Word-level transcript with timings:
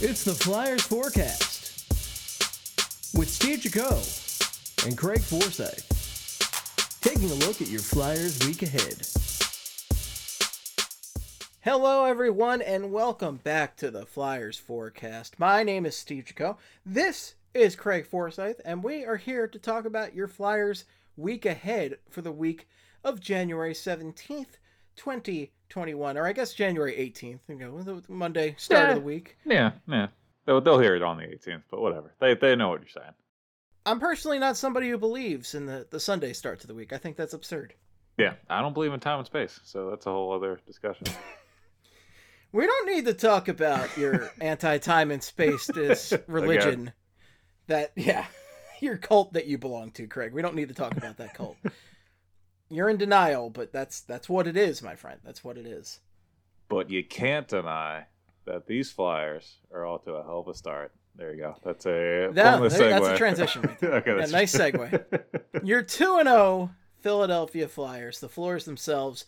It's 0.00 0.22
the 0.22 0.32
Flyers 0.32 0.82
Forecast 0.82 1.92
with 3.18 3.28
Steve 3.28 3.58
Jaco 3.58 4.86
and 4.86 4.96
Craig 4.96 5.20
Forsyth. 5.20 7.00
Taking 7.00 7.28
a 7.32 7.34
look 7.34 7.60
at 7.60 7.66
your 7.66 7.80
Flyers 7.80 8.38
week 8.46 8.62
ahead. 8.62 9.04
Hello, 11.62 12.04
everyone, 12.04 12.62
and 12.62 12.92
welcome 12.92 13.38
back 13.38 13.76
to 13.78 13.90
the 13.90 14.06
Flyers 14.06 14.56
Forecast. 14.56 15.36
My 15.40 15.64
name 15.64 15.84
is 15.84 15.96
Steve 15.96 16.26
Jaco. 16.26 16.58
This 16.86 17.34
is 17.52 17.74
Craig 17.74 18.06
Forsyth, 18.06 18.60
and 18.64 18.84
we 18.84 19.04
are 19.04 19.16
here 19.16 19.48
to 19.48 19.58
talk 19.58 19.84
about 19.84 20.14
your 20.14 20.28
Flyers 20.28 20.84
week 21.16 21.44
ahead 21.44 21.98
for 22.08 22.22
the 22.22 22.30
week 22.30 22.68
of 23.02 23.18
January 23.18 23.74
17th, 23.74 24.58
2021, 25.68 26.16
or 26.16 26.26
I 26.26 26.32
guess 26.32 26.54
January 26.54 26.92
18th, 26.94 27.40
you 27.48 27.54
know, 27.56 27.82
the 27.82 28.02
Monday 28.08 28.54
start 28.58 28.82
Yeah. 28.84 28.88
of 28.90 28.94
the 28.96 29.00
week. 29.02 29.36
Yeah, 29.44 29.72
yeah. 29.86 30.08
They'll, 30.46 30.60
they'll 30.60 30.78
hear 30.80 30.94
it 30.96 31.02
on 31.02 31.18
the 31.18 31.24
18th, 31.24 31.62
but 31.70 31.80
whatever. 31.80 32.14
They 32.20 32.34
they 32.34 32.56
know 32.56 32.68
what 32.70 32.80
you're 32.80 32.88
saying. 32.88 33.12
I'm 33.86 34.00
personally 34.00 34.38
not 34.38 34.56
somebody 34.56 34.88
who 34.90 34.98
believes 34.98 35.54
in 35.54 35.66
the, 35.66 35.86
the 35.90 36.00
Sunday 36.00 36.32
start 36.32 36.60
to 36.60 36.66
the 36.66 36.74
week. 36.74 36.92
I 36.92 36.98
think 36.98 37.16
that's 37.16 37.32
absurd. 37.34 37.74
Yeah, 38.18 38.34
I 38.50 38.60
don't 38.60 38.74
believe 38.74 38.92
in 38.92 39.00
time 39.00 39.18
and 39.18 39.26
space, 39.26 39.60
so 39.62 39.90
that's 39.90 40.06
a 40.06 40.10
whole 40.10 40.32
other 40.32 40.60
discussion. 40.66 41.06
We 42.50 42.64
don't 42.66 42.86
need 42.88 43.04
to 43.04 43.12
talk 43.12 43.48
about 43.48 43.94
your 43.98 44.30
anti-time 44.40 45.10
and 45.10 45.22
space 45.22 45.66
this 45.66 46.14
religion 46.26 46.92
that 47.66 47.92
yeah, 47.94 48.24
your 48.80 48.96
cult 48.96 49.34
that 49.34 49.46
you 49.46 49.58
belong 49.58 49.90
to, 49.92 50.06
Craig. 50.06 50.32
We 50.32 50.40
don't 50.40 50.54
need 50.54 50.68
to 50.68 50.74
talk 50.74 50.96
about 50.96 51.18
that 51.18 51.34
cult. 51.34 51.58
You're 52.70 52.88
in 52.90 52.96
denial, 52.98 53.50
but 53.50 53.72
that's 53.72 54.00
that's 54.02 54.28
what 54.28 54.46
it 54.46 54.56
is, 54.56 54.82
my 54.82 54.94
friend. 54.94 55.20
That's 55.24 55.42
what 55.42 55.56
it 55.56 55.66
is. 55.66 56.00
but 56.68 56.90
you 56.90 57.02
can't 57.04 57.48
deny 57.48 58.06
that 58.44 58.66
these 58.66 58.90
Flyers 58.90 59.56
are 59.72 59.86
off 59.86 60.04
to 60.04 60.12
a 60.12 60.22
hell 60.22 60.40
of 60.40 60.48
a 60.48 60.54
start. 60.54 60.92
There 61.16 61.32
you 61.34 61.40
go. 61.40 61.56
That's 61.64 61.84
a 61.86 62.30
pointless 62.34 62.78
there- 62.78 62.90
that's 62.90 63.08
a 63.08 63.16
transition 63.16 63.62
right 63.82 63.82
okay, 63.82 64.10
Yeah, 64.10 64.16
that's 64.18 64.32
nice 64.32 64.54
segue. 64.56 65.22
Your 65.64 65.82
2 65.82 66.18
and 66.18 66.28
0 66.28 66.70
Philadelphia 67.00 67.68
Flyers, 67.68 68.20
the 68.20 68.28
Floors 68.28 68.64
themselves 68.64 69.24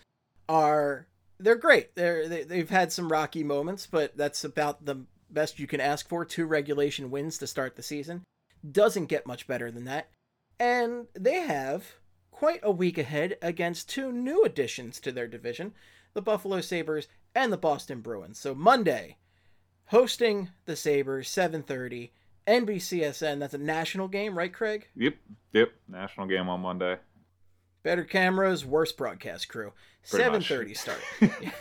are 0.48 1.06
they're 1.38 1.56
great. 1.56 1.94
They're 1.96 2.28
they, 2.28 2.42
they've 2.44 2.70
had 2.70 2.92
some 2.92 3.10
rocky 3.10 3.42
moments, 3.42 3.86
but 3.86 4.16
that's 4.16 4.44
about 4.44 4.84
the 4.84 5.04
best 5.30 5.58
you 5.58 5.66
can 5.66 5.80
ask 5.80 6.08
for. 6.08 6.24
Two 6.24 6.46
regulation 6.46 7.10
wins 7.10 7.38
to 7.38 7.46
start 7.46 7.76
the 7.76 7.82
season. 7.82 8.22
Doesn't 8.70 9.06
get 9.06 9.26
much 9.26 9.46
better 9.46 9.70
than 9.70 9.84
that. 9.84 10.10
And 10.58 11.06
they 11.14 11.36
have 11.40 11.94
quite 12.40 12.60
a 12.62 12.70
week 12.70 12.96
ahead 12.96 13.36
against 13.42 13.86
two 13.86 14.10
new 14.10 14.42
additions 14.44 14.98
to 14.98 15.12
their 15.12 15.28
division, 15.28 15.74
the 16.14 16.22
Buffalo 16.22 16.62
Sabres 16.62 17.06
and 17.34 17.52
the 17.52 17.58
Boston 17.58 18.00
Bruins. 18.00 18.40
So 18.40 18.54
Monday, 18.54 19.18
hosting 19.88 20.48
the 20.64 20.74
Sabres 20.74 21.28
7:30 21.28 22.12
NBCSN. 22.46 23.40
That's 23.40 23.52
a 23.52 23.58
national 23.58 24.08
game, 24.08 24.38
right, 24.38 24.54
Craig? 24.54 24.88
Yep, 24.96 25.16
yep. 25.52 25.72
National 25.86 26.26
game 26.26 26.48
on 26.48 26.60
Monday. 26.62 26.96
Better 27.82 28.04
cameras, 28.04 28.64
worse 28.64 28.92
broadcast 28.92 29.50
crew. 29.50 29.74
Pretty 30.08 30.24
Seven 30.24 30.66
much. 30.66 30.76
start. 30.78 31.00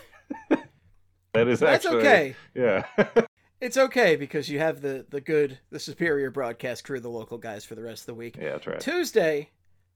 That 1.33 1.47
is 1.47 1.61
actually. 1.61 1.71
That's 1.71 1.85
actually 1.85 1.99
okay. 1.99 2.35
Yeah. 2.55 3.25
It's 3.61 3.75
okay 3.75 4.15
because 4.15 4.47
you 4.47 4.59
have 4.59 4.79
the 4.79 5.05
the 5.09 5.19
good, 5.19 5.59
the 5.69 5.79
superior 5.81 6.31
broadcast 6.31 6.85
crew, 6.85 7.01
the 7.01 7.09
local 7.09 7.37
guys 7.37 7.65
for 7.65 7.75
the 7.75 7.83
rest 7.83 8.03
of 8.03 8.05
the 8.05 8.13
week. 8.13 8.37
yeah, 8.37 8.51
that's 8.51 8.65
right. 8.65 8.79
Tuesday, 8.79 9.49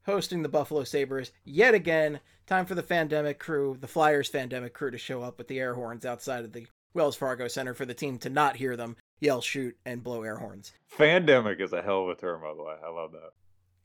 hosting 0.06 0.44
the 0.44 0.50
Buffalo 0.50 0.84
Sabres 0.84 1.32
yet 1.44 1.74
again. 1.74 2.20
Time 2.46 2.66
for 2.66 2.76
the 2.76 2.84
Fandemic 2.84 3.40
crew, 3.40 3.78
the 3.80 3.88
Flyers 3.88 4.30
Fandemic 4.30 4.74
crew, 4.74 4.92
to 4.92 4.98
show 4.98 5.22
up 5.22 5.38
with 5.38 5.48
the 5.48 5.60
air 5.60 5.74
horns 5.76 6.06
outside 6.06 6.44
of 6.44 6.54
the 6.54 6.68
Wells 6.94 7.16
Fargo 7.16 7.48
Center 7.48 7.74
for 7.74 7.86
the 7.86 7.94
team 7.94 8.18
to 8.20 8.30
not 8.30 8.58
hear 8.58 8.76
them 8.76 8.98
yell, 9.20 9.42
shoot, 9.42 9.78
and 9.86 10.04
blow 10.04 10.24
air 10.24 10.38
horns. 10.38 10.74
Fandemic 10.98 11.60
is 11.62 11.74
a 11.74 11.82
hell 11.82 12.04
of 12.04 12.10
a 12.10 12.16
term, 12.16 12.42
by 12.42 12.54
the 12.54 12.64
way. 12.64 12.76
I 12.86 12.90
love 12.90 13.14
that. 13.14 13.32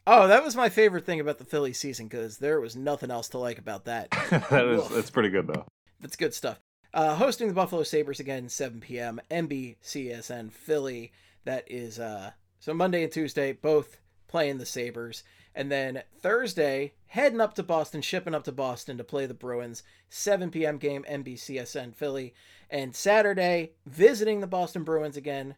Oh, 0.07 0.27
that 0.27 0.43
was 0.43 0.57
my 0.57 0.69
favorite 0.69 1.05
thing 1.05 1.21
about 1.21 1.39
the 1.39 1.45
Philly 1.45 1.73
season 1.73 2.09
because 2.09 2.39
there 2.39 2.61
was 2.61 2.75
nothing 2.75 3.11
else 3.11 3.29
to 3.31 3.39
like 3.39 3.59
about 3.59 3.85
that. 3.85 4.11
that 4.51 4.67
is 4.67 4.89
that's 4.89 5.11
pretty 5.11 5.29
good 5.29 5.47
though. 5.47 5.67
That's 6.01 6.17
good 6.17 6.33
stuff. 6.33 6.59
Uh, 6.95 7.15
hosting 7.15 7.49
the 7.49 7.55
Buffalo 7.55 7.83
Sabres 7.83 8.19
again, 8.19 8.49
7 8.49 8.81
p.m. 8.81 9.21
NBCSN 9.31 10.51
Philly. 10.51 11.13
That 11.45 11.65
is 11.71 11.99
uh, 11.99 12.31
so 12.59 12.73
Monday 12.73 13.03
and 13.03 13.13
Tuesday, 13.13 13.53
both 13.53 13.99
playing 14.29 14.59
the 14.59 14.67
Sabres. 14.67 15.23
And 15.59 15.73
then 15.73 16.05
Thursday, 16.21 16.93
heading 17.09 17.41
up 17.41 17.55
to 17.55 17.65
Boston, 17.65 18.01
shipping 18.01 18.33
up 18.33 18.45
to 18.45 18.53
Boston 18.53 18.97
to 18.97 19.03
play 19.03 19.27
the 19.27 19.35
Bruins. 19.35 19.83
7 20.09 20.53
p.m. 20.53 20.79
game, 20.79 21.05
NBCSN 21.11 21.97
Philly. 21.97 22.33
And 22.71 22.95
Saturday, 22.95 23.73
visiting 23.85 24.39
the 24.39 24.47
Boston 24.47 24.85
Bruins 24.85 25.17
again, 25.17 25.57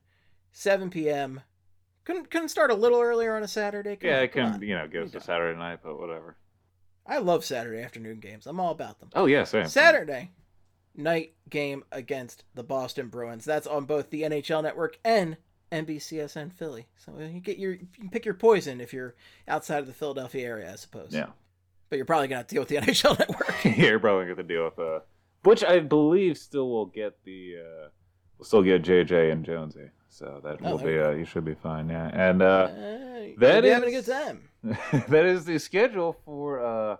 7 0.53 0.89
p.m. 0.89 1.43
Couldn't, 2.05 2.31
couldn't 2.31 2.49
start 2.49 2.71
a 2.71 2.75
little 2.75 2.99
earlier 3.03 3.37
on 3.37 3.43
a 3.43 3.49
Saturday. 3.49 3.97
Come 3.97 4.09
Yeah, 4.09 4.17
on, 4.17 4.23
it 4.25 4.33
can 4.33 4.63
you 4.63 4.75
know 4.75 4.89
give 4.89 5.05
us 5.05 5.15
a. 5.15 5.21
Saturday 5.21 5.59
night, 5.59 5.81
but 5.85 6.01
whatever. 6.01 6.35
I 7.07 7.19
love 7.19 7.45
Saturday 7.45 7.83
afternoon 7.83 8.21
games. 8.21 8.47
I'm 8.47 8.59
all 8.59 8.73
about 8.73 9.01
them. 9.01 9.11
Oh 9.15 9.27
yeah, 9.27 9.45
same. 9.45 9.67
Saturday 9.67 10.31
night 10.97 11.35
game 11.51 11.85
against 11.93 12.45
the 12.55 12.63
Boston 12.63 13.09
Bruins. 13.09 13.45
That's 13.45 13.67
on 13.67 13.85
both 13.85 14.09
the 14.09 14.23
NHL 14.23 14.63
Network 14.63 14.99
and 15.05 15.37
NBCSN 15.73 16.53
Philly. 16.53 16.87
So 16.97 17.13
you 17.19 17.41
get 17.41 17.59
your 17.59 17.73
you 17.73 17.87
can 17.95 18.09
pick 18.11 18.25
your 18.25 18.35
poison 18.35 18.81
if 18.81 18.93
you're 18.93 19.15
outside 19.49 19.79
of 19.79 19.87
the 19.87 19.93
Philadelphia 19.93 20.47
area, 20.47 20.73
I 20.73 20.77
suppose. 20.77 21.11
Yeah. 21.13 21.27
But 21.89 21.97
you're 21.97 22.05
probably 22.07 22.29
gonna 22.29 22.39
have 22.39 22.47
to 22.49 22.55
deal 22.55 22.63
with 22.63 22.69
the 22.69 22.77
NHL 22.93 23.19
Network. 23.19 23.65
yeah, 23.65 23.75
you're 23.91 23.99
probably 24.01 24.27
gonna 24.27 24.43
deal 24.47 24.65
with 24.65 24.79
uh 24.79 25.01
which 25.43 25.65
I 25.65 25.81
believe 25.81 26.37
still 26.39 26.69
will 26.69 26.87
get 26.87 27.23
the 27.25 27.57
uh 27.59 27.89
will 28.39 28.45
still 28.45 28.63
get 28.63 28.83
JJ 28.83 29.33
and 29.33 29.45
Jonesy. 29.45 29.91
So 30.09 30.41
that 30.45 30.59
Oh, 30.65 30.73
will 30.73 30.79
be 30.85 30.93
you 30.93 31.05
uh 31.05 31.11
you 31.11 31.25
should 31.25 31.45
be 31.45 31.55
fine, 31.55 31.89
yeah. 31.89 32.11
And 32.13 32.43
uh 32.43 32.47
Uh, 32.47 33.27
that 33.39 33.65
having 33.65 33.89
a 33.95 34.03
good 34.03 34.07
time. 34.07 34.49
that 35.09 35.25
is 35.25 35.45
the 35.45 35.59
schedule 35.59 36.17
for 36.25 36.61
uh 36.65 36.97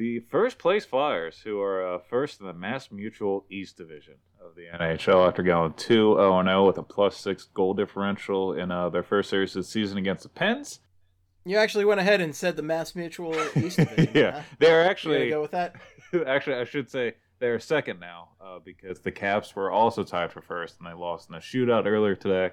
the 0.00 0.18
first 0.30 0.58
place 0.58 0.86
Flyers, 0.86 1.40
who 1.44 1.60
are 1.60 1.96
uh, 1.96 1.98
first 1.98 2.40
in 2.40 2.46
the 2.46 2.54
Mass 2.54 2.90
Mutual 2.90 3.44
East 3.50 3.76
Division 3.76 4.14
of 4.42 4.54
the 4.54 4.62
NHL 4.74 5.28
after 5.28 5.42
going 5.42 5.74
2 5.74 6.14
0 6.16 6.42
0 6.42 6.66
with 6.66 6.78
a 6.78 6.82
plus 6.82 7.18
six 7.18 7.44
goal 7.44 7.74
differential 7.74 8.54
in 8.54 8.70
uh, 8.70 8.88
their 8.88 9.02
first 9.02 9.28
series 9.28 9.54
of 9.54 9.62
the 9.62 9.68
season 9.68 9.98
against 9.98 10.22
the 10.22 10.30
Pens. 10.30 10.80
You 11.44 11.58
actually 11.58 11.84
went 11.84 12.00
ahead 12.00 12.22
and 12.22 12.34
said 12.34 12.56
the 12.56 12.62
Mass 12.62 12.94
Mutual 12.94 13.36
East 13.54 13.76
Division. 13.76 14.10
yeah, 14.14 14.30
huh? 14.30 14.42
they're 14.58 14.88
actually 14.88 15.28
go 15.28 15.42
with 15.42 15.50
that. 15.50 15.76
Actually, 16.26 16.56
I 16.56 16.64
should 16.64 16.90
say 16.90 17.12
they're 17.38 17.60
second 17.60 18.00
now 18.00 18.30
uh, 18.40 18.58
because 18.64 19.00
the 19.00 19.12
Caps 19.12 19.54
were 19.54 19.70
also 19.70 20.02
tied 20.02 20.32
for 20.32 20.40
first 20.40 20.78
and 20.78 20.88
they 20.88 20.94
lost 20.94 21.28
in 21.28 21.34
a 21.34 21.40
shootout 21.40 21.84
earlier 21.84 22.14
today. 22.14 22.52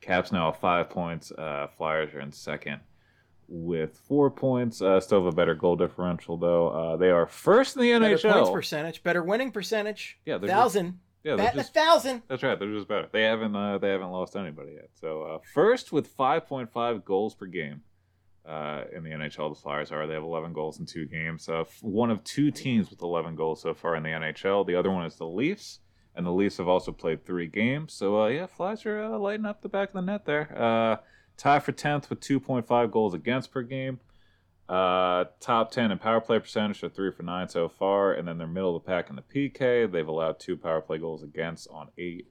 Caps 0.00 0.32
now 0.32 0.50
have 0.50 0.60
five 0.60 0.90
points. 0.90 1.30
Uh, 1.30 1.68
Flyers 1.76 2.12
are 2.12 2.20
in 2.20 2.32
second 2.32 2.80
with 3.48 3.98
four 4.06 4.30
points. 4.30 4.80
Uh, 4.82 5.00
still 5.00 5.24
have 5.24 5.32
a 5.32 5.36
better 5.36 5.54
goal 5.54 5.74
differential 5.76 6.36
though. 6.36 6.68
Uh, 6.68 6.96
they 6.96 7.10
are 7.10 7.26
first 7.26 7.76
in 7.76 7.82
the 7.82 7.92
Better 7.98 8.16
NHL. 8.16 8.32
points 8.32 8.50
percentage, 8.50 9.02
better 9.02 9.22
winning 9.22 9.50
percentage. 9.50 10.18
Yeah, 10.26 10.38
thousand. 10.38 10.98
yeah, 11.24 11.36
they're 11.36 11.52
just, 11.52 11.70
a 11.70 11.72
thousand. 11.72 12.22
that's 12.28 12.42
right. 12.42 12.58
They're 12.58 12.72
just 12.72 12.88
better. 12.88 13.08
They 13.10 13.22
haven't 13.22 13.56
uh, 13.56 13.78
they 13.78 13.88
haven't 13.88 14.10
lost 14.10 14.36
anybody 14.36 14.72
yet. 14.74 14.90
So 14.94 15.22
uh, 15.22 15.38
first 15.54 15.92
with 15.92 16.06
five 16.08 16.46
point 16.46 16.70
five 16.72 17.04
goals 17.04 17.34
per 17.34 17.46
game. 17.46 17.82
Uh, 18.46 18.84
in 18.96 19.02
the 19.04 19.10
NHL, 19.10 19.54
the 19.54 19.60
Flyers 19.60 19.92
are. 19.92 20.06
They 20.06 20.14
have 20.14 20.22
11 20.22 20.54
goals 20.54 20.80
in 20.80 20.86
two 20.86 21.04
games. 21.04 21.50
Uh, 21.50 21.60
f- 21.62 21.82
one 21.82 22.10
of 22.10 22.24
two 22.24 22.50
teams 22.50 22.88
with 22.88 23.02
11 23.02 23.34
goals 23.36 23.60
so 23.60 23.74
far 23.74 23.94
in 23.94 24.02
the 24.02 24.08
NHL. 24.08 24.66
The 24.66 24.74
other 24.74 24.90
one 24.90 25.04
is 25.04 25.16
the 25.16 25.26
Leafs, 25.26 25.80
and 26.16 26.24
the 26.24 26.30
Leafs 26.32 26.56
have 26.56 26.66
also 26.66 26.90
played 26.90 27.26
three 27.26 27.46
games. 27.48 27.92
So 27.92 28.22
uh, 28.22 28.28
yeah, 28.28 28.46
Flyers 28.46 28.86
are 28.86 29.02
uh, 29.02 29.18
lighting 29.18 29.44
up 29.44 29.60
the 29.60 29.68
back 29.68 29.88
of 29.88 29.94
the 29.94 30.00
net 30.00 30.24
there. 30.24 30.98
Uh, 31.38 31.42
tie 31.42 31.58
for 31.60 31.72
10th 31.72 32.10
with 32.10 32.20
2.5 32.20 32.90
goals 32.90 33.14
against 33.14 33.50
per 33.50 33.62
game. 33.62 34.00
Uh, 34.68 35.24
top 35.40 35.70
10 35.70 35.90
in 35.90 35.98
power 35.98 36.20
play 36.20 36.38
percentage, 36.38 36.82
are 36.82 36.90
three 36.90 37.10
for 37.10 37.22
nine 37.22 37.48
so 37.48 37.68
far, 37.68 38.12
and 38.12 38.28
then 38.28 38.36
they're 38.36 38.46
middle 38.46 38.76
of 38.76 38.82
the 38.82 38.86
pack 38.86 39.08
in 39.08 39.16
the 39.16 39.22
PK. 39.22 39.90
They've 39.90 40.06
allowed 40.06 40.38
two 40.38 40.56
power 40.58 40.82
play 40.82 40.98
goals 40.98 41.22
against 41.22 41.68
on 41.70 41.88
eight 41.96 42.26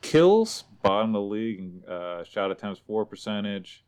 kills, 0.00 0.64
bottom 0.82 1.14
of 1.14 1.22
the 1.22 1.28
league 1.28 1.58
in 1.58 1.82
uh, 1.86 2.24
shot 2.24 2.50
attempts 2.50 2.80
four 2.86 3.04
percentage, 3.04 3.84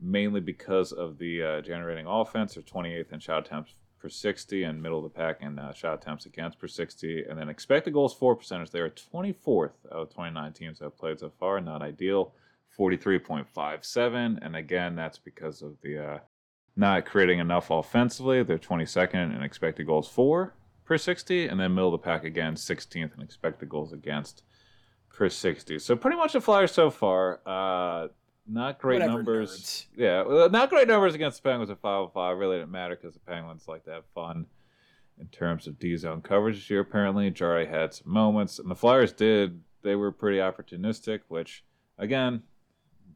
mainly 0.00 0.40
because 0.40 0.92
of 0.92 1.18
the 1.18 1.42
uh, 1.42 1.60
generating 1.62 2.06
offense. 2.06 2.54
They're 2.54 2.62
28th 2.62 3.12
in 3.12 3.18
shot 3.18 3.46
attempts 3.46 3.74
per 3.98 4.08
60, 4.08 4.62
and 4.62 4.80
middle 4.80 5.04
of 5.04 5.12
the 5.12 5.18
pack 5.18 5.38
in 5.40 5.58
uh, 5.58 5.72
shot 5.72 6.00
attempts 6.00 6.26
against 6.26 6.60
per 6.60 6.68
60, 6.68 7.24
and 7.28 7.36
then 7.36 7.48
expected 7.48 7.92
goals 7.92 8.14
four 8.14 8.36
percentage. 8.36 8.70
They 8.70 8.78
are 8.78 8.90
24th 8.90 9.72
out 9.90 9.98
of 9.98 10.14
29 10.14 10.52
teams 10.52 10.78
that 10.78 10.84
have 10.84 10.98
played 10.98 11.18
so 11.18 11.32
far. 11.40 11.60
Not 11.60 11.82
ideal. 11.82 12.34
43.57, 12.78 14.38
and 14.44 14.56
again, 14.56 14.96
that's 14.96 15.18
because 15.18 15.62
of 15.62 15.76
the 15.82 15.98
uh, 16.04 16.18
not 16.76 17.04
creating 17.04 17.38
enough 17.38 17.70
offensively. 17.70 18.42
They're 18.42 18.58
22nd 18.58 19.36
in 19.36 19.42
expected 19.42 19.86
goals 19.86 20.08
for 20.08 20.54
per 20.84 20.98
60, 20.98 21.46
and 21.46 21.60
then 21.60 21.74
middle 21.74 21.94
of 21.94 22.00
the 22.00 22.04
pack 22.04 22.24
again, 22.24 22.54
16th 22.54 23.14
in 23.16 23.22
expected 23.22 23.68
goals 23.68 23.92
against 23.92 24.42
per 25.10 25.28
60. 25.28 25.78
So 25.78 25.96
pretty 25.96 26.16
much 26.16 26.32
the 26.32 26.40
Flyers 26.40 26.72
so 26.72 26.90
far. 26.90 27.40
Uh, 27.46 28.08
not 28.46 28.78
great 28.80 28.96
Whatever, 29.00 29.18
numbers. 29.18 29.60
nerds. 29.60 29.86
Yeah, 29.96 30.22
well, 30.22 30.50
not 30.50 30.70
great 30.70 30.88
numbers 30.88 31.14
against 31.14 31.42
the 31.42 31.48
Penguins 31.48 31.70
at 31.70 31.80
5 31.80 32.12
5. 32.12 32.38
Really 32.38 32.56
didn't 32.56 32.72
matter 32.72 32.96
because 32.96 33.14
the 33.14 33.20
Penguins 33.20 33.68
like 33.68 33.84
to 33.84 33.90
have 33.92 34.04
fun 34.14 34.46
in 35.20 35.26
terms 35.28 35.66
of 35.66 35.78
D 35.78 35.96
zone 35.96 36.22
coverage 36.22 36.56
this 36.56 36.70
year, 36.70 36.80
apparently. 36.80 37.30
Jarry 37.30 37.66
had 37.66 37.94
some 37.94 38.12
moments, 38.12 38.58
and 38.58 38.70
the 38.70 38.74
Flyers 38.74 39.12
did 39.12 39.60
they 39.82 39.94
were 39.94 40.10
pretty 40.12 40.38
opportunistic, 40.38 41.20
which 41.28 41.64
again, 41.98 42.42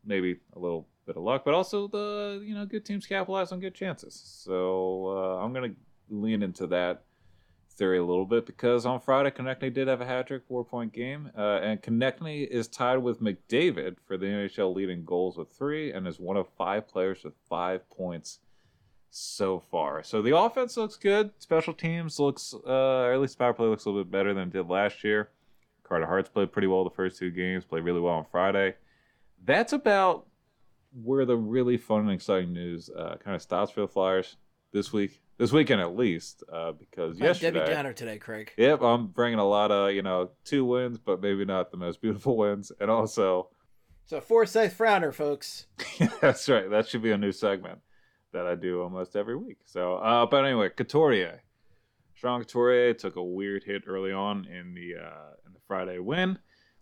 maybe 0.06 0.38
a 0.54 0.58
little 0.58 0.86
bit 1.06 1.16
of 1.16 1.22
luck, 1.22 1.42
but 1.44 1.54
also 1.54 1.88
the 1.88 2.42
you 2.44 2.54
know 2.54 2.64
good 2.66 2.84
teams 2.84 3.06
capitalize 3.06 3.52
on 3.52 3.60
good 3.60 3.74
chances. 3.74 4.20
So 4.44 5.08
uh, 5.08 5.44
I'm 5.44 5.52
gonna 5.52 5.74
lean 6.08 6.42
into 6.42 6.66
that 6.68 7.02
theory 7.76 7.98
a 7.98 8.04
little 8.04 8.24
bit 8.24 8.46
because 8.46 8.86
on 8.86 9.00
Friday, 9.00 9.30
Konecny 9.30 9.72
did 9.72 9.88
have 9.88 10.00
a 10.00 10.06
hat 10.06 10.28
trick, 10.28 10.42
four 10.48 10.64
point 10.64 10.92
game, 10.92 11.30
uh, 11.36 11.60
and 11.62 11.82
Konecny 11.82 12.46
is 12.46 12.68
tied 12.68 12.98
with 12.98 13.20
McDavid 13.20 13.96
for 14.06 14.16
the 14.16 14.26
NHL 14.26 14.74
leading 14.74 15.04
goals 15.04 15.36
with 15.36 15.50
three, 15.50 15.92
and 15.92 16.06
is 16.06 16.18
one 16.18 16.36
of 16.36 16.48
five 16.56 16.88
players 16.88 17.22
with 17.24 17.34
five 17.48 17.88
points 17.90 18.40
so 19.10 19.62
far. 19.70 20.02
So 20.02 20.20
the 20.22 20.36
offense 20.36 20.76
looks 20.76 20.96
good. 20.96 21.30
Special 21.38 21.72
teams 21.72 22.18
looks, 22.18 22.54
uh, 22.54 22.70
or 22.70 23.12
at 23.12 23.20
least 23.20 23.38
power 23.38 23.52
play 23.52 23.66
looks 23.66 23.84
a 23.84 23.88
little 23.88 24.04
bit 24.04 24.10
better 24.10 24.34
than 24.34 24.48
it 24.48 24.52
did 24.52 24.68
last 24.68 25.04
year. 25.04 25.30
Carter 25.84 26.06
Hart's 26.06 26.28
played 26.28 26.52
pretty 26.52 26.66
well 26.66 26.84
the 26.84 26.90
first 26.90 27.18
two 27.18 27.30
games, 27.30 27.64
played 27.64 27.84
really 27.84 28.00
well 28.00 28.14
on 28.14 28.26
Friday. 28.30 28.74
That's 29.46 29.72
about 29.72 30.26
where 30.92 31.24
the 31.24 31.36
really 31.36 31.76
fun 31.76 32.00
and 32.00 32.10
exciting 32.10 32.52
news 32.52 32.90
uh, 32.90 33.16
kind 33.22 33.34
of 33.34 33.42
stops 33.42 33.70
for 33.70 33.80
the 33.80 33.88
Flyers 33.88 34.36
this 34.72 34.92
week, 34.92 35.22
this 35.38 35.52
weekend 35.52 35.80
at 35.80 35.96
least, 35.96 36.42
uh, 36.52 36.72
because 36.72 37.18
yesterday. 37.18 37.60
Debbie 37.60 37.72
Downer 37.72 37.92
today, 37.92 38.18
Craig. 38.18 38.52
Yep, 38.56 38.82
I'm 38.82 39.06
bringing 39.06 39.38
a 39.38 39.46
lot 39.46 39.70
of 39.70 39.92
you 39.92 40.02
know 40.02 40.30
two 40.44 40.64
wins, 40.64 40.98
but 40.98 41.20
maybe 41.22 41.44
not 41.44 41.70
the 41.70 41.76
most 41.76 42.00
beautiful 42.00 42.36
wins, 42.42 42.72
and 42.80 42.90
also 42.90 43.50
So 44.06 44.20
Forsyth 44.20 44.76
Frowner, 44.76 45.14
folks. 45.14 45.66
that's 46.20 46.48
right. 46.48 46.68
That 46.68 46.88
should 46.88 47.02
be 47.02 47.12
a 47.12 47.18
new 47.18 47.32
segment 47.32 47.78
that 48.32 48.46
I 48.46 48.54
do 48.56 48.82
almost 48.82 49.16
every 49.16 49.36
week. 49.36 49.58
So, 49.64 49.96
uh, 49.96 50.26
but 50.26 50.44
anyway, 50.44 50.70
Couturier, 50.70 51.42
Sean 52.14 52.40
Couturier 52.40 52.94
took 52.94 53.16
a 53.16 53.22
weird 53.22 53.62
hit 53.62 53.84
early 53.86 54.12
on 54.12 54.44
in 54.46 54.74
the 54.74 54.96
uh, 54.96 55.34
in 55.46 55.52
the 55.52 55.60
Friday 55.68 55.98
win, 56.00 56.38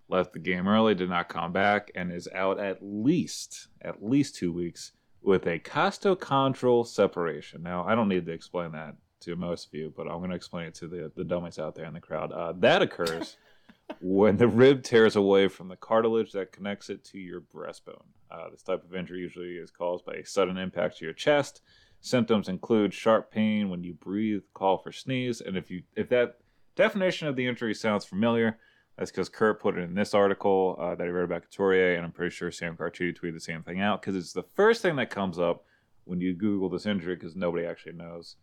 left 0.09 0.33
the 0.33 0.39
game 0.39 0.69
early, 0.69 0.95
did 0.95 1.11
not 1.11 1.29
come 1.29 1.53
back, 1.53 1.91
and 1.95 2.13
is 2.13 2.29
out 2.35 2.61
at 2.61 2.79
least 2.83 3.69
at 3.83 4.03
least 4.03 4.37
two 4.37 4.53
weeks 4.53 4.93
with 5.23 5.47
a 5.47 5.59
costochondral 5.59 6.87
separation. 6.87 7.63
Now, 7.63 7.85
I 7.85 7.95
don't 7.95 8.09
need 8.09 8.27
to 8.27 8.33
explain 8.33 8.73
that 8.73 8.97
to 9.21 9.37
most 9.37 9.69
of 9.69 9.75
you, 9.75 9.93
but 9.97 10.07
I'm 10.07 10.19
going 10.19 10.31
to 10.31 10.37
explain 10.37 10.67
it 10.67 10.75
to 10.77 10.89
the 10.89 11.11
the 11.17 11.25
dummies 11.25 11.59
out 11.59 11.75
there 11.75 11.87
in 11.87 11.95
the 11.95 12.01
crowd. 12.01 12.33
Uh, 12.33 12.53
that 12.59 12.83
occurs 12.83 13.37
when 14.01 14.37
the 14.37 14.49
rib 14.49 14.83
tears 14.83 15.17
away 15.17 15.49
from 15.49 15.69
the 15.69 15.77
cartilage 15.77 16.33
that 16.33 16.53
connects 16.53 16.91
it 16.91 17.05
to 17.05 17.19
your 17.19 17.41
breastbone. 17.41 18.05
Uh, 18.31 18.51
this 18.51 18.63
type 18.63 18.85
of 18.85 18.95
injury 18.95 19.21
usually 19.21 19.57
is 19.57 19.71
caused 19.71 20.05
by 20.05 20.15
a 20.15 20.27
sudden 20.27 20.57
impact 20.57 20.99
to 20.99 21.05
your 21.05 21.15
chest. 21.15 21.63
Symptoms 22.01 22.49
include 22.49 22.93
sharp 22.93 23.31
pain 23.31 23.71
when 23.71 23.83
you 23.83 23.95
breathe, 23.95 24.43
call 24.53 24.77
for 24.77 24.93
sneeze, 24.93 25.41
and 25.41 25.57
if 25.57 25.71
you 25.71 25.83
if 25.97 26.11
that 26.11 26.37
definition 26.77 27.29
of 27.29 27.37
the 27.37 27.47
injury 27.47 27.73
sounds 27.73 28.05
familiar, 28.05 28.59
that's 28.97 29.11
because 29.11 29.29
Kurt 29.29 29.61
put 29.61 29.77
it 29.77 29.83
in 29.83 29.95
this 29.95 30.15
article 30.15 30.77
uh, 30.81 30.95
that 30.95 31.05
he 31.05 31.11
wrote 31.11 31.25
about 31.25 31.43
Couturier, 31.43 31.97
and 31.97 32.05
I'm 32.05 32.13
pretty 32.13 32.35
sure 32.35 32.51
Sam 32.51 32.77
Carchidi 32.77 33.17
tweeted 33.17 33.35
the 33.35 33.41
same 33.41 33.63
thing 33.63 33.81
out 33.81 34.01
because 34.01 34.15
it's 34.15 34.33
the 34.33 34.45
first 34.55 34.83
thing 34.83 34.97
that 34.97 35.11
comes 35.11 35.39
up 35.39 35.65
when 36.05 36.21
you 36.21 36.35
Google 36.35 36.69
this 36.69 36.87
injury 36.87 37.17
because 37.17 37.35
nobody 37.35 37.67
actually 37.67 37.95
knows 37.95 38.37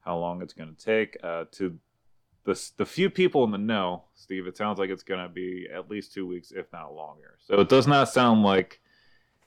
how 0.00 0.18
long 0.18 0.42
it's 0.42 0.52
going 0.52 0.74
to 0.74 0.84
take. 0.84 1.16
Uh, 1.22 1.44
to 1.52 1.78
the 2.44 2.70
the 2.76 2.86
few 2.86 3.08
people 3.08 3.44
in 3.44 3.52
the 3.52 3.58
know, 3.58 4.04
Steve, 4.14 4.46
it 4.46 4.56
sounds 4.56 4.78
like 4.78 4.90
it's 4.90 5.04
going 5.04 5.22
to 5.22 5.32
be 5.32 5.68
at 5.72 5.88
least 5.88 6.12
two 6.12 6.26
weeks, 6.26 6.50
if 6.50 6.66
not 6.72 6.94
longer. 6.94 7.38
So 7.38 7.60
it 7.60 7.68
does 7.68 7.86
not 7.86 8.08
sound 8.08 8.42
like 8.42 8.80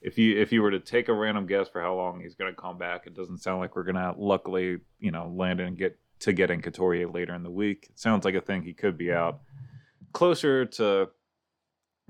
if 0.00 0.16
you 0.16 0.40
if 0.40 0.50
you 0.50 0.62
were 0.62 0.70
to 0.70 0.80
take 0.80 1.08
a 1.08 1.12
random 1.12 1.46
guess 1.46 1.68
for 1.68 1.82
how 1.82 1.94
long 1.94 2.20
he's 2.20 2.34
going 2.34 2.54
to 2.54 2.60
come 2.60 2.78
back, 2.78 3.06
it 3.06 3.14
doesn't 3.14 3.38
sound 3.38 3.60
like 3.60 3.76
we're 3.76 3.82
going 3.82 3.96
to 3.96 4.14
luckily 4.16 4.78
you 4.98 5.10
know 5.10 5.30
land 5.34 5.60
and 5.60 5.76
get 5.76 5.98
to 6.20 6.32
getting 6.32 6.62
Couturier 6.62 7.08
later 7.08 7.34
in 7.34 7.42
the 7.42 7.50
week. 7.50 7.88
It 7.90 7.98
sounds 7.98 8.24
like 8.24 8.34
a 8.34 8.40
thing 8.40 8.62
he 8.62 8.72
could 8.72 8.96
be 8.96 9.12
out 9.12 9.40
closer 10.18 10.66
to 10.66 11.08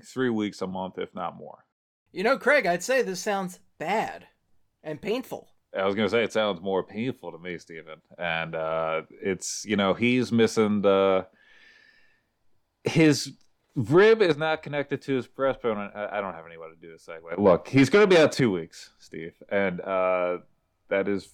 three 0.03 0.31
weeks 0.31 0.63
a 0.63 0.67
month, 0.67 0.97
if 0.97 1.13
not 1.13 1.37
more. 1.37 1.63
You 2.11 2.23
know, 2.23 2.39
Craig, 2.39 2.65
I'd 2.65 2.81
say 2.81 3.03
this 3.03 3.19
sounds 3.19 3.59
bad 3.77 4.25
and 4.81 4.99
painful. 4.99 5.47
I 5.77 5.85
was 5.85 5.93
gonna 5.93 6.09
say 6.09 6.23
it 6.23 6.33
sounds 6.33 6.59
more 6.59 6.81
painful 6.83 7.31
to 7.31 7.37
me, 7.37 7.59
Stephen. 7.59 8.01
And 8.17 8.55
uh, 8.55 9.03
it's 9.21 9.63
you 9.63 9.75
know 9.75 9.93
he's 9.93 10.31
missing 10.31 10.81
the 10.81 11.27
his 12.83 13.33
rib 13.75 14.23
is 14.23 14.37
not 14.37 14.63
connected 14.63 15.03
to 15.03 15.13
his 15.13 15.27
breastbone. 15.27 15.95
I, 15.95 16.17
I 16.17 16.21
don't 16.21 16.33
have 16.33 16.47
any 16.47 16.57
way 16.57 16.67
to 16.67 16.81
do 16.81 16.91
this 16.91 17.05
segue. 17.05 17.37
Look, 17.37 17.67
he's 17.67 17.91
gonna 17.91 18.07
be 18.07 18.17
out 18.17 18.31
two 18.31 18.51
weeks, 18.51 18.89
Steve, 18.97 19.35
and 19.49 19.81
uh, 19.81 20.37
that 20.89 21.07
is 21.07 21.29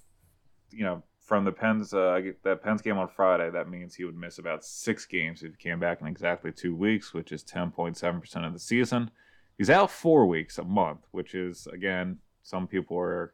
you 0.71 0.83
know 0.83 1.03
from 1.25 1.43
the 1.43 1.51
Pens 1.51 1.93
uh, 1.93 2.21
that 2.43 2.63
Pens 2.63 2.81
game 2.81 2.97
on 2.97 3.07
Friday. 3.07 3.49
That 3.49 3.69
means 3.69 3.95
he 3.95 4.05
would 4.05 4.15
miss 4.15 4.37
about 4.37 4.63
six 4.63 5.05
games 5.05 5.43
if 5.43 5.51
he 5.51 5.57
came 5.57 5.79
back 5.79 5.99
in 6.01 6.07
exactly 6.07 6.51
two 6.51 6.75
weeks, 6.75 7.13
which 7.13 7.31
is 7.31 7.43
ten 7.43 7.71
point 7.71 7.97
seven 7.97 8.21
percent 8.21 8.45
of 8.45 8.53
the 8.53 8.59
season. 8.59 9.11
He's 9.57 9.69
out 9.69 9.91
four 9.91 10.25
weeks, 10.25 10.57
a 10.57 10.63
month, 10.63 11.01
which 11.11 11.33
is 11.35 11.67
again 11.67 12.19
some 12.43 12.67
people 12.67 12.97
are 12.97 13.33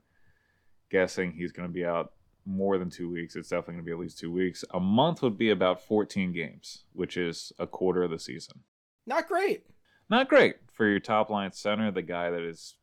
guessing 0.90 1.34
he's 1.34 1.52
going 1.52 1.68
to 1.68 1.74
be 1.74 1.86
out 1.86 2.14
more 2.46 2.78
than 2.78 2.90
two 2.90 3.10
weeks. 3.10 3.36
It's 3.36 3.50
definitely 3.50 3.76
going 3.76 3.86
to 3.86 3.90
be 3.90 3.92
at 3.92 4.00
least 4.00 4.20
two 4.20 4.32
weeks. 4.32 4.64
A 4.74 4.80
month 4.80 5.22
would 5.22 5.38
be 5.38 5.52
about 5.52 5.86
14 5.86 6.32
games, 6.32 6.86
which 6.94 7.18
is 7.18 7.54
a 7.60 7.68
quarter 7.68 8.04
of 8.04 8.10
the 8.10 8.20
season. 8.20 8.62
Not 9.06 9.28
great. 9.28 9.66
Not 10.10 10.28
great 10.28 10.56
for 10.72 10.88
your 10.88 11.00
top 11.00 11.30
line 11.30 11.52
center, 11.52 11.92
the 11.92 12.02
guy 12.02 12.30
that 12.32 12.42
is 12.42 12.76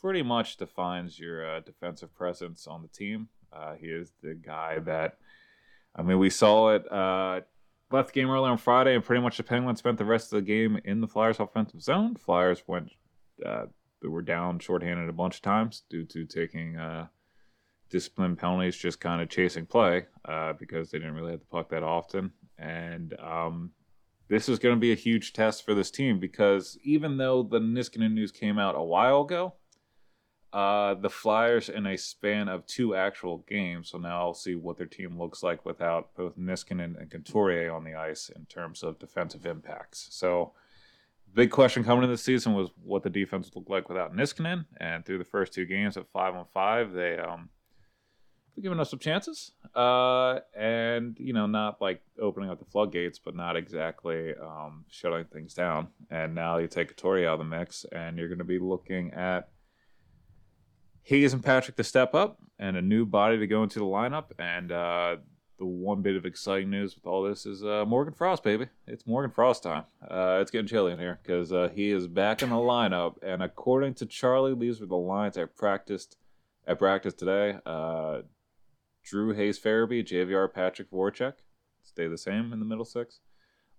pretty 0.00 0.22
much 0.22 0.56
defines 0.56 1.18
your 1.18 1.48
uh, 1.48 1.60
defensive 1.60 2.14
presence 2.14 2.66
on 2.66 2.82
the 2.82 2.88
team. 2.88 3.28
Uh, 3.58 3.74
he 3.74 3.86
is 3.86 4.12
the 4.22 4.34
guy 4.34 4.78
that, 4.80 5.18
I 5.94 6.02
mean, 6.02 6.18
we 6.18 6.30
saw 6.30 6.74
it. 6.74 6.90
Uh, 6.90 7.40
left 7.90 8.12
the 8.12 8.20
game 8.20 8.30
early 8.30 8.48
on 8.48 8.58
Friday, 8.58 8.94
and 8.94 9.04
pretty 9.04 9.22
much 9.22 9.36
the 9.36 9.42
Penguins 9.42 9.78
spent 9.78 9.98
the 9.98 10.04
rest 10.04 10.32
of 10.32 10.36
the 10.36 10.42
game 10.46 10.78
in 10.84 11.00
the 11.00 11.08
Flyers' 11.08 11.40
offensive 11.40 11.82
zone. 11.82 12.14
Flyers 12.14 12.62
went, 12.66 12.90
uh, 13.44 13.66
they 14.02 14.08
were 14.08 14.22
down 14.22 14.58
shorthanded 14.58 15.08
a 15.08 15.12
bunch 15.12 15.36
of 15.36 15.42
times 15.42 15.82
due 15.88 16.04
to 16.04 16.24
taking 16.24 16.76
uh, 16.76 17.06
discipline 17.90 18.36
penalties, 18.36 18.76
just 18.76 19.00
kind 19.00 19.22
of 19.22 19.28
chasing 19.28 19.66
play 19.66 20.06
uh, 20.26 20.52
because 20.52 20.90
they 20.90 20.98
didn't 20.98 21.14
really 21.14 21.32
have 21.32 21.40
the 21.40 21.46
puck 21.46 21.70
that 21.70 21.82
often. 21.82 22.32
And 22.58 23.14
um, 23.20 23.72
this 24.28 24.48
is 24.48 24.58
going 24.58 24.74
to 24.74 24.80
be 24.80 24.92
a 24.92 24.96
huge 24.96 25.32
test 25.32 25.64
for 25.64 25.74
this 25.74 25.90
team 25.90 26.20
because 26.20 26.78
even 26.82 27.16
though 27.16 27.42
the 27.42 27.58
Niskanen 27.58 28.12
news 28.12 28.32
came 28.32 28.58
out 28.58 28.74
a 28.76 28.82
while 28.82 29.22
ago, 29.22 29.54
uh, 30.52 30.94
the 30.94 31.10
Flyers 31.10 31.68
in 31.68 31.86
a 31.86 31.96
span 31.98 32.48
of 32.48 32.66
two 32.66 32.94
actual 32.94 33.44
games. 33.48 33.90
So 33.90 33.98
now 33.98 34.20
I'll 34.20 34.34
see 34.34 34.54
what 34.54 34.78
their 34.78 34.86
team 34.86 35.18
looks 35.18 35.42
like 35.42 35.64
without 35.66 36.14
both 36.14 36.38
Niskanen 36.38 36.98
and 36.98 37.10
Couturier 37.10 37.72
on 37.72 37.84
the 37.84 37.94
ice 37.94 38.30
in 38.34 38.46
terms 38.46 38.82
of 38.82 38.98
defensive 38.98 39.44
impacts. 39.44 40.08
So 40.10 40.52
big 41.34 41.50
question 41.50 41.84
coming 41.84 42.04
into 42.04 42.14
the 42.14 42.18
season 42.18 42.54
was 42.54 42.70
what 42.82 43.02
the 43.02 43.10
defense 43.10 43.50
would 43.54 43.60
look 43.60 43.70
like 43.70 43.88
without 43.88 44.16
Niskanen. 44.16 44.64
And 44.78 45.04
through 45.04 45.18
the 45.18 45.24
first 45.24 45.52
two 45.52 45.66
games 45.66 45.96
at 45.96 46.08
five 46.08 46.34
on 46.34 46.46
five, 46.54 46.92
they 46.92 47.18
um, 47.18 47.50
giving 48.60 48.80
us 48.80 48.90
some 48.90 48.98
chances. 48.98 49.52
Uh, 49.74 50.40
and 50.56 51.16
you 51.20 51.32
know, 51.32 51.46
not 51.46 51.80
like 51.80 52.00
opening 52.20 52.50
up 52.50 52.58
the 52.58 52.64
floodgates, 52.64 53.18
but 53.18 53.36
not 53.36 53.56
exactly 53.56 54.32
um, 54.42 54.84
shutting 54.88 55.24
things 55.26 55.54
down. 55.54 55.88
And 56.10 56.34
now 56.34 56.58
you 56.58 56.68
take 56.68 56.88
Couturier 56.88 57.28
out 57.28 57.34
of 57.34 57.38
the 57.40 57.44
mix, 57.44 57.84
and 57.92 58.16
you're 58.18 58.28
going 58.28 58.38
to 58.38 58.44
be 58.44 58.58
looking 58.58 59.12
at 59.12 59.50
Hayes 61.08 61.32
and 61.32 61.42
Patrick 61.42 61.74
to 61.78 61.84
step 61.84 62.14
up 62.14 62.38
and 62.58 62.76
a 62.76 62.82
new 62.82 63.06
body 63.06 63.38
to 63.38 63.46
go 63.46 63.62
into 63.62 63.78
the 63.78 63.84
lineup. 63.86 64.24
And 64.38 64.70
uh, 64.70 65.16
the 65.58 65.64
one 65.64 66.02
bit 66.02 66.16
of 66.16 66.26
exciting 66.26 66.68
news 66.68 66.94
with 66.94 67.06
all 67.06 67.22
this 67.22 67.46
is 67.46 67.64
uh, 67.64 67.86
Morgan 67.86 68.12
Frost, 68.12 68.42
baby. 68.42 68.66
It's 68.86 69.06
Morgan 69.06 69.30
Frost 69.30 69.62
time. 69.62 69.84
Uh, 70.02 70.40
it's 70.42 70.50
getting 70.50 70.66
chilly 70.66 70.92
in 70.92 70.98
here 70.98 71.18
because 71.22 71.50
uh, 71.50 71.70
he 71.74 71.92
is 71.92 72.06
back 72.06 72.42
in 72.42 72.50
the 72.50 72.56
lineup. 72.56 73.14
And 73.22 73.42
according 73.42 73.94
to 73.94 74.06
Charlie, 74.06 74.54
these 74.54 74.82
were 74.82 74.86
the 74.86 74.96
lines 74.96 75.38
I 75.38 75.46
practiced 75.46 76.18
at 76.66 76.78
practice 76.78 77.14
today. 77.14 77.56
Uh, 77.64 78.20
Giroux 79.02 79.32
Hayes 79.32 79.58
Farabee, 79.58 80.06
JVR 80.06 80.52
Patrick 80.52 80.90
Voracek 80.90 81.36
stay 81.82 82.06
the 82.06 82.18
same 82.18 82.52
in 82.52 82.58
the 82.58 82.66
middle 82.66 82.84
six. 82.84 83.20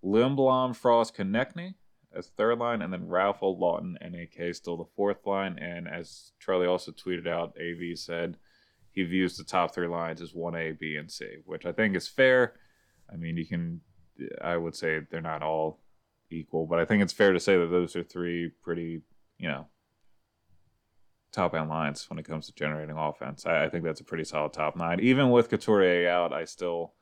Lindblom, 0.04 0.74
Frost, 0.74 1.16
Konecny 1.16 1.74
as 2.14 2.28
third 2.28 2.58
line, 2.58 2.82
and 2.82 2.92
then 2.92 3.08
Ralph 3.08 3.42
Old 3.42 3.60
Laughton, 3.60 3.94
NAK 4.00 4.54
still 4.54 4.76
the 4.76 4.84
fourth 4.96 5.26
line. 5.26 5.58
And 5.58 5.88
as 5.88 6.32
Charlie 6.40 6.66
also 6.66 6.92
tweeted 6.92 7.28
out, 7.28 7.56
AV 7.60 7.98
said 7.98 8.36
he 8.92 9.04
views 9.04 9.36
the 9.36 9.44
top 9.44 9.74
three 9.74 9.86
lines 9.86 10.20
as 10.20 10.32
1A, 10.32 10.78
B, 10.78 10.96
and 10.96 11.10
C, 11.10 11.36
which 11.44 11.66
I 11.66 11.72
think 11.72 11.96
is 11.96 12.08
fair. 12.08 12.54
I 13.12 13.16
mean, 13.16 13.36
you 13.36 13.46
can, 13.46 13.80
I 14.42 14.56
would 14.56 14.74
say 14.74 15.00
they're 15.10 15.20
not 15.20 15.42
all 15.42 15.80
equal, 16.30 16.66
but 16.66 16.78
I 16.78 16.84
think 16.84 17.02
it's 17.02 17.12
fair 17.12 17.32
to 17.32 17.40
say 17.40 17.56
that 17.56 17.70
those 17.70 17.94
are 17.94 18.02
three 18.02 18.50
pretty, 18.62 19.02
you 19.38 19.48
know, 19.48 19.66
top 21.32 21.54
end 21.54 21.68
lines 21.68 22.08
when 22.10 22.18
it 22.18 22.24
comes 22.24 22.46
to 22.46 22.54
generating 22.54 22.96
offense. 22.96 23.46
I, 23.46 23.64
I 23.64 23.68
think 23.68 23.84
that's 23.84 24.00
a 24.00 24.04
pretty 24.04 24.24
solid 24.24 24.52
top 24.52 24.76
nine. 24.76 25.00
Even 25.00 25.30
with 25.30 25.48
Couturier 25.48 26.08
out, 26.08 26.32
I 26.32 26.44
still, 26.44 26.94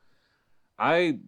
I 0.77 1.19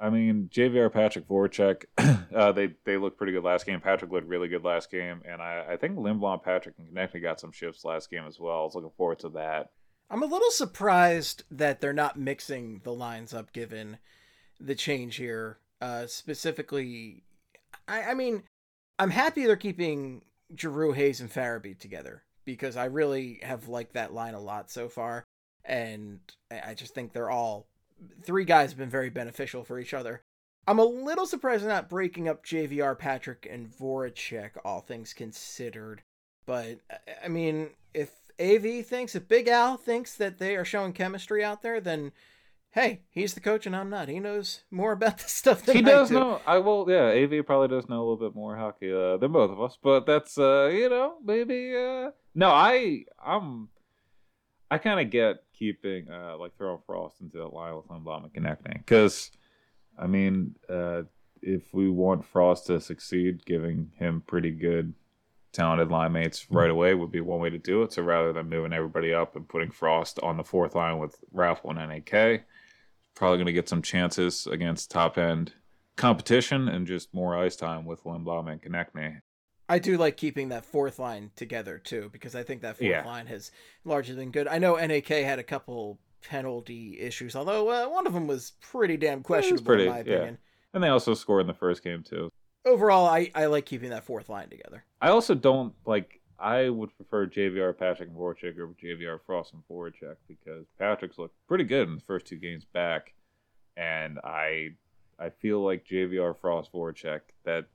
I 0.00 0.10
mean, 0.10 0.48
JVR 0.52 0.92
Patrick 0.92 1.28
Voracek, 1.28 1.84
uh, 2.34 2.52
they 2.52 2.74
they 2.84 2.96
looked 2.96 3.18
pretty 3.18 3.32
good 3.32 3.44
last 3.44 3.66
game. 3.66 3.80
Patrick 3.80 4.10
looked 4.10 4.28
really 4.28 4.48
good 4.48 4.64
last 4.64 4.90
game, 4.90 5.22
and 5.28 5.42
I, 5.42 5.64
I 5.70 5.76
think 5.76 5.96
Lindblom, 5.96 6.42
Patrick, 6.42 6.76
and 6.78 6.88
Konecny 6.88 7.20
got 7.20 7.40
some 7.40 7.52
shifts 7.52 7.84
last 7.84 8.10
game 8.10 8.24
as 8.26 8.38
well. 8.38 8.60
I 8.60 8.64
was 8.64 8.74
looking 8.74 8.92
forward 8.96 9.18
to 9.20 9.28
that. 9.30 9.70
I'm 10.10 10.22
a 10.22 10.26
little 10.26 10.50
surprised 10.50 11.44
that 11.50 11.80
they're 11.80 11.92
not 11.92 12.18
mixing 12.18 12.80
the 12.84 12.92
lines 12.92 13.34
up 13.34 13.52
given 13.52 13.98
the 14.58 14.74
change 14.74 15.16
here. 15.16 15.58
Uh, 15.80 16.06
specifically, 16.06 17.24
I, 17.86 18.02
I 18.02 18.14
mean, 18.14 18.44
I'm 18.98 19.10
happy 19.10 19.46
they're 19.46 19.56
keeping 19.56 20.22
Giroux, 20.56 20.92
Hayes, 20.92 21.20
and 21.20 21.30
Farabee 21.30 21.78
together 21.78 22.24
because 22.44 22.76
I 22.76 22.86
really 22.86 23.40
have 23.42 23.68
liked 23.68 23.92
that 23.92 24.14
line 24.14 24.34
a 24.34 24.40
lot 24.40 24.70
so 24.70 24.88
far, 24.88 25.24
and 25.64 26.20
I 26.50 26.74
just 26.74 26.94
think 26.94 27.12
they're 27.12 27.30
all 27.30 27.66
three 28.22 28.44
guys 28.44 28.70
have 28.70 28.78
been 28.78 28.90
very 28.90 29.10
beneficial 29.10 29.64
for 29.64 29.78
each 29.78 29.94
other. 29.94 30.22
I'm 30.66 30.78
a 30.78 30.84
little 30.84 31.26
surprised 31.26 31.62
they're 31.62 31.70
not 31.70 31.88
breaking 31.88 32.28
up 32.28 32.44
JVR, 32.44 32.98
Patrick, 32.98 33.48
and 33.50 33.70
Voracek, 33.70 34.50
all 34.64 34.80
things 34.80 35.14
considered. 35.14 36.02
But 36.44 36.80
I 37.24 37.28
mean, 37.28 37.70
if 37.94 38.10
AV 38.40 38.84
thinks, 38.86 39.14
if 39.14 39.28
Big 39.28 39.48
Al 39.48 39.76
thinks 39.76 40.14
that 40.16 40.38
they 40.38 40.56
are 40.56 40.64
showing 40.64 40.92
chemistry 40.92 41.42
out 41.42 41.62
there, 41.62 41.80
then 41.80 42.12
hey, 42.72 43.00
he's 43.10 43.34
the 43.34 43.40
coach 43.40 43.66
and 43.66 43.74
I'm 43.74 43.90
not. 43.90 44.08
He 44.08 44.20
knows 44.20 44.62
more 44.70 44.92
about 44.92 45.18
this 45.18 45.32
stuff 45.32 45.64
than 45.64 45.76
he 45.76 45.82
I 45.82 45.86
does 45.86 46.08
do. 46.08 46.14
know. 46.14 46.40
I 46.46 46.58
will. 46.58 46.86
Yeah, 46.88 47.06
AV 47.08 47.44
probably 47.46 47.68
does 47.68 47.88
know 47.88 47.98
a 47.98 48.06
little 48.06 48.16
bit 48.16 48.34
more 48.34 48.56
hockey 48.56 48.92
uh, 48.92 49.16
than 49.16 49.32
both 49.32 49.50
of 49.50 49.60
us. 49.60 49.78
But 49.82 50.06
that's 50.06 50.38
uh, 50.38 50.70
you 50.72 50.88
know 50.88 51.14
maybe. 51.24 51.76
Uh... 51.76 52.10
No, 52.34 52.50
I 52.50 53.04
I'm. 53.24 53.68
I 54.70 54.78
kind 54.78 55.00
of 55.00 55.10
get 55.10 55.44
keeping 55.52 56.10
uh, 56.10 56.36
like 56.38 56.56
throwing 56.56 56.80
Frost 56.86 57.20
into 57.20 57.38
that 57.38 57.52
line 57.52 57.74
with 57.74 57.88
Lindblom 57.88 58.24
and 58.24 58.32
Konecny 58.32 58.74
because, 58.74 59.30
I 59.98 60.06
mean, 60.06 60.56
uh, 60.68 61.02
if 61.40 61.72
we 61.72 61.88
want 61.88 62.24
Frost 62.24 62.66
to 62.66 62.80
succeed, 62.80 63.44
giving 63.46 63.92
him 63.98 64.22
pretty 64.26 64.50
good, 64.50 64.94
talented 65.52 65.90
line 65.90 66.12
mates 66.12 66.46
right 66.50 66.70
away 66.70 66.94
would 66.94 67.10
be 67.10 67.20
one 67.20 67.40
way 67.40 67.50
to 67.50 67.58
do 67.58 67.82
it. 67.82 67.92
So 67.92 68.02
rather 68.02 68.32
than 68.32 68.48
moving 68.48 68.72
everybody 68.72 69.14
up 69.14 69.36
and 69.36 69.48
putting 69.48 69.70
Frost 69.70 70.18
on 70.22 70.36
the 70.36 70.44
fourth 70.44 70.74
line 70.74 70.98
with 70.98 71.16
Raffl 71.34 71.70
and 71.70 71.78
NAK, 71.78 72.44
probably 73.14 73.38
going 73.38 73.46
to 73.46 73.52
get 73.52 73.68
some 73.68 73.82
chances 73.82 74.46
against 74.46 74.90
top 74.90 75.18
end 75.18 75.54
competition 75.96 76.68
and 76.68 76.86
just 76.86 77.12
more 77.12 77.36
ice 77.36 77.56
time 77.56 77.84
with 77.84 78.04
Lindblom 78.04 78.50
and 78.50 78.62
Konecny. 78.62 79.20
I 79.68 79.78
do 79.78 79.96
like 79.98 80.16
keeping 80.16 80.48
that 80.48 80.64
fourth 80.64 80.98
line 80.98 81.30
together 81.36 81.78
too 81.78 82.08
because 82.12 82.34
I 82.34 82.42
think 82.42 82.62
that 82.62 82.78
fourth 82.78 82.88
Yeah. 82.90 83.04
line 83.04 83.26
has 83.26 83.50
largely 83.84 84.14
been 84.16 84.30
good. 84.30 84.48
I 84.48 84.58
know 84.58 84.76
NAK 84.76 85.08
had 85.08 85.38
a 85.38 85.42
couple 85.42 85.98
penalty 86.22 86.98
issues, 87.00 87.36
although 87.36 87.68
uh, 87.70 87.88
one 87.88 88.06
of 88.06 88.12
them 88.14 88.26
was 88.26 88.52
pretty 88.60 88.96
damn 88.96 89.22
questionable 89.22 89.64
pretty- 89.64 89.84
in 89.84 89.90
my 89.90 89.96
yeah. 89.98 90.02
opinion. 90.02 90.38
And 90.74 90.82
they 90.82 90.88
also 90.88 91.14
scored 91.14 91.42
in 91.42 91.46
the 91.46 91.54
first 91.54 91.82
game 91.82 92.02
too. 92.02 92.30
Overall, 92.64 93.06
I, 93.06 93.30
I 93.34 93.46
like 93.46 93.64
keeping 93.66 93.90
that 93.90 94.04
fourth 94.04 94.28
line 94.28 94.48
together. 94.50 94.84
I 95.00 95.08
also 95.08 95.34
don't 95.34 95.74
like. 95.86 96.20
I 96.40 96.68
would 96.68 96.94
prefer 96.96 97.26
JVR 97.26 97.76
Patrick 97.76 98.10
and 98.10 98.16
Voracek 98.18 98.58
over 98.60 98.74
JVR 98.80 99.18
Frost 99.26 99.54
and 99.54 99.62
Voracek 99.70 100.16
because 100.28 100.66
Patrick's 100.78 101.18
looked 101.18 101.34
pretty 101.48 101.64
good 101.64 101.88
in 101.88 101.94
the 101.96 102.00
first 102.02 102.26
two 102.26 102.36
games 102.36 102.64
back, 102.64 103.14
and 103.76 104.18
I 104.22 104.70
I 105.18 105.30
feel 105.30 105.64
like 105.64 105.86
JVR 105.86 106.36
Frost 106.38 106.72
Voracek 106.72 107.20
that 107.44 107.66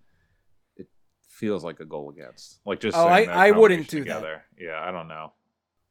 feels 1.34 1.64
like 1.64 1.80
a 1.80 1.86
goal 1.86 2.10
against. 2.10 2.60
Like 2.66 2.80
just 2.80 2.98
Oh, 2.98 3.08
I- 3.08 3.24
I 3.48 3.52
wouldn't 3.52 3.88
do 3.88 4.00
that. 4.00 4.06
together. 4.06 4.44
Yeah, 4.58 4.80
I 4.82 4.92
don't 4.92 5.08
know. 5.08 5.34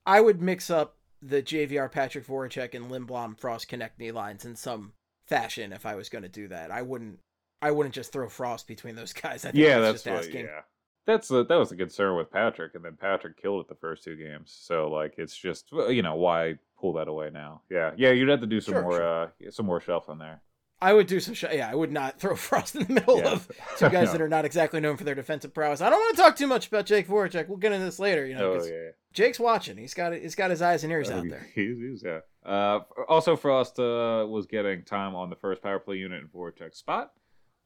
I 0.06 0.20
would 0.20 0.40
mix 0.40 0.70
up 0.70 0.96
the 1.20 1.42
JVR 1.42 1.90
Patrick 1.90 2.26
Voracek 2.26 2.74
and 2.74 2.86
Lindblom 2.90 3.38
Frost 3.38 3.68
Konecny 3.70 4.12
lines 4.12 4.44
in 4.44 4.56
some 4.56 4.92
fashion 5.26 5.72
if 5.72 5.86
I 5.86 5.94
was 5.94 6.08
going 6.08 6.22
to 6.22 6.28
do 6.28 6.48
that. 6.48 6.70
I 6.70 6.82
wouldn't 6.82 7.18
I 7.60 7.70
wouldn't 7.70 7.94
just 7.94 8.12
throw 8.12 8.28
Frost 8.28 8.66
between 8.66 8.96
those 8.96 9.12
guys. 9.22 9.44
I 9.44 9.50
think 9.52 9.64
yeah, 9.64 9.78
that's, 9.78 10.02
just 10.02 10.06
what. 10.06 10.18
asking. 10.24 10.46
Yeah, 10.46 10.60
that's 11.06 11.28
the, 11.28 11.44
that 11.44 11.56
was 11.56 11.68
the 11.70 11.76
concern 11.76 12.16
with 12.16 12.30
Patrick, 12.30 12.74
and 12.74 12.84
then 12.84 12.96
Patrick 12.96 13.40
killed 13.40 13.60
it 13.60 13.68
the 13.68 13.74
first 13.76 14.02
two 14.04 14.16
games. 14.16 14.52
So 14.60 14.88
like, 14.90 15.14
it's 15.18 15.36
just 15.36 15.70
you 15.72 16.02
know 16.02 16.16
why 16.16 16.58
pull 16.78 16.92
that 16.94 17.06
away 17.08 17.30
now? 17.32 17.62
Yeah, 17.70 17.92
yeah, 17.96 18.10
you'd 18.10 18.28
have 18.28 18.40
to 18.40 18.46
do 18.46 18.60
some 18.60 18.74
Sure, 18.74 18.82
more 18.82 18.96
sure. 18.96 19.22
uh 19.46 19.50
some 19.50 19.66
more 19.66 19.80
shuffling 19.80 20.18
there. 20.18 20.40
I 20.82 20.92
would 20.92 21.06
do 21.06 21.20
some 21.20 21.34
sh- 21.34 21.44
yeah, 21.52 21.70
I 21.70 21.74
would 21.74 21.92
not 21.92 22.18
throw 22.20 22.36
Frost 22.36 22.74
in 22.76 22.84
the 22.86 22.92
middle 22.94 23.18
Yeah. 23.18 23.32
of 23.32 23.48
two 23.78 23.88
guys 23.88 24.06
No. 24.08 24.12
that 24.12 24.20
are 24.20 24.28
not 24.28 24.44
exactly 24.44 24.80
known 24.80 24.96
for 24.96 25.04
their 25.04 25.14
defensive 25.14 25.54
prowess. 25.54 25.80
I 25.80 25.88
don't 25.90 25.98
want 26.00 26.16
to 26.16 26.22
talk 26.22 26.36
too 26.36 26.46
much 26.46 26.66
about 26.68 26.86
Jake 26.86 27.08
Voracek. 27.08 27.48
We'll 27.48 27.58
get 27.58 27.72
into 27.72 27.84
this 27.86 27.98
later, 27.98 28.26
you 28.26 28.34
know. 28.34 28.54
Oh 28.60 28.64
yeah. 28.64 28.90
Jake's 29.12 29.38
watching. 29.40 29.76
He's 29.76 29.94
got 29.94 30.12
he's 30.12 30.34
got 30.34 30.50
his 30.50 30.60
eyes 30.62 30.84
and 30.84 30.92
ears 30.92 31.10
Oh, 31.10 31.18
out 31.18 31.28
there. 31.28 31.46
He's, 31.54 31.78
he's 31.78 32.02
yeah. 32.04 32.20
Uh, 32.44 32.80
also, 33.08 33.36
Frost 33.36 33.78
uh, 33.78 34.26
was 34.28 34.46
getting 34.46 34.82
time 34.82 35.14
on 35.14 35.30
the 35.30 35.36
first 35.36 35.62
power 35.62 35.78
play 35.78 35.96
unit 35.96 36.22
in 36.22 36.28
Voracek's 36.28 36.78
spot. 36.78 37.12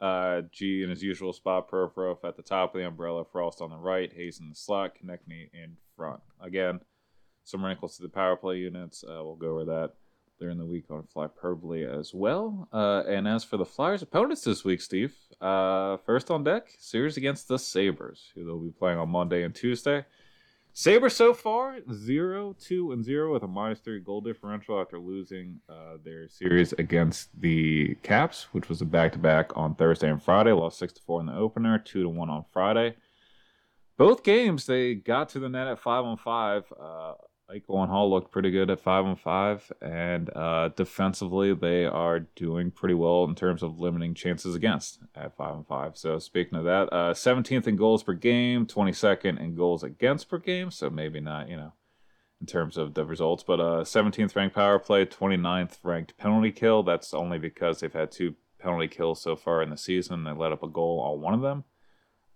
Uh, 0.01 0.43
G 0.53 0.83
in 0.83 0.91
his 0.91 1.03
usual 1.03 1.33
spot, 1.33 1.71
Provorov 1.71 2.19
at 2.25 2.37
the 2.37 2.43
top 2.43 2.75
of 2.75 2.79
the 2.81 2.87
umbrella, 2.87 3.25
Frost 3.25 3.63
on 3.63 3.71
the 3.71 3.77
right, 3.79 4.13
Hayes 4.13 4.41
in 4.41 4.51
the 4.51 4.55
slot, 4.55 4.93
Konecny 5.03 5.49
in 5.55 5.77
front. 5.97 6.21
Again, 6.43 6.81
some 7.45 7.65
wrinkles 7.65 7.97
to 7.97 8.03
the 8.03 8.09
power 8.11 8.37
play 8.37 8.59
units. 8.59 9.03
Uh, 9.03 9.25
we'll 9.25 9.37
go 9.37 9.53
over 9.53 9.65
that 9.65 9.93
during 10.39 10.59
the 10.59 10.67
week 10.67 10.91
on 10.91 11.05
Fly 11.05 11.27
Probably 11.27 11.85
as 11.85 12.13
well. 12.15 12.69
Uh, 12.73 13.03
and 13.09 13.27
as 13.27 13.45
for 13.45 13.57
the 13.57 13.65
Flyers' 13.65 14.03
opponents 14.03 14.43
this 14.43 14.65
week, 14.65 14.81
Steve, 14.81 15.15
uh, 15.41 15.97
first 15.99 16.31
on 16.31 16.45
deck, 16.45 16.69
series 16.79 17.17
against 17.17 17.49
the 17.49 17.59
Sabres, 17.59 18.31
who 18.35 18.45
they'll 18.45 18.59
be 18.59 18.71
playing 18.71 18.99
on 18.99 19.09
Monday 19.09 19.43
and 19.43 19.55
Tuesday. 19.55 20.05
Sabres 20.79 21.17
so 21.17 21.33
far, 21.33 21.79
0 21.91 22.55
2 22.61 22.93
and 22.93 23.03
0 23.03 23.33
with 23.33 23.43
a 23.43 23.49
minus 23.49 23.81
3 23.81 23.99
goal 24.01 24.21
differential 24.21 24.79
after 24.79 24.99
losing 24.99 25.59
uh, 25.71 25.97
their 26.05 26.29
series 26.29 26.75
against 26.75 27.31
the 27.41 27.95
Caps, 28.03 28.49
which 28.53 28.69
was 28.69 28.83
a 28.83 28.85
back 28.85 29.13
to 29.13 29.19
back 29.19 29.57
on 29.57 29.75
Thursday 29.75 30.11
and 30.11 30.23
Friday. 30.23 30.53
Lost 30.53 30.79
6 30.79 30.93
to 30.93 31.03
4 31.03 31.21
in 31.21 31.27
the 31.27 31.35
opener, 31.35 31.79
2 31.79 32.03
to 32.03 32.09
1 32.11 32.29
on 32.29 32.45
Friday. 32.53 32.95
Both 33.97 34.23
games, 34.23 34.67
they 34.67 34.95
got 34.95 35.31
to 35.31 35.39
the 35.39 35.49
net 35.49 35.67
at 35.67 35.79
5 35.79 36.05
on 36.05 36.19
5. 36.19 36.73
Uh, 36.79 37.15
Eichel 37.51 37.83
and 37.83 37.91
Hall 37.91 38.11
looked 38.11 38.33
pretty 38.33 38.51
good 38.51 38.71
at 38.71 38.81
5 38.81 39.05
on 39.05 39.17
5. 39.17 39.73
And 39.81 40.31
uh, 40.35 40.71
defensively, 40.75 41.55
they 41.55 41.85
are 41.85 42.21
doing 42.21 42.71
pretty 42.71 42.95
well 42.95 43.25
in 43.25 43.35
terms 43.35 43.63
of 43.63 43.79
limiting 43.79 44.15
chances 44.15 44.55
against 44.55 44.99
at 45.15 45.37
5 45.37 45.55
on 45.55 45.65
5. 45.65 45.97
So, 45.97 46.19
speaking 46.19 46.59
of 46.59 46.65
that, 46.65 46.93
uh, 46.93 47.15
17th 47.15 47.67
in 47.69 47.77
goals 47.77 48.03
per 48.03 48.15
game, 48.15 48.67
22nd 48.67 49.41
in 49.41 49.55
goals 49.55 49.85
against 49.85 50.29
per 50.29 50.39
game. 50.39 50.71
So, 50.71 50.91
maybe 50.91 51.21
not, 51.21 51.49
you 51.49 51.57
know, 51.57 51.73
in 52.41 52.47
terms 52.47 52.77
of 52.77 52.95
the 52.95 53.05
results, 53.05 53.45
but 53.45 53.61
uh, 53.61 53.85
17th 53.85 54.35
ranked 54.35 54.55
power 54.55 54.79
play, 54.79 55.07
29th 55.07 55.79
ranked 55.85 56.17
penalty 56.19 56.51
kill. 56.51 56.83
That's 56.83 57.15
only 57.15 57.39
because 57.39 57.81
they've 57.81 57.93
had 57.93 58.11
two 58.11 58.35
penalty 58.59 58.89
kills 58.89 59.23
so 59.23 59.37
far 59.37 59.63
in 59.63 59.71
the 59.71 59.77
season. 59.77 60.25
They 60.25 60.33
let 60.33 60.53
up 60.53 60.65
a 60.65 60.69
goal 60.69 61.01
on 61.01 61.21
one 61.21 61.35
of 61.35 61.43
them. 61.43 61.65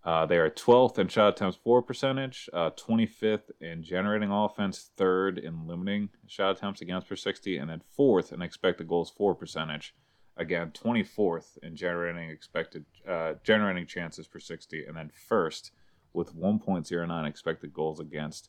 Uh, 0.03 0.25
they 0.25 0.39
are 0.39 0.49
12th 0.49 0.99
in 0.99 1.09
shot 1.09 1.35
attempts 1.35 1.59
for 1.63 1.83
percentage, 1.83 2.49
uh, 2.55 2.71
25th 2.71 3.51
in 3.61 3.83
generating 3.83 4.31
offense, 4.31 4.91
third 4.97 5.37
in 5.37 5.67
limiting 5.67 6.09
shot 6.27 6.57
attempts 6.57 6.81
against 6.81 7.09
per 7.09 7.17
60, 7.17 7.59
and 7.59 7.69
then 7.69 7.83
fourth 7.95 8.33
in 8.33 8.41
expected 8.41 8.89
goals 8.89 9.13
for 9.15 9.35
percentage. 9.35 9.95
Again, 10.39 10.71
24th 10.71 11.59
in 11.63 11.77
generating 11.77 12.31
expected 12.31 12.87
uh, 13.07 13.35
generating 13.45 13.87
chances 13.87 14.27
per 14.27 14.39
60, 14.39 14.87
and 14.87 14.97
then 14.97 15.11
first 15.29 15.73
with 16.15 16.35
1.09 16.35 17.29
expected 17.29 17.75
goals 17.75 18.01
against 18.01 18.49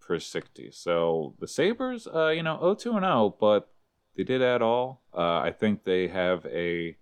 per 0.00 0.20
60. 0.20 0.70
So 0.70 1.34
the 1.40 1.48
Sabres, 1.48 2.06
uh, 2.06 2.28
you 2.28 2.44
know, 2.44 2.58
0-2 2.62 2.96
and 2.96 3.04
0, 3.04 3.36
but 3.40 3.68
they 4.16 4.22
did 4.22 4.40
add 4.40 4.62
all. 4.62 5.02
Uh, 5.12 5.40
I 5.40 5.50
think 5.50 5.82
they 5.82 6.06
have 6.08 6.46
a 6.46 6.96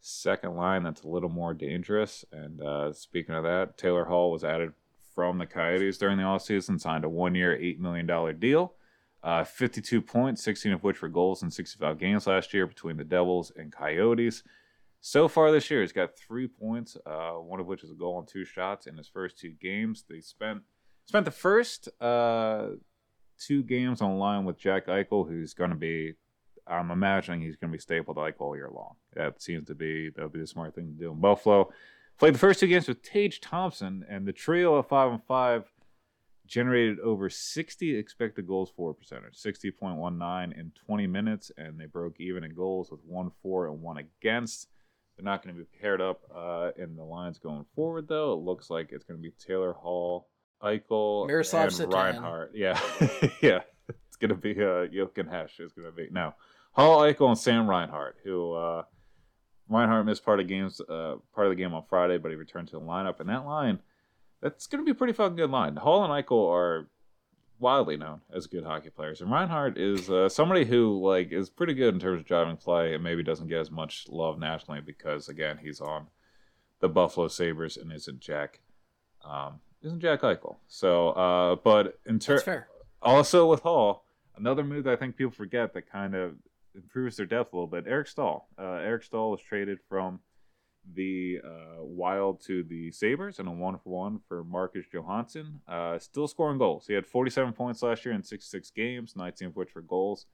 second 0.00 0.56
line 0.56 0.82
that's 0.82 1.02
a 1.02 1.08
little 1.08 1.28
more 1.28 1.54
dangerous. 1.54 2.24
And 2.32 2.60
uh, 2.60 2.92
speaking 2.92 3.34
of 3.34 3.44
that, 3.44 3.76
Taylor 3.78 4.04
Hall 4.04 4.30
was 4.30 4.44
added 4.44 4.72
from 5.14 5.38
the 5.38 5.46
Coyotes 5.46 5.98
during 5.98 6.16
the 6.16 6.22
offseason, 6.22 6.80
signed 6.80 7.04
a 7.04 7.08
one 7.08 7.34
year, 7.34 7.56
$8 7.56 7.78
million 7.78 8.38
deal. 8.38 8.74
Uh, 9.22 9.42
52 9.42 10.00
points, 10.00 10.44
16 10.44 10.72
of 10.72 10.84
which 10.84 11.02
were 11.02 11.08
goals 11.08 11.42
in 11.42 11.50
65 11.50 11.98
games 11.98 12.26
last 12.26 12.54
year 12.54 12.66
between 12.66 12.96
the 12.96 13.04
Devils 13.04 13.50
and 13.56 13.72
Coyotes. 13.72 14.44
So 15.00 15.28
far 15.28 15.50
this 15.50 15.70
year, 15.70 15.80
he's 15.80 15.92
got 15.92 16.16
three 16.16 16.46
points, 16.46 16.96
uh, 17.04 17.32
one 17.32 17.60
of 17.60 17.66
which 17.66 17.82
is 17.82 17.90
a 17.90 17.94
goal 17.94 18.18
and 18.18 18.28
two 18.28 18.44
shots 18.44 18.86
in 18.86 18.96
his 18.96 19.08
first 19.08 19.38
two 19.38 19.54
games. 19.60 20.04
They 20.08 20.20
spent 20.20 20.62
spent 21.06 21.24
the 21.24 21.30
first 21.30 21.88
uh, 22.00 22.70
two 23.38 23.62
games 23.62 24.02
on 24.02 24.18
line 24.18 24.44
with 24.44 24.58
Jack 24.58 24.86
Eichel, 24.86 25.28
who's 25.28 25.54
going 25.54 25.70
to 25.70 25.76
be 25.76 26.14
I'm 26.68 26.90
imagining 26.90 27.40
he's 27.40 27.56
going 27.56 27.70
to 27.70 27.76
be 27.76 27.80
stapled 27.80 28.16
like 28.16 28.40
all 28.40 28.56
year 28.56 28.70
long. 28.72 28.94
That 29.14 29.40
seems 29.40 29.66
to 29.68 29.74
be 29.74 30.10
that 30.10 30.22
would 30.22 30.32
be 30.32 30.40
the 30.40 30.46
smart 30.46 30.74
thing 30.74 30.86
to 30.86 30.98
do 30.98 31.12
in 31.12 31.20
Buffalo. 31.20 31.70
Played 32.18 32.34
the 32.34 32.38
first 32.38 32.60
two 32.60 32.66
games 32.66 32.88
with 32.88 33.02
Tage 33.02 33.40
Thompson, 33.40 34.04
and 34.08 34.26
the 34.26 34.32
trio 34.32 34.74
of 34.74 34.88
five 34.88 35.12
and 35.12 35.22
five 35.24 35.70
generated 36.48 36.98
over 37.00 37.30
60 37.30 37.96
expected 37.96 38.46
goals 38.46 38.72
for 38.74 38.92
percentage, 38.94 39.36
60.19 39.36 40.58
in 40.58 40.72
20 40.86 41.06
minutes, 41.06 41.52
and 41.56 41.78
they 41.78 41.86
broke 41.86 42.18
even 42.18 42.42
in 42.42 42.54
goals 42.54 42.90
with 42.90 43.00
one 43.04 43.30
for 43.42 43.68
and 43.68 43.80
one 43.82 43.98
against. 43.98 44.66
They're 45.16 45.24
not 45.24 45.44
going 45.44 45.54
to 45.54 45.60
be 45.60 45.68
paired 45.80 46.00
up 46.00 46.22
uh, 46.34 46.70
in 46.76 46.96
the 46.96 47.04
lines 47.04 47.38
going 47.38 47.66
forward, 47.74 48.08
though. 48.08 48.32
It 48.32 48.40
looks 48.40 48.70
like 48.70 48.90
it's 48.90 49.04
going 49.04 49.18
to 49.18 49.22
be 49.22 49.32
Taylor 49.38 49.74
Hall, 49.74 50.28
Eichel, 50.62 51.26
Miroslav 51.26 51.78
and 51.80 51.92
Reinhart. 51.92 52.52
Yeah, 52.54 52.80
yeah. 53.42 53.60
It's 53.88 54.16
going 54.16 54.30
to 54.30 54.34
be 54.34 54.52
uh, 54.52 54.86
Jochen 54.86 55.26
Hesch. 55.26 55.60
is 55.60 55.72
going 55.72 55.86
to 55.86 55.92
be 55.92 56.08
no 56.10 56.34
Hall, 56.72 57.00
Eichel, 57.00 57.28
and 57.28 57.38
Sam 57.38 57.68
Reinhart, 57.68 58.18
who 58.22 58.52
uh, 58.52 58.82
Reinhart 59.68 60.06
missed 60.06 60.24
part 60.24 60.40
of 60.40 60.46
games, 60.46 60.80
uh, 60.80 61.16
part 61.34 61.46
of 61.46 61.50
the 61.50 61.56
game 61.56 61.74
on 61.74 61.84
Friday, 61.88 62.18
but 62.18 62.30
he 62.30 62.36
returned 62.36 62.68
to 62.68 62.78
the 62.78 62.84
lineup. 62.84 63.20
And 63.20 63.28
that 63.28 63.44
line, 63.44 63.80
that's 64.40 64.66
going 64.66 64.80
to 64.80 64.84
be 64.84 64.92
a 64.92 64.94
pretty 64.94 65.12
fucking 65.12 65.36
good 65.36 65.50
line. 65.50 65.76
Hall 65.76 66.04
and 66.04 66.12
Eichel 66.12 66.48
are 66.52 66.88
widely 67.58 67.96
known 67.96 68.20
as 68.32 68.46
good 68.46 68.64
hockey 68.64 68.90
players, 68.90 69.20
and 69.20 69.30
Reinhart 69.30 69.76
is 69.76 70.08
uh, 70.08 70.28
somebody 70.28 70.64
who 70.64 71.04
like 71.04 71.32
is 71.32 71.50
pretty 71.50 71.74
good 71.74 71.94
in 71.94 72.00
terms 72.00 72.20
of 72.20 72.26
driving 72.26 72.56
play, 72.56 72.94
and 72.94 73.02
maybe 73.02 73.22
doesn't 73.22 73.48
get 73.48 73.60
as 73.60 73.70
much 73.70 74.06
love 74.08 74.38
nationally 74.38 74.80
because 74.80 75.28
again 75.28 75.58
he's 75.58 75.80
on 75.80 76.06
the 76.80 76.88
Buffalo 76.88 77.28
Sabres 77.28 77.76
and 77.76 77.92
isn't 77.92 78.20
Jack 78.20 78.60
um, 79.24 79.60
isn't 79.82 80.00
Jack 80.00 80.22
Eichel. 80.22 80.56
So, 80.68 81.10
uh, 81.10 81.56
but 81.56 81.98
in 82.06 82.18
terms 82.18 82.42
also 83.02 83.48
with 83.48 83.60
Hall, 83.60 84.04
another 84.36 84.64
move 84.64 84.84
that 84.84 84.92
I 84.92 84.96
think 84.96 85.16
people 85.16 85.32
forget 85.32 85.74
that 85.74 85.90
kind 85.90 86.14
of 86.14 86.34
improves 86.78 87.16
their 87.16 87.26
depth 87.26 87.52
a 87.52 87.56
little 87.56 87.66
bit. 87.66 87.84
Eric 87.86 88.08
Staal. 88.08 88.48
Uh, 88.58 88.80
Eric 88.82 89.02
Staal 89.02 89.30
was 89.30 89.40
traded 89.40 89.78
from 89.88 90.20
the 90.94 91.40
uh, 91.44 91.82
Wild 91.82 92.40
to 92.42 92.62
the 92.62 92.90
Sabres 92.90 93.38
and 93.38 93.48
a 93.48 93.50
one 93.50 93.78
for 93.78 93.90
one 93.90 94.20
for 94.28 94.44
Marcus 94.44 94.86
Johansson. 94.92 95.60
Uh, 95.68 95.98
still 95.98 96.28
scoring 96.28 96.58
goals. 96.58 96.86
He 96.86 96.94
had 96.94 97.06
47 97.06 97.52
points 97.52 97.82
last 97.82 98.04
year 98.04 98.14
in 98.14 98.22
66 98.22 98.70
games, 98.70 99.14
19 99.16 99.48
of 99.48 99.56
which 99.56 99.74
were 99.74 99.82
goals. 99.82 100.26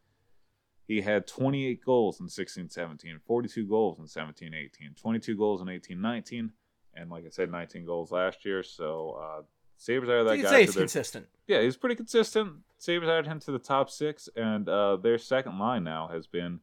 He 0.87 1.01
had 1.01 1.27
28 1.27 1.85
goals 1.85 2.21
in 2.21 2.29
16 2.29 2.69
17, 2.69 3.21
42 3.27 3.67
goals 3.67 3.99
in 3.99 4.07
17 4.07 4.53
18, 4.55 4.95
22 4.95 5.37
goals 5.37 5.63
in 5.63 5.69
18 5.69 6.01
19, 6.01 6.53
and 6.95 7.11
like 7.11 7.25
I 7.25 7.31
said, 7.31 7.51
19 7.51 7.87
goals 7.87 8.13
last 8.13 8.45
year. 8.45 8.63
So, 8.63 9.19
uh, 9.21 9.43
Sabres 9.85 10.09
are 10.09 10.25
that 10.25 10.39
You 10.39 10.45
guy. 10.45 10.51
say 10.51 10.61
he's 10.63 10.75
their- 10.75 10.83
consistent. 10.85 11.27
yeah, 11.47 11.61
he's 11.61 11.77
pretty 11.77 11.95
consistent. 11.95 12.61
Sabres 12.79 13.09
added 13.11 13.27
him 13.27 13.39
to 13.41 13.53
the 13.53 13.59
top 13.59 13.91
six, 13.91 14.31
and 14.35 14.67
uh, 14.67 14.97
their 14.97 15.19
second 15.19 15.59
line 15.59 15.85
now 15.85 16.09
has 16.09 16.27
been 16.27 16.61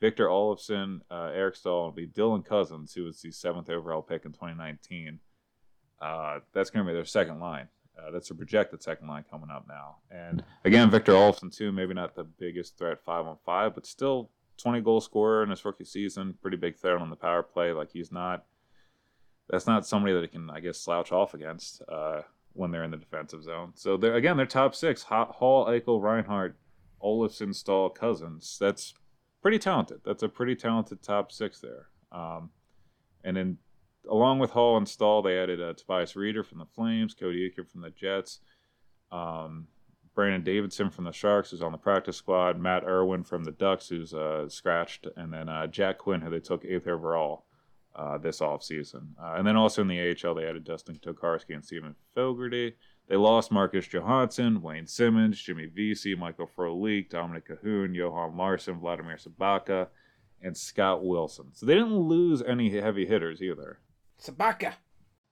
Victor 0.00 0.26
Olofsson, 0.26 1.00
uh, 1.08 1.30
Eric 1.32 1.54
Staal, 1.54 1.86
and 1.86 1.94
be 1.94 2.08
Dylan 2.08 2.44
Cozens, 2.44 2.92
who 2.92 3.04
was 3.04 3.20
the 3.22 3.30
seventh 3.30 3.70
overall 3.70 4.02
pick 4.02 4.24
in 4.24 4.32
2019. 4.32 5.20
Uh, 6.02 6.40
that's 6.52 6.70
going 6.70 6.84
to 6.84 6.90
be 6.90 6.94
their 6.94 7.04
second 7.04 7.38
line. 7.38 7.68
Uh, 7.96 8.10
that's 8.10 8.30
a 8.30 8.34
projected 8.34 8.82
second 8.82 9.06
line 9.06 9.24
coming 9.30 9.50
up 9.50 9.66
now. 9.68 9.98
And 10.10 10.42
again, 10.64 10.90
Victor 10.90 11.12
Olofsson, 11.12 11.56
too, 11.56 11.70
maybe 11.70 11.94
not 11.94 12.16
the 12.16 12.24
biggest 12.24 12.76
threat 12.76 12.98
five 13.04 13.24
on 13.24 13.36
five, 13.46 13.76
but 13.76 13.86
still 13.86 14.30
20 14.58 14.80
goal 14.80 15.00
scorer 15.00 15.44
in 15.44 15.50
his 15.50 15.64
rookie 15.64 15.84
season. 15.84 16.34
Pretty 16.42 16.56
big 16.56 16.76
threat 16.76 16.96
on 17.00 17.08
the 17.08 17.14
power 17.16 17.44
play. 17.44 17.70
Like, 17.70 17.92
he's 17.92 18.10
not, 18.10 18.44
that's 19.48 19.68
not 19.68 19.86
somebody 19.86 20.12
that 20.12 20.22
he 20.22 20.28
can, 20.28 20.50
I 20.50 20.58
guess, 20.58 20.80
slouch 20.80 21.12
off 21.12 21.34
against. 21.34 21.82
Uh, 21.88 22.22
when 22.54 22.70
they're 22.70 22.84
in 22.84 22.90
the 22.90 22.96
defensive 22.96 23.42
zone. 23.42 23.72
So 23.74 23.96
they're 23.96 24.14
again 24.14 24.36
they're 24.36 24.46
top 24.46 24.74
six: 24.74 25.02
Hall, 25.02 25.66
Eichel, 25.66 26.00
Reinhart, 26.00 26.56
Olofsson, 27.02 27.54
Staal, 27.54 27.90
Cozens. 27.90 28.56
That's 28.58 28.94
pretty 29.42 29.58
talented. 29.58 30.00
That's 30.04 30.22
a 30.22 30.28
pretty 30.28 30.56
talented 30.56 31.02
top 31.02 31.30
six 31.30 31.60
there. 31.60 31.88
Um, 32.10 32.50
and 33.24 33.36
then 33.36 33.58
along 34.10 34.38
with 34.38 34.50
Hall 34.50 34.76
and 34.76 34.88
Staal, 34.88 35.22
they 35.22 35.38
added 35.38 35.60
uh, 35.60 35.74
Tobias 35.74 36.14
Rieder 36.14 36.44
from 36.44 36.58
the 36.58 36.66
Flames, 36.66 37.14
Cody 37.14 37.50
Eakin 37.50 37.68
from 37.68 37.82
the 37.82 37.90
Jets, 37.90 38.40
um, 39.10 39.66
Brandon 40.14 40.42
Davidson 40.42 40.90
from 40.90 41.04
the 41.04 41.12
Sharks, 41.12 41.50
who's 41.50 41.62
on 41.62 41.72
the 41.72 41.78
practice 41.78 42.16
squad, 42.16 42.58
Matt 42.58 42.84
Irwin 42.84 43.24
from 43.24 43.44
the 43.44 43.50
Ducks, 43.50 43.88
who's 43.88 44.14
uh, 44.14 44.48
scratched, 44.48 45.08
and 45.16 45.32
then 45.32 45.48
uh, 45.48 45.66
Jack 45.66 45.98
Quinn, 45.98 46.20
who 46.20 46.30
they 46.30 46.40
took 46.40 46.64
eighth 46.64 46.86
overall 46.86 47.46
uh, 47.96 48.18
this 48.18 48.40
offseason. 48.40 49.08
Uh, 49.22 49.34
and 49.36 49.46
then 49.46 49.56
also 49.56 49.82
in 49.82 49.88
the 49.88 50.00
AHL, 50.00 50.34
they 50.34 50.46
added 50.46 50.64
Dustin 50.64 50.96
Tokarski 50.96 51.54
and 51.54 51.64
Stephen 51.64 51.94
Fogarty. 52.14 52.74
They 53.08 53.16
lost 53.16 53.52
Marcus 53.52 53.86
Johansson, 53.86 54.62
Wayne 54.62 54.86
Simmonds, 54.86 55.40
Jimmy 55.40 55.66
Vesey, 55.66 56.14
Michael 56.14 56.48
Frolik, 56.56 57.10
Dominic 57.10 57.48
Kahun, 57.48 57.94
Johan 57.94 58.36
Larsson, 58.36 58.80
Vladimir 58.80 59.16
Sobotka, 59.16 59.88
and 60.40 60.56
Scott 60.56 61.04
Wilson. 61.04 61.48
So 61.52 61.66
they 61.66 61.74
didn't 61.74 61.96
lose 61.96 62.42
any 62.42 62.70
heavy 62.70 63.06
hitters 63.06 63.42
either. 63.42 63.78
Sobotka. 64.20 64.74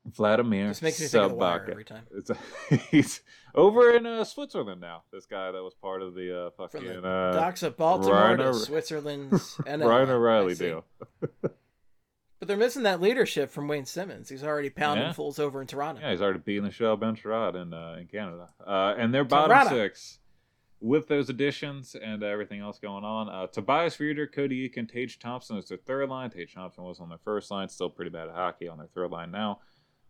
Vladimir 0.05 0.69
Just 0.69 0.83
makes 0.83 1.01
me 1.01 1.07
think 1.07 1.25
of 1.25 1.31
the 1.31 1.37
wire 1.37 1.61
Sobotka. 1.61 1.71
every 1.71 1.85
time. 1.85 2.03
It's 2.11 2.31
a, 2.31 2.37
he's 2.91 3.21
over 3.55 3.95
in 3.95 4.05
uh, 4.05 4.25
Switzerland 4.25 4.81
now. 4.81 5.05
This 5.13 5.27
guy 5.27 5.53
that 5.53 5.63
was 5.63 5.75
part 5.75 6.03
of 6.03 6.15
the 6.15 6.47
uh, 6.47 6.51
From 6.51 6.69
fucking 6.69 7.03
the 7.03 7.09
uh, 7.09 7.33
Docks 7.33 7.63
of 7.63 7.77
Baltimore 7.77 8.15
Ryan 8.15 8.39
to 8.39 8.55
Switzerland's 8.55 9.61
Ryan 9.67 10.11
O'Reilly 10.11 10.55
deal. 10.55 10.85
But 12.43 12.49
they're 12.49 12.57
missing 12.57 12.83
that 12.83 13.01
leadership 13.01 13.53
from 13.53 13.69
Wayne 13.69 13.85
Simmonds. 13.85 14.29
He's 14.29 14.43
already 14.43 14.69
pounding 14.69 15.07
Yeah. 15.07 15.13
fools 15.13 15.39
over 15.39 15.61
in 15.61 15.69
Toronto. 15.69 16.01
Yeah, 16.01 16.11
he's 16.11 16.21
already 16.21 16.41
beating 16.41 16.65
the 16.65 16.73
shit 16.73 16.89
out 16.89 16.95
of 16.95 16.99
Ben 17.01 17.15
Sherrod 17.15 17.55
in 17.55 17.73
uh, 17.73 17.95
in 18.01 18.09
Canada. 18.09 18.49
Uh, 18.67 18.97
and 18.99 19.15
their 19.15 19.23
bottom 19.23 19.51
Toronto. 19.57 19.71
six, 19.77 20.19
with 20.81 21.07
those 21.07 21.29
additions 21.31 21.95
and 21.95 22.25
everything 22.25 22.59
else 22.59 22.81
going 22.81 23.05
on, 23.05 23.29
uh, 23.29 23.47
Tobias 23.47 23.97
Rieder, 23.99 24.27
Cody 24.27 24.69
Eakin, 24.69 24.91
Tage 24.91 25.21
Thompson 25.21 25.57
is 25.57 25.69
their 25.69 25.79
third 25.79 26.09
line. 26.09 26.31
Tage 26.31 26.53
Thompson 26.53 26.83
was 26.83 26.99
on 26.99 27.11
their 27.11 27.21
first 27.25 27.49
line, 27.53 27.69
still 27.69 27.89
pretty 27.89 28.11
bad 28.11 28.29
at 28.29 28.35
hockey 28.35 28.67
on 28.67 28.77
their 28.79 28.89
third 28.89 29.13
line 29.13 29.31
now. 29.31 29.61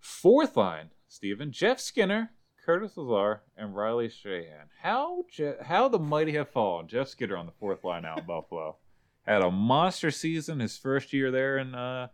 Fourth 0.00 0.56
line, 0.56 0.88
Steven, 1.08 1.52
Jeff 1.52 1.80
Skinner, 1.80 2.30
Curtis 2.64 2.96
Lazar, 2.96 3.42
and 3.58 3.76
Riley 3.76 4.08
Sheahan. 4.08 4.68
How 4.80 5.26
Je- 5.30 5.56
how 5.64 5.86
the 5.88 5.98
mighty 5.98 6.32
have 6.32 6.48
fallen. 6.48 6.88
Jeff 6.88 7.08
Skinner 7.08 7.36
on 7.36 7.44
the 7.44 7.52
fourth 7.60 7.84
line 7.84 8.06
out 8.06 8.20
in 8.20 8.24
Buffalo. 8.24 8.78
Had 9.26 9.42
a 9.42 9.50
monster 9.50 10.10
season 10.10 10.60
his 10.60 10.78
first 10.78 11.12
year 11.12 11.30
there 11.30 11.58
in 11.58 11.74
uh, 11.74 12.08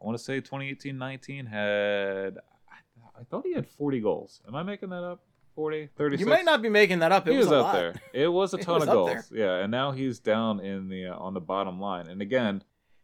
I 0.00 0.04
want 0.04 0.18
to 0.18 0.22
say 0.22 0.40
2018-19 0.40 1.48
had 1.48 2.38
I, 2.70 3.20
I 3.20 3.24
thought 3.24 3.44
he 3.46 3.54
had 3.54 3.66
40 3.66 4.00
goals. 4.00 4.40
Am 4.46 4.54
I 4.54 4.62
making 4.62 4.90
that 4.90 5.02
up? 5.02 5.20
40, 5.54 5.88
36. 5.96 6.20
You 6.20 6.26
might 6.26 6.44
not 6.44 6.60
be 6.60 6.68
making 6.68 6.98
that 6.98 7.12
up. 7.12 7.26
It 7.26 7.32
he 7.32 7.38
was, 7.38 7.46
was, 7.46 7.52
a 7.52 7.56
up 7.60 7.64
lot. 7.64 7.72
there. 7.74 7.94
It 8.12 8.28
was 8.28 8.52
a 8.52 8.58
ton 8.62 8.74
was 8.80 8.88
of 8.88 8.92
goals. 8.92 9.28
there. 9.30 9.58
Yeah, 9.58 9.62
and 9.62 9.70
now 9.70 9.92
he's 9.92 10.18
down 10.18 10.60
in 10.60 10.88
the 10.90 11.06
uh, 11.06 11.16
on 11.16 11.32
the 11.32 11.40
bottom 11.40 11.80
line. 11.80 12.08
And 12.08 12.20
again, 12.20 12.62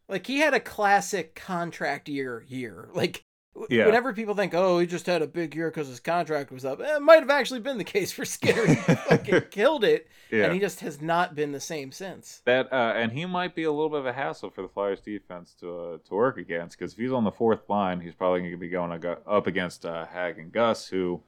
Like 0.09 0.27
he 0.27 0.39
had 0.39 0.53
a 0.53 0.61
classic 0.61 1.35
contract 1.35 2.09
year 2.11 2.41
here. 2.47 2.91
Like 2.95 3.25
Yeah. 3.69 3.87
whenever 3.87 4.13
people 4.15 4.35
think, 4.35 4.55
oh, 4.55 4.79
he 4.79 4.87
just 4.87 5.07
had 5.07 5.21
a 5.21 5.27
big 5.27 5.55
year 5.55 5.71
because 5.71 5.87
his 5.87 6.01
contract 6.01 6.51
was 6.51 6.65
up, 6.65 6.81
it 6.81 7.03
might 7.03 7.21
have 7.21 7.31
actually 7.31 7.61
been 7.61 7.79
the 7.79 7.85
case 7.97 8.11
for 8.11 8.25
Skinner. 8.25 8.67
He 8.67 8.75
fucking 9.09 9.43
killed 9.51 9.85
it, 9.85 10.09
yeah, 10.31 10.45
and 10.45 10.55
he 10.55 10.59
just 10.61 10.81
has 10.81 11.03
not 11.03 11.35
been 11.35 11.53
the 11.53 11.61
same 11.61 11.93
since. 11.93 12.41
that 12.47 12.73
uh, 12.73 12.95
and 12.97 13.13
he 13.13 13.27
might 13.27 13.55
be 13.55 13.65
a 13.65 13.71
little 13.71 13.91
bit 13.91 14.01
of 14.01 14.07
a 14.07 14.13
hassle 14.13 14.51
for 14.51 14.63
the 14.63 14.69
Flyers 14.69 15.01
defense 15.01 15.55
to 15.61 15.79
uh, 15.79 15.99
to 16.09 16.15
work 16.15 16.39
against 16.39 16.79
because 16.79 16.93
if 16.93 16.99
he's 16.99 17.13
on 17.13 17.25
the 17.25 17.31
fourth 17.31 17.69
line, 17.69 18.01
he's 18.01 18.15
probably 18.15 18.41
going 18.41 18.53
to 18.53 18.57
be 18.57 18.69
going 18.71 18.91
up 19.27 19.47
against 19.47 19.85
uh, 19.85 20.07
Hag 20.07 20.39
and 20.39 20.51
Gus, 20.53 20.89
who. 20.89 21.23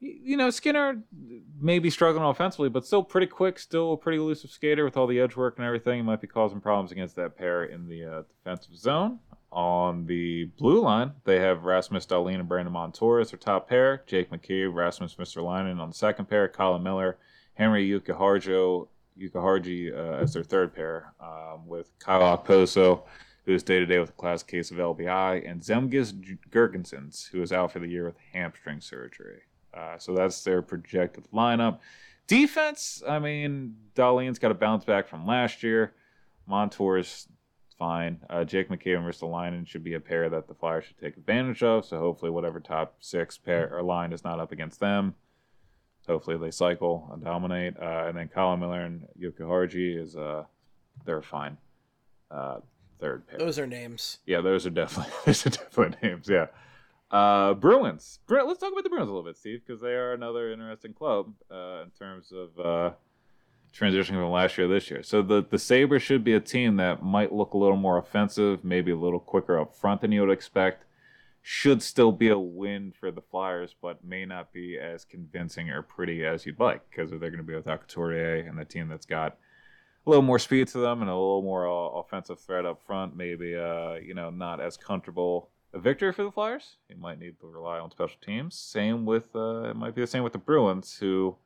You 0.00 0.36
know, 0.36 0.50
Skinner 0.50 1.02
may 1.58 1.78
be 1.78 1.88
struggling 1.88 2.26
offensively, 2.26 2.68
but 2.68 2.84
still 2.84 3.02
pretty 3.02 3.26
quick, 3.26 3.58
still 3.58 3.94
a 3.94 3.96
pretty 3.96 4.18
elusive 4.18 4.50
skater 4.50 4.84
with 4.84 4.98
all 4.98 5.06
the 5.06 5.18
edge 5.18 5.34
work 5.34 5.56
and 5.56 5.64
everything. 5.64 5.96
He 5.96 6.02
might 6.02 6.20
be 6.20 6.26
causing 6.26 6.60
problems 6.60 6.92
against 6.92 7.16
that 7.16 7.38
pair 7.38 7.64
in 7.64 7.88
the 7.88 8.04
uh, 8.04 8.22
defensive 8.28 8.76
zone. 8.76 9.20
On 9.54 10.04
the 10.06 10.46
blue 10.58 10.82
line, 10.82 11.12
they 11.22 11.38
have 11.38 11.64
Rasmus 11.64 12.06
Dahlin 12.06 12.40
and 12.40 12.48
Brandon 12.48 12.72
Montour 12.72 13.20
as 13.20 13.30
their 13.30 13.38
top 13.38 13.68
pair. 13.68 14.02
Jake 14.04 14.28
McCabe, 14.30 14.74
Rasmus 14.74 15.14
Ristolainen 15.14 15.78
on 15.78 15.90
the 15.90 15.94
second 15.94 16.28
pair. 16.28 16.48
Colin 16.48 16.82
Miller, 16.82 17.18
Henri 17.54 17.88
Jokiharju, 17.88 18.88
Jokiharju 19.16 19.92
uh, 19.96 20.22
as 20.22 20.32
their 20.32 20.42
third 20.42 20.74
pair, 20.74 21.12
um, 21.20 21.68
with 21.68 21.96
Kyle 22.00 22.36
Okposo, 22.36 23.02
who 23.46 23.54
is 23.54 23.62
day 23.62 23.78
to 23.78 23.86
day 23.86 24.00
with 24.00 24.08
a 24.08 24.14
class 24.14 24.42
case 24.42 24.72
of 24.72 24.78
LBI, 24.78 25.48
and 25.48 25.60
Zemgus 25.60 26.12
Girgensons, 26.50 27.30
who 27.30 27.40
is 27.40 27.52
out 27.52 27.70
for 27.70 27.78
the 27.78 27.86
year 27.86 28.06
with 28.06 28.16
hamstring 28.32 28.80
surgery. 28.80 29.42
Uh, 29.72 29.96
so 29.98 30.14
that's 30.14 30.42
their 30.42 30.62
projected 30.62 31.28
lineup. 31.32 31.78
Defense, 32.26 33.04
I 33.06 33.20
mean, 33.20 33.76
Dahlin's 33.94 34.40
got 34.40 34.48
to 34.48 34.54
bounce 34.54 34.84
back 34.84 35.06
from 35.06 35.28
last 35.28 35.62
year. 35.62 35.94
Montour's 36.48 37.28
fine. 37.78 38.20
Uh, 38.30 38.44
Jake 38.44 38.68
McCabe 38.68 38.96
and 38.98 39.06
Ristolainen 39.06 39.66
should 39.66 39.84
be 39.84 39.94
a 39.94 40.00
pair 40.00 40.28
that 40.30 40.48
the 40.48 40.54
Flyers 40.54 40.84
should 40.84 40.98
take 40.98 41.16
advantage 41.16 41.62
of. 41.62 41.84
So 41.84 41.98
hopefully, 41.98 42.30
whatever 42.30 42.60
top 42.60 42.96
six 43.00 43.36
pair 43.38 43.74
or 43.74 43.82
line 43.82 44.12
is 44.12 44.24
not 44.24 44.40
up 44.40 44.52
against 44.52 44.80
them. 44.80 45.14
Hopefully, 46.06 46.36
they 46.36 46.50
cycle 46.50 47.08
and 47.12 47.24
dominate. 47.24 47.74
Uh, 47.80 48.04
and 48.08 48.16
then 48.16 48.28
Colin 48.28 48.60
Miller 48.60 48.80
and 48.82 49.06
Jokiharju 49.20 50.02
is 50.02 50.16
uh, 50.16 50.44
they're 51.04 51.22
fine. 51.22 51.56
Uh, 52.30 52.58
third 53.00 53.26
pair. 53.26 53.38
Those 53.38 53.58
are 53.58 53.66
names. 53.66 54.18
Yeah, 54.26 54.40
those 54.40 54.66
are 54.66 54.70
definitely 54.70 55.12
those 55.26 55.46
are 55.46 55.50
definitely 55.50 55.96
names. 56.08 56.28
Yeah. 56.28 56.46
Uh, 57.10 57.54
Bruins. 57.54 58.18
Bru- 58.26 58.44
Let's 58.46 58.58
talk 58.58 58.72
about 58.72 58.82
the 58.82 58.90
Bruins 58.90 59.08
a 59.08 59.12
little 59.12 59.22
bit, 59.28 59.36
Steve, 59.36 59.62
because 59.64 59.80
they 59.80 59.92
are 59.92 60.12
another 60.14 60.50
interesting 60.52 60.92
club 60.94 61.32
uh, 61.50 61.82
in 61.84 61.90
terms 61.98 62.32
of 62.32 62.58
uh, 62.58 62.90
transitioning 63.74 64.20
from 64.20 64.30
last 64.30 64.56
year 64.56 64.68
to 64.68 64.72
this 64.72 64.90
year. 64.90 65.02
So 65.02 65.22
the 65.22 65.44
the 65.48 65.58
Sabres 65.58 66.02
should 66.02 66.24
be 66.24 66.34
a 66.34 66.40
team 66.40 66.76
that 66.76 67.02
might 67.02 67.32
look 67.32 67.54
a 67.54 67.58
little 67.58 67.76
more 67.76 67.98
offensive, 67.98 68.64
maybe 68.64 68.92
a 68.92 68.96
little 68.96 69.20
quicker 69.20 69.58
up 69.58 69.74
front 69.74 70.00
than 70.00 70.12
you 70.12 70.20
would 70.20 70.30
expect. 70.30 70.84
Should 71.42 71.82
still 71.82 72.10
be 72.12 72.28
a 72.28 72.38
win 72.38 72.92
for 72.98 73.10
the 73.10 73.20
Flyers, 73.20 73.74
but 73.82 74.02
may 74.02 74.24
not 74.24 74.50
be 74.50 74.78
as 74.78 75.04
convincing 75.04 75.68
or 75.68 75.82
pretty 75.82 76.24
as 76.24 76.46
you'd 76.46 76.58
like 76.58 76.88
because 76.88 77.10
they're 77.10 77.18
going 77.18 77.36
to 77.36 77.42
be 77.42 77.54
without 77.54 77.82
Couturier 77.82 78.46
and 78.48 78.58
the 78.58 78.64
team 78.64 78.88
that's 78.88 79.04
got 79.04 79.36
a 80.06 80.10
little 80.10 80.22
more 80.22 80.38
speed 80.38 80.68
to 80.68 80.78
them 80.78 81.02
and 81.02 81.10
a 81.10 81.14
little 81.14 81.42
more 81.42 81.68
uh, 81.68 82.00
offensive 82.00 82.40
threat 82.40 82.64
up 82.64 82.80
front. 82.86 83.16
Maybe 83.16 83.56
uh, 83.56 83.94
you 83.94 84.14
know 84.14 84.30
not 84.30 84.60
as 84.60 84.76
comfortable 84.76 85.50
a 85.74 85.80
victory 85.80 86.12
for 86.12 86.22
the 86.22 86.30
Flyers. 86.30 86.76
You 86.88 86.96
might 86.96 87.18
need 87.18 87.38
to 87.40 87.46
rely 87.46 87.78
on 87.78 87.90
special 87.90 88.16
teams. 88.24 88.54
Same 88.54 89.04
with 89.04 89.34
uh, 89.34 89.64
it 89.64 89.76
might 89.76 89.94
be 89.94 90.00
the 90.00 90.06
same 90.06 90.22
with 90.22 90.32
the 90.32 90.38
Bruins 90.38 90.96
who 90.98 91.36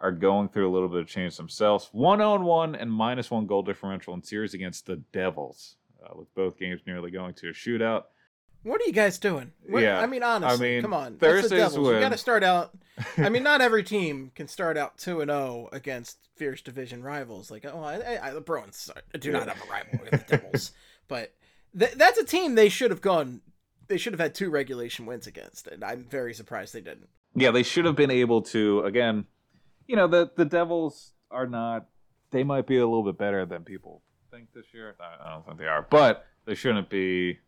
are 0.00 0.12
going 0.12 0.48
through 0.48 0.68
a 0.68 0.72
little 0.72 0.88
bit 0.88 1.00
of 1.00 1.06
change 1.06 1.36
themselves. 1.36 1.88
One 1.92 2.20
on 2.20 2.44
one 2.44 2.74
and 2.74 2.90
minus 2.90 3.30
one 3.30 3.46
goal 3.46 3.62
differential 3.62 4.14
in 4.14 4.22
series 4.22 4.54
against 4.54 4.86
the 4.86 4.96
Devils, 5.12 5.76
uh, 6.04 6.12
with 6.16 6.32
both 6.34 6.58
games 6.58 6.80
nearly 6.86 7.10
going 7.10 7.34
to 7.34 7.48
a 7.48 7.52
shootout. 7.52 8.04
What 8.62 8.80
are 8.80 8.84
you 8.84 8.92
guys 8.92 9.18
doing? 9.18 9.52
What- 9.68 9.82
Yeah, 9.82 10.00
I 10.00 10.06
mean, 10.06 10.22
honestly, 10.22 10.74
mean, 10.74 10.82
come 10.82 10.94
on. 10.94 11.16
Thursday's 11.16 11.50
That's 11.50 11.74
the 11.74 11.80
Devils. 11.80 11.94
You 11.94 12.00
got 12.00 12.12
to 12.12 12.18
start 12.18 12.42
out. 12.42 12.76
I 13.18 13.28
mean, 13.28 13.42
not 13.42 13.60
every 13.60 13.82
team 13.94 14.32
can 14.34 14.48
start 14.48 14.76
out 14.78 14.96
two 14.98 15.20
and 15.20 15.30
zero 15.30 15.68
against 15.72 16.18
fierce 16.36 16.62
division 16.62 17.02
rivals. 17.02 17.50
Like, 17.50 17.64
oh, 17.66 17.82
I, 17.82 18.28
I, 18.28 18.30
the 18.32 18.40
Bruins 18.40 18.90
do 19.18 19.32
not 19.32 19.48
have 19.48 19.62
a 19.62 19.70
rival 19.70 20.00
with 20.00 20.10
the 20.10 20.36
Devils, 20.38 20.72
but 21.08 21.34
th- 21.78 21.92
that's 21.92 22.18
a 22.18 22.24
team 22.24 22.54
they 22.54 22.68
should 22.68 22.90
have 22.90 23.00
gone 23.02 23.42
they 23.86 23.98
should 23.98 24.14
have 24.14 24.20
had 24.20 24.34
two 24.34 24.48
regulation 24.48 25.04
wins 25.04 25.26
against, 25.26 25.66
and 25.66 25.84
I'm 25.84 26.04
very 26.04 26.32
surprised 26.32 26.72
they 26.72 26.80
didn't. 26.80 27.08
Yeah, 27.34 27.50
they 27.50 27.62
should 27.62 27.84
have 27.84 27.96
been 27.96 28.10
able 28.10 28.40
to. 28.42 28.80
Again, 28.80 29.26
you 29.86 29.96
know 29.96 30.06
the 30.06 30.30
the 30.36 30.44
Devils 30.44 31.12
are 31.30 31.46
not. 31.46 31.86
They 32.30 32.44
might 32.44 32.66
be 32.66 32.78
a 32.78 32.86
little 32.86 33.04
bit 33.04 33.18
better 33.18 33.46
than 33.46 33.62
people 33.62 34.02
think 34.34 34.52
this 34.54 34.74
year. 34.74 34.96
I, 35.00 35.30
don't 35.30 35.46
think 35.46 35.58
they 35.58 35.66
are, 35.66 35.86
but 35.88 36.26
they 36.44 36.54
shouldn't 36.54 36.90
be. 36.90 37.38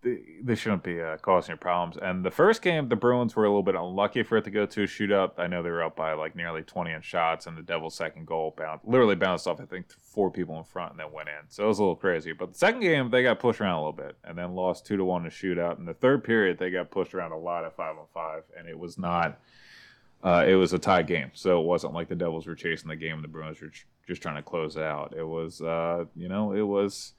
They, 0.00 0.18
they 0.44 0.54
shouldn't 0.54 0.84
be 0.84 1.00
uh, 1.00 1.16
causing 1.16 1.54
you 1.54 1.56
problems. 1.56 1.96
And 2.00 2.24
the 2.24 2.30
first 2.30 2.62
game, 2.62 2.88
the 2.88 2.94
Bruins 2.94 3.34
were 3.34 3.44
a 3.44 3.48
little 3.48 3.64
bit 3.64 3.74
unlucky 3.74 4.22
for 4.22 4.36
it 4.36 4.44
to 4.44 4.50
go 4.50 4.64
to 4.64 4.82
a 4.84 4.86
shootout. 4.86 5.32
I 5.38 5.48
know 5.48 5.60
they 5.60 5.70
were 5.70 5.82
up 5.82 5.96
by 5.96 6.12
like 6.12 6.36
nearly 6.36 6.62
20 6.62 6.92
in 6.92 7.00
shots, 7.00 7.48
and 7.48 7.58
the 7.58 7.62
Devils' 7.62 7.96
second 7.96 8.26
goal 8.26 8.54
bounced, 8.56 8.86
literally 8.86 9.16
bounced 9.16 9.48
off, 9.48 9.60
I 9.60 9.64
think, 9.64 9.86
four 9.90 10.30
people 10.30 10.56
in 10.56 10.62
front 10.62 10.92
and 10.92 11.00
then 11.00 11.10
went 11.12 11.28
in. 11.28 11.48
So 11.48 11.64
it 11.64 11.68
was 11.68 11.80
a 11.80 11.82
little 11.82 11.96
crazy. 11.96 12.32
But 12.32 12.52
the 12.52 12.58
second 12.58 12.80
game, 12.80 13.10
they 13.10 13.24
got 13.24 13.40
pushed 13.40 13.60
around 13.60 13.74
a 13.74 13.80
little 13.80 13.92
bit 13.92 14.16
and 14.22 14.38
then 14.38 14.54
lost 14.54 14.86
2 14.86 14.96
to 14.98 15.04
1 15.04 15.22
in 15.22 15.26
a 15.26 15.30
shootout. 15.30 15.80
In 15.80 15.84
the 15.84 15.94
third 15.94 16.22
period, 16.22 16.58
they 16.58 16.70
got 16.70 16.92
pushed 16.92 17.12
around 17.12 17.32
a 17.32 17.38
lot 17.38 17.64
at 17.64 17.74
5 17.76 17.98
on 17.98 18.06
5, 18.14 18.42
and 18.56 18.68
it 18.68 18.78
was 18.78 18.98
not. 18.98 19.40
Uh, 20.22 20.44
it 20.46 20.54
was 20.54 20.72
a 20.72 20.78
tie 20.78 21.02
game, 21.02 21.30
so 21.34 21.60
it 21.60 21.64
wasn't 21.64 21.94
like 21.94 22.08
the 22.08 22.16
Devils 22.16 22.46
were 22.46 22.56
chasing 22.56 22.88
the 22.88 22.96
game 22.96 23.14
and 23.14 23.24
the 23.24 23.28
Bruins 23.28 23.60
were 23.60 23.70
just 24.06 24.20
trying 24.20 24.36
to 24.36 24.42
close 24.42 24.76
it 24.76 24.82
out. 24.82 25.14
It 25.16 25.26
was, 25.26 25.62
uh, 25.62 26.06
you 26.16 26.28
know, 26.28 26.52
it 26.52 26.62
was 26.62 27.14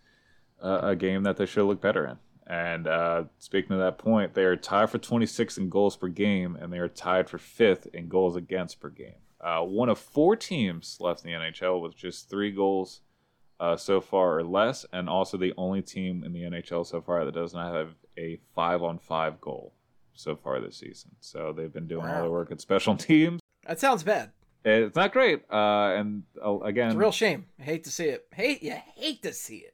a, 0.61 0.89
a 0.89 0.95
game 0.95 1.23
that 1.23 1.37
they 1.37 1.45
should 1.45 1.65
look 1.65 1.79
better 1.79 2.05
in. 2.05 2.17
And 2.47 2.87
uh, 2.87 3.25
speaking 3.37 3.73
of 3.73 3.79
that 3.79 3.99
point, 3.99 4.33
they 4.33 4.43
are 4.43 4.57
tied 4.57 4.89
for 4.89 4.97
26 4.97 5.57
in 5.57 5.69
goals 5.69 5.95
per 5.95 6.07
game, 6.07 6.57
and 6.59 6.73
they 6.73 6.79
are 6.79 6.87
tied 6.89 7.29
for 7.29 7.37
fifth 7.37 7.87
in 7.93 8.09
goals 8.09 8.35
against 8.35 8.79
per 8.79 8.89
game. 8.89 9.21
Uh, 9.39 9.61
one 9.61 9.87
of 9.87 9.97
four 9.97 10.35
teams 10.35 10.97
left 10.99 11.23
in 11.23 11.31
the 11.31 11.37
NHL 11.37 11.81
with 11.81 11.95
just 11.95 12.29
three 12.29 12.51
goals 12.51 13.01
uh, 13.59 13.77
so 13.77 14.01
far 14.01 14.39
or 14.39 14.43
less, 14.43 14.85
and 14.91 15.07
also 15.07 15.37
the 15.37 15.53
only 15.57 15.81
team 15.81 16.23
in 16.23 16.33
the 16.33 16.41
NHL 16.41 16.85
so 16.85 16.99
far 16.99 17.23
that 17.23 17.33
does 17.33 17.53
not 17.53 17.73
have 17.73 17.95
a 18.17 18.39
five 18.55 18.83
on 18.83 18.97
five 18.97 19.39
goal 19.39 19.73
so 20.19 20.35
far 20.35 20.59
this 20.59 20.77
season. 20.77 21.11
So 21.19 21.53
they've 21.55 21.71
been 21.71 21.87
doing 21.87 22.05
all 22.05 22.11
Wow. 22.13 22.21
their 22.23 22.31
work 22.31 22.51
at 22.51 22.61
special 22.61 22.95
teams. 23.09 23.39
That 23.67 23.79
sounds 23.79 24.03
bad. 24.03 24.31
It's 24.65 24.95
not 24.95 25.13
great. 25.13 25.43
Uh, 25.51 25.93
and 25.97 26.23
uh, 26.45 26.59
again, 26.59 26.87
It's 26.87 26.95
a 26.95 26.99
real 26.99 27.11
shame. 27.11 27.45
I 27.59 27.63
hate 27.63 27.85
to 27.85 27.91
see 27.91 28.05
it. 28.05 28.27
Hate 28.33 28.61
you 28.61 28.75
hate 28.95 29.21
to 29.23 29.33
see 29.33 29.57
it. 29.57 29.73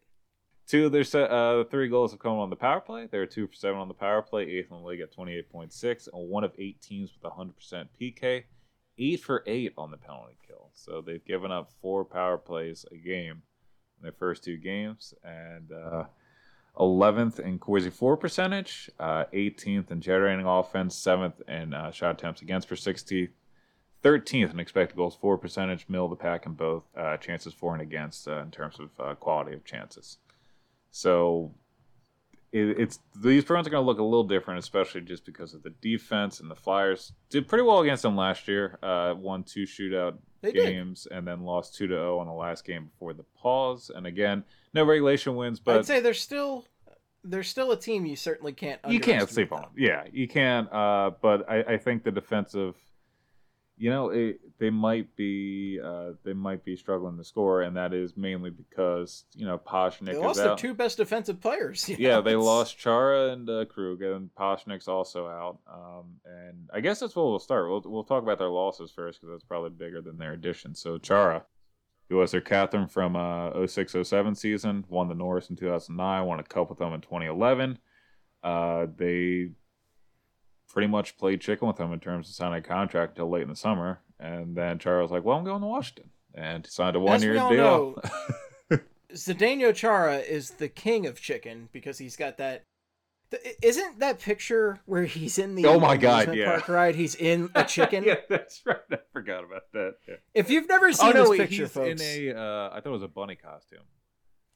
Two 0.68 0.88
of 0.88 0.92
their 0.92 1.04
se- 1.04 1.28
uh, 1.30 1.64
three 1.66 1.90
goals 1.90 2.12
have 2.12 2.20
come 2.20 2.38
on 2.38 2.50
the 2.50 2.56
power 2.56 2.80
play. 2.82 3.08
They 3.12 3.18
were 3.20 3.26
two 3.28 3.48
for 3.48 3.54
seven 3.54 3.80
on 3.80 3.88
the 3.88 3.94
power 3.94 4.22
play, 4.22 4.44
eighth 4.44 4.72
in 4.72 4.78
the 4.78 4.84
league 4.84 5.00
at 5.00 5.16
28.6, 5.16 6.08
and 6.12 6.30
one 6.30 6.44
of 6.44 6.52
eight 6.58 6.82
teams 6.82 7.12
with 7.14 7.32
100% 7.32 7.88
PK, 8.02 8.44
eight 8.98 9.20
for 9.22 9.44
eight 9.46 9.74
on 9.78 9.92
the 9.92 9.98
penalty 9.98 10.38
kill. 10.48 10.72
So 10.74 11.02
they've 11.02 11.24
given 11.24 11.52
up 11.52 11.70
four 11.82 12.04
power 12.04 12.38
plays 12.40 12.84
a 12.92 12.98
game 12.98 13.44
in 13.98 14.04
their 14.04 14.12
first 14.12 14.44
two 14.44 14.58
games, 14.58 15.14
and 15.24 15.72
uh, 15.72 16.06
11th 16.78 17.40
in 17.40 17.60
Corsi 17.60 17.90
four 17.90 18.18
percentage, 18.18 18.90
uh, 19.00 19.26
18th 19.34 19.92
in 19.92 20.02
generating 20.02 20.46
offense, 20.46 20.96
7th 20.96 21.48
in 21.48 21.74
uh, 21.74 21.92
shot 21.92 22.16
attempts 22.16 22.42
against 22.42 22.68
per 22.68 22.76
60, 22.76 23.30
13th 24.04 24.52
in 24.52 24.60
expected 24.60 24.96
goals 24.96 25.16
4 25.16 25.38
percentage, 25.38 25.86
middle 25.90 26.06
of 26.06 26.12
the 26.12 26.16
pack 26.16 26.46
in 26.46 26.54
both 26.54 26.84
uh, 26.96 27.18
chances 27.18 27.54
for 27.54 27.74
and 27.74 27.82
against 27.82 28.28
uh, 28.28 28.40
in 28.42 28.52
terms 28.52 28.80
of 28.80 28.90
uh, 29.00 29.16
quality 29.16 29.54
of 29.54 29.66
chances. 29.66 30.18
So 30.92 31.54
it, 32.56 32.80
it's 32.80 33.00
these 33.22 33.44
Bruins 33.44 33.68
are 33.68 33.70
going 33.70 33.84
to 33.84 33.86
look 33.86 34.00
a 34.00 34.04
little 34.04 34.24
different, 34.24 34.60
especially 34.60 35.02
just 35.02 35.26
because 35.26 35.54
of 35.54 35.62
the 35.63 35.72
defense 35.82 36.39
and 36.39 36.50
the 36.50 36.56
Flyers 36.56 37.12
did 37.30 37.48
pretty 37.48 37.63
well 37.63 37.80
against 37.82 38.04
them 38.04 38.15
last 38.15 38.48
year. 38.48 38.80
Uh, 38.82 39.13
won 39.18 39.44
two 39.44 39.63
shootout 39.63 40.18
They 40.41 40.52
did. 40.54 40.65
games 40.65 41.08
and 41.12 41.28
then 41.28 41.44
lost 41.44 41.76
two 41.76 41.88
to 41.88 41.94
zero 41.94 42.20
on 42.20 42.28
the 42.28 42.34
last 42.34 42.65
game 42.65 42.86
before 42.86 43.13
the 43.13 43.26
pause. 43.38 43.91
And 43.94 44.08
again, 44.08 44.44
no 44.74 44.84
regulation 44.86 45.36
wins, 45.36 45.60
but 45.60 45.78
I'd 45.78 45.86
say 45.86 46.00
they're 46.00 46.13
still 46.13 46.65
they're 47.24 47.44
still 47.44 47.72
a 47.72 47.78
team 47.78 48.06
you 48.06 48.15
certainly 48.15 48.54
can't. 48.54 48.80
you 48.88 49.00
can't 49.00 49.30
sleep 49.30 49.52
on 49.52 49.62
them. 49.62 49.72
Yeah, 49.76 50.04
you 50.12 50.28
can't. 50.28 50.72
Uh, 50.72 51.12
but 51.22 51.50
I, 51.50 51.74
I 51.74 51.78
think 51.78 52.04
the 52.04 52.12
defensive, 52.12 52.76
you 53.78 53.90
know, 53.90 54.10
it, 54.10 54.40
they 54.58 54.70
might 54.70 55.14
be 55.18 55.80
uh, 55.84 56.12
they 56.24 56.34
might 56.34 56.64
be 56.64 56.78
struggling 56.78 57.18
to 57.18 57.24
score, 57.24 57.62
and 57.62 57.76
that 57.76 57.94
is 57.94 58.16
mainly 58.16 58.50
because 58.50 59.26
you 59.36 59.46
know 59.46 59.58
Pastrnak 59.58 60.06
They 60.06 60.18
lost 60.18 60.38
their 60.38 60.56
two 60.56 60.74
best 60.74 60.98
defensive 60.98 61.42
players. 61.42 61.90
yeah, 62.00 62.12
know, 62.12 62.22
they 62.22 62.32
it's- 62.32 62.46
lost 62.46 62.78
Chara 62.78 63.32
and 63.34 63.50
uh, 63.50 63.66
Krug, 63.66 64.02
and 64.02 64.30
Pastrnak's 64.40 64.88
also 64.88 65.28
out. 65.28 65.60
Um, 65.72 66.16
and 66.26 66.70
I 66.74 66.80
guess 66.80 67.00
that's 67.00 67.16
where 67.16 67.26
we'll 67.26 67.40
start. 67.40 67.70
We'll 67.70 67.84
we'll 67.86 68.06
talk 68.06 68.24
about 68.24 68.40
their 68.40 68.50
losses 68.50 68.92
first 68.92 69.20
because 69.20 69.34
that's 69.34 69.44
probably 69.44 69.72
bigger 69.72 70.02
than 70.02 70.18
their 70.18 70.34
additions. 70.34 70.80
So 70.80 70.98
Chara, 70.98 71.44
who 72.10 72.16
was 72.16 72.32
their 72.32 72.42
captain 72.42 72.88
from 72.88 73.18
uh 73.18 73.52
06-07 73.52 74.38
season, 74.38 74.86
won 74.88 75.10
the 75.10 75.16
Norris 75.16 75.50
in 75.50 75.58
2009, 75.58 76.26
won 76.26 76.40
a 76.40 76.44
cup 76.44 76.70
with 76.70 76.80
them 76.80 76.94
in 76.94 77.02
2011. 77.02 77.78
Uh, 78.42 78.86
they 78.96 79.50
pretty 80.76 80.88
much 80.88 81.18
played 81.18 81.42
chicken 81.42 81.68
with 81.68 81.80
him 81.80 81.92
in 81.92 82.00
terms 82.00 82.30
of 82.30 82.36
signing 82.36 82.60
a 82.60 82.62
contract 82.62 83.14
until 83.14 83.32
late 83.32 83.42
in 83.42 83.50
the 83.50 83.56
summer, 83.56 84.00
and 84.20 84.56
then 84.56 84.78
Chara 84.78 85.02
was 85.02 85.10
like, 85.10 85.24
"Well, 85.24 85.38
I'm 85.38 85.44
going 85.46 85.62
to 85.62 85.68
Washington," 85.68 86.12
and 86.36 86.64
he 86.64 86.70
signed 86.70 86.96
a 86.96 87.00
one-year 87.00 87.34
deal. 87.34 87.52
know, 87.52 87.96
Zdeno 89.14 89.74
Chara 89.74 90.18
is 90.18 90.52
the 90.52 90.68
king 90.68 91.06
of 91.08 91.20
chicken 91.22 91.70
because 91.72 91.98
he's 91.98 92.16
got 92.16 92.38
that. 92.38 92.64
th- 93.32 93.56
Isn't 93.62 94.00
that 94.00 94.20
picture 94.20 94.80
where 94.86 95.06
he's 95.06 95.38
in 95.40 95.56
the 95.56 95.66
Oh 95.68 95.80
my 95.80 95.96
God, 95.98 96.36
yeah. 96.36 96.46
park 96.52 96.68
ride? 96.68 96.96
He's 96.96 97.16
in 97.16 97.50
a 97.56 97.64
chicken. 97.64 98.04
yeah, 98.04 98.16
that's 98.28 98.62
right. 98.66 98.78
I 98.92 98.98
forgot 99.14 99.44
about 99.46 99.72
that. 99.74 99.96
Yeah. 100.08 100.16
If 100.34 100.50
you've 100.50 100.68
never 100.68 100.92
seen 100.92 101.10
Oh 101.10 101.12
no, 101.12 101.20
this 101.22 101.30
wait, 101.30 101.38
picture, 101.42 101.64
he's 101.64 101.72
folks, 101.72 102.02
in 102.02 102.36
a. 102.36 102.38
Uh, 102.40 102.70
I 102.74 102.82
thought 102.82 102.88
it 102.90 102.90
was 102.90 103.04
a 103.04 103.08
bunny 103.08 103.36
costume. 103.36 103.80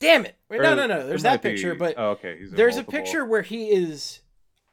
damn 0.01 0.25
it! 0.25 0.35
Wait, 0.49 0.61
no, 0.61 0.75
no, 0.75 0.87
no. 0.87 1.07
There's 1.07 1.23
that 1.23 1.41
picture, 1.41 1.73
be- 1.73 1.79
but 1.79 1.95
oh, 1.97 2.09
okay, 2.11 2.39
there's 2.51 2.75
multiple. 2.75 2.93
a 2.99 3.01
picture 3.01 3.25
where 3.25 3.41
he 3.43 3.67
is 3.69 4.19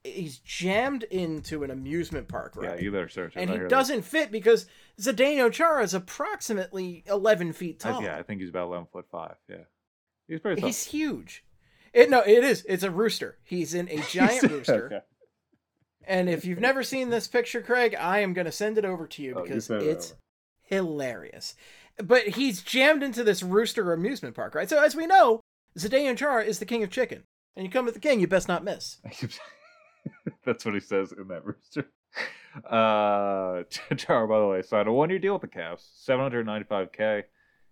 he's 0.07 0.39
jammed 0.39 1.03
into 1.05 1.65
an 1.65 1.71
amusement 1.71 2.29
park 2.29 2.55
right? 2.57 2.77
Yeah, 2.77 2.83
you 2.85 2.91
better 2.93 3.09
search 3.09 3.37
it. 3.37 3.41
and 3.41 3.51
I 3.51 3.63
he 3.63 3.69
doesn't 3.69 4.03
fit 4.03 4.31
because 4.33 4.67
Zdeno 5.01 5.53
Chara 5.53 5.83
is 5.83 5.95
approximately 5.95 7.05
11 7.07 7.53
feet 7.53 7.81
that. 7.81 7.89
I- 7.89 7.93
tall. 7.93 8.03
yeah, 8.03 8.17
I 8.17 8.23
think 8.23 8.41
he's 8.41 8.51
about 8.51 8.67
eleven 8.69 8.87
foot 8.93 9.07
five. 9.11 9.37
Yeah, 9.49 9.57
he's 10.29 10.41
pretty. 10.41 10.61
tall. 10.61 10.69
He's 10.69 10.85
huge. 10.85 11.45
It 11.93 12.11
no, 12.11 12.21
it 12.21 12.45
is. 12.45 12.65
It's 12.69 12.83
a 12.83 12.91
rooster. 12.91 13.39
He's 13.43 13.75
in 13.75 13.89
a 13.89 13.99
giant 14.11 14.43
rooster. 14.51 14.87
Okay. 14.87 15.01
And 16.09 16.29
if 16.29 16.45
you've 16.45 16.61
never 16.61 16.83
seen 16.85 17.11
this 17.11 17.27
picture, 17.27 17.61
Craig, 17.61 17.97
I 17.99 18.21
am 18.21 18.33
going 18.33 18.45
to 18.45 18.53
send 18.53 18.79
it 18.79 18.85
over 18.85 19.07
to 19.09 19.23
you 19.23 19.35
Oh, 19.35 19.39
you 19.41 19.45
because 19.45 19.69
it 19.71 19.83
it's 19.83 20.15
hilarious. 20.63 21.55
But 22.03 22.29
he's 22.29 22.63
jammed 22.63 23.03
into 23.03 23.25
this 23.25 23.43
rooster 23.43 23.93
amusement 23.93 24.35
park, 24.37 24.55
right? 24.55 24.69
So 24.69 24.83
as 24.83 24.95
we 24.95 25.07
know, 25.07 25.41
Zdeno 25.79 26.17
Chara 26.17 26.45
is 26.45 26.59
the 26.59 26.67
king 26.67 26.83
of 26.83 26.91
chicken. 26.91 27.25
And 27.57 27.65
you 27.65 27.73
come 27.73 27.87
with 27.87 27.95
the 27.95 28.01
king, 28.01 28.21
you 28.21 28.27
best 28.29 28.49
not 28.49 28.63
miss. 28.65 28.99
That's 30.47 30.65
what 30.65 30.75
he 30.75 30.81
says 30.81 31.13
in 31.13 31.29
that 31.29 31.45
rooster. 31.45 31.91
Uh, 32.65 33.65
Chara, 33.97 34.27
by 34.27 34.39
the 34.39 34.47
way, 34.47 34.63
signed 34.63 34.89
a 34.89 34.93
one-year 34.93 35.19
deal 35.19 35.35
with 35.35 35.43
the 35.43 35.49
Caps, 35.49 35.87
795k, 36.09 37.25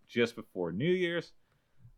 just 0.08 0.36
before 0.36 0.72
New 0.72 0.90
Year's. 0.90 1.32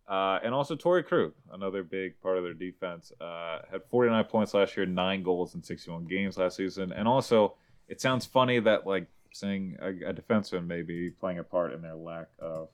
Uh, 0.08 0.38
and 0.44 0.54
also 0.54 0.76
Torrey 0.76 1.02
Krug, 1.02 1.32
another 1.52 1.82
big 1.82 2.20
part 2.20 2.38
of 2.38 2.44
their 2.44 2.54
defense, 2.54 3.10
uh, 3.20 3.58
had 3.68 3.80
49 3.90 4.24
points 4.26 4.54
last 4.54 4.76
year, 4.76 4.86
nine 4.86 5.24
goals 5.24 5.56
in 5.56 5.62
61 5.64 6.04
games 6.04 6.38
last 6.38 6.56
season. 6.56 6.92
And 6.92 7.08
also, 7.08 7.56
it 7.88 8.00
sounds 8.00 8.24
funny 8.24 8.60
that 8.60 8.86
like 8.86 9.08
saying 9.32 9.76
a, 9.80 9.88
a 9.88 10.14
defenseman 10.14 10.66
may 10.66 10.82
be 10.82 11.10
playing 11.10 11.40
a 11.40 11.42
part 11.42 11.72
in 11.72 11.82
their 11.82 11.96
lack 11.96 12.28
of. 12.38 12.68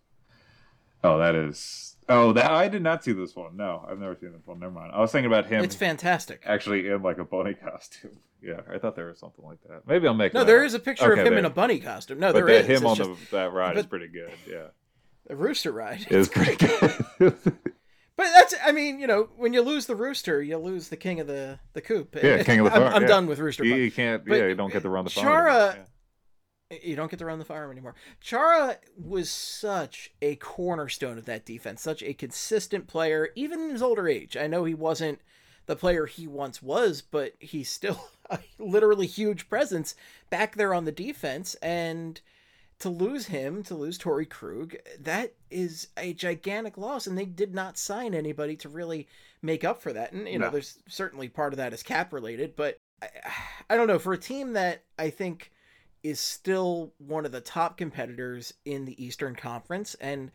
Oh, 1.05 1.19
that 1.19 1.35
is. 1.35 1.97
Oh, 2.09 2.33
that 2.33 2.51
I 2.51 2.69
did 2.69 2.83
not 2.83 3.05
see 3.05 3.13
this 3.13 3.35
one. 3.37 3.57
No, 3.57 3.87
I've 3.89 3.99
never 3.99 4.17
seen 4.17 4.33
this 4.33 4.43
one. 4.45 4.59
Never 4.59 4.73
mind. 4.73 4.93
I 4.93 5.01
was 5.01 5.13
thinking 5.13 5.31
about 5.31 5.47
him 5.47 5.63
It's 5.65 5.75
fantastic. 5.77 6.43
actually 6.45 6.89
in 6.89 7.03
like 7.03 7.19
a 7.19 7.25
bunny 7.25 7.55
costume. 7.65 8.19
Yeah, 8.43 8.61
I 8.73 8.79
thought 8.79 8.97
there 8.97 9.07
was 9.07 9.21
something 9.21 9.45
like 9.45 9.59
that. 9.69 9.87
Maybe 9.87 10.09
I'll 10.09 10.15
make. 10.15 10.35
No, 10.35 10.43
there 10.45 10.61
up. 10.61 10.67
is 10.67 10.75
a 10.75 10.81
picture 10.81 11.13
Okay, 11.13 11.21
of 11.21 11.27
him 11.27 11.39
in 11.39 11.45
a 11.45 11.51
bunny 11.51 11.79
costume. 11.79 12.19
No, 12.19 12.33
there 12.33 12.49
is. 12.49 12.63
But 12.63 12.67
there 12.67 12.75
is. 12.77 12.81
him 12.83 12.87
It's 12.89 13.01
on 13.01 13.15
just 13.15 13.31
the, 13.31 13.37
that 13.37 13.53
ride 13.53 13.79
is 13.79 13.87
pretty 13.87 14.09
good. 14.09 14.33
Yeah, 14.51 14.67
the 15.29 15.37
rooster 15.37 15.71
ride. 15.71 16.07
is 16.11 16.29
pretty 16.29 16.57
good. 17.19 17.43
But 18.15 18.25
that's, 18.35 18.55
I 18.63 18.73
mean, 18.73 19.01
you 19.01 19.07
know, 19.07 19.31
when 19.37 19.55
you 19.55 19.63
lose 19.63 19.87
the 19.87 19.97
rooster, 19.97 20.43
you 20.43 20.59
lose 20.59 20.89
the 20.91 20.99
king 20.99 21.19
of 21.19 21.27
the 21.27 21.59
the 21.73 21.81
coop. 21.81 22.15
Yeah, 22.23 22.43
king 22.43 22.61
of 22.61 22.67
the 22.67 22.73
I'm, 22.75 22.83
farm, 22.83 22.95
I'm 22.95 23.03
yeah. 23.03 23.09
done 23.09 23.27
with 23.27 23.39
rooster. 23.39 23.65
you, 23.65 23.75
you 23.77 23.91
can't. 23.91 24.23
But 24.27 24.35
yeah, 24.39 24.49
you 24.49 24.55
don't 24.55 24.71
get 24.71 24.83
to 24.83 24.91
run 24.91 25.05
the 25.05 25.11
farm. 25.11 25.27
Chara-. 25.27 25.87
You 26.83 26.97
don't 26.97 27.11
get 27.11 27.19
to 27.19 27.27
run 27.27 27.39
the 27.39 27.45
farm 27.45 27.71
anymore. 27.71 27.95
Chara 28.21 28.79
was 28.97 29.31
such 29.31 30.13
a 30.23 30.37
cornerstone 30.37 31.19
of 31.19 31.25
that 31.27 31.45
defense, 31.45 31.83
such 31.83 32.03
a 32.03 32.15
consistent 32.15 32.87
player, 32.87 33.31
even 33.35 33.61
in 33.61 33.71
his 33.71 33.83
older 33.83 34.09
age. 34.09 34.37
I 34.37 34.47
know 34.47 34.65
he 34.65 34.75
wasn't 34.75 35.21
the 35.67 35.77
player 35.77 36.07
he 36.07 36.27
once 36.27 36.63
was, 36.63 37.03
but 37.03 37.35
he's 37.39 37.71
still 37.71 38.09
a 38.31 38.39
literally 38.59 39.07
huge 39.07 39.49
presence 39.49 39.95
back 40.31 40.57
there 40.57 40.75
on 40.75 40.85
the 40.85 40.93
defense. 40.93 41.55
And 41.57 42.21
to 42.79 42.89
lose 42.89 43.27
him, 43.27 43.63
to 43.65 43.75
lose 43.75 43.99
Torrey 43.99 44.27
Krug, 44.27 44.75
that 44.99 45.35
is 45.51 45.89
a 45.97 46.15
gigantic 46.15 46.77
loss. 46.77 47.07
And 47.07 47.17
they 47.17 47.25
did 47.25 47.55
not 47.55 47.79
sign 47.79 48.15
anybody 48.15 48.57
to 48.57 48.69
really 48.69 49.07
make 49.41 49.65
up 49.65 49.83
for 49.83 49.93
that. 49.93 50.13
And, 50.13 50.27
you 50.29 50.39
know, 50.39 50.51
there's 50.51 50.79
certainly 50.89 51.29
part 51.29 51.53
of 51.53 51.59
that 51.59 51.73
is 51.73 51.83
cap 51.83 52.13
related, 52.13 52.57
but 52.57 52.79
I, 53.01 53.09
I 53.71 53.77
don't 53.77 53.87
know. 53.87 53.99
For 53.99 54.13
a 54.13 54.19
team 54.19 54.55
that 54.55 54.85
I 54.99 55.11
think 55.11 55.53
is 56.03 56.19
still 56.21 56.93
one 56.99 57.25
of 57.25 57.33
the 57.33 57.41
top 57.41 57.77
competitors 57.77 58.53
in 58.65 58.85
the 58.85 59.03
Eastern 59.03 59.35
Conference 59.37 59.95
and 60.01 60.31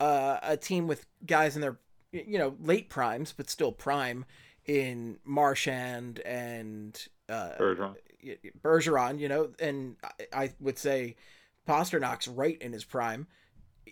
uh, 0.00 0.38
a 0.42 0.56
team 0.56 0.86
with 0.86 1.06
guys 1.24 1.54
in 1.56 1.62
their 1.62 1.78
you 2.12 2.38
know 2.38 2.56
late 2.60 2.88
primes 2.88 3.32
but 3.36 3.48
still 3.50 3.72
prime 3.72 4.24
in 4.66 5.18
Marchand 5.24 6.18
and 6.20 7.06
uh, 7.28 7.52
Bergeron. 7.58 7.94
Bergeron, 8.62 9.18
you 9.18 9.28
know, 9.28 9.50
and 9.60 9.96
I, 10.32 10.42
I 10.44 10.52
would 10.60 10.78
say 10.78 11.16
Pastrnak's 11.68 12.26
right 12.28 12.60
in 12.60 12.72
his 12.72 12.84
prime. 12.84 13.26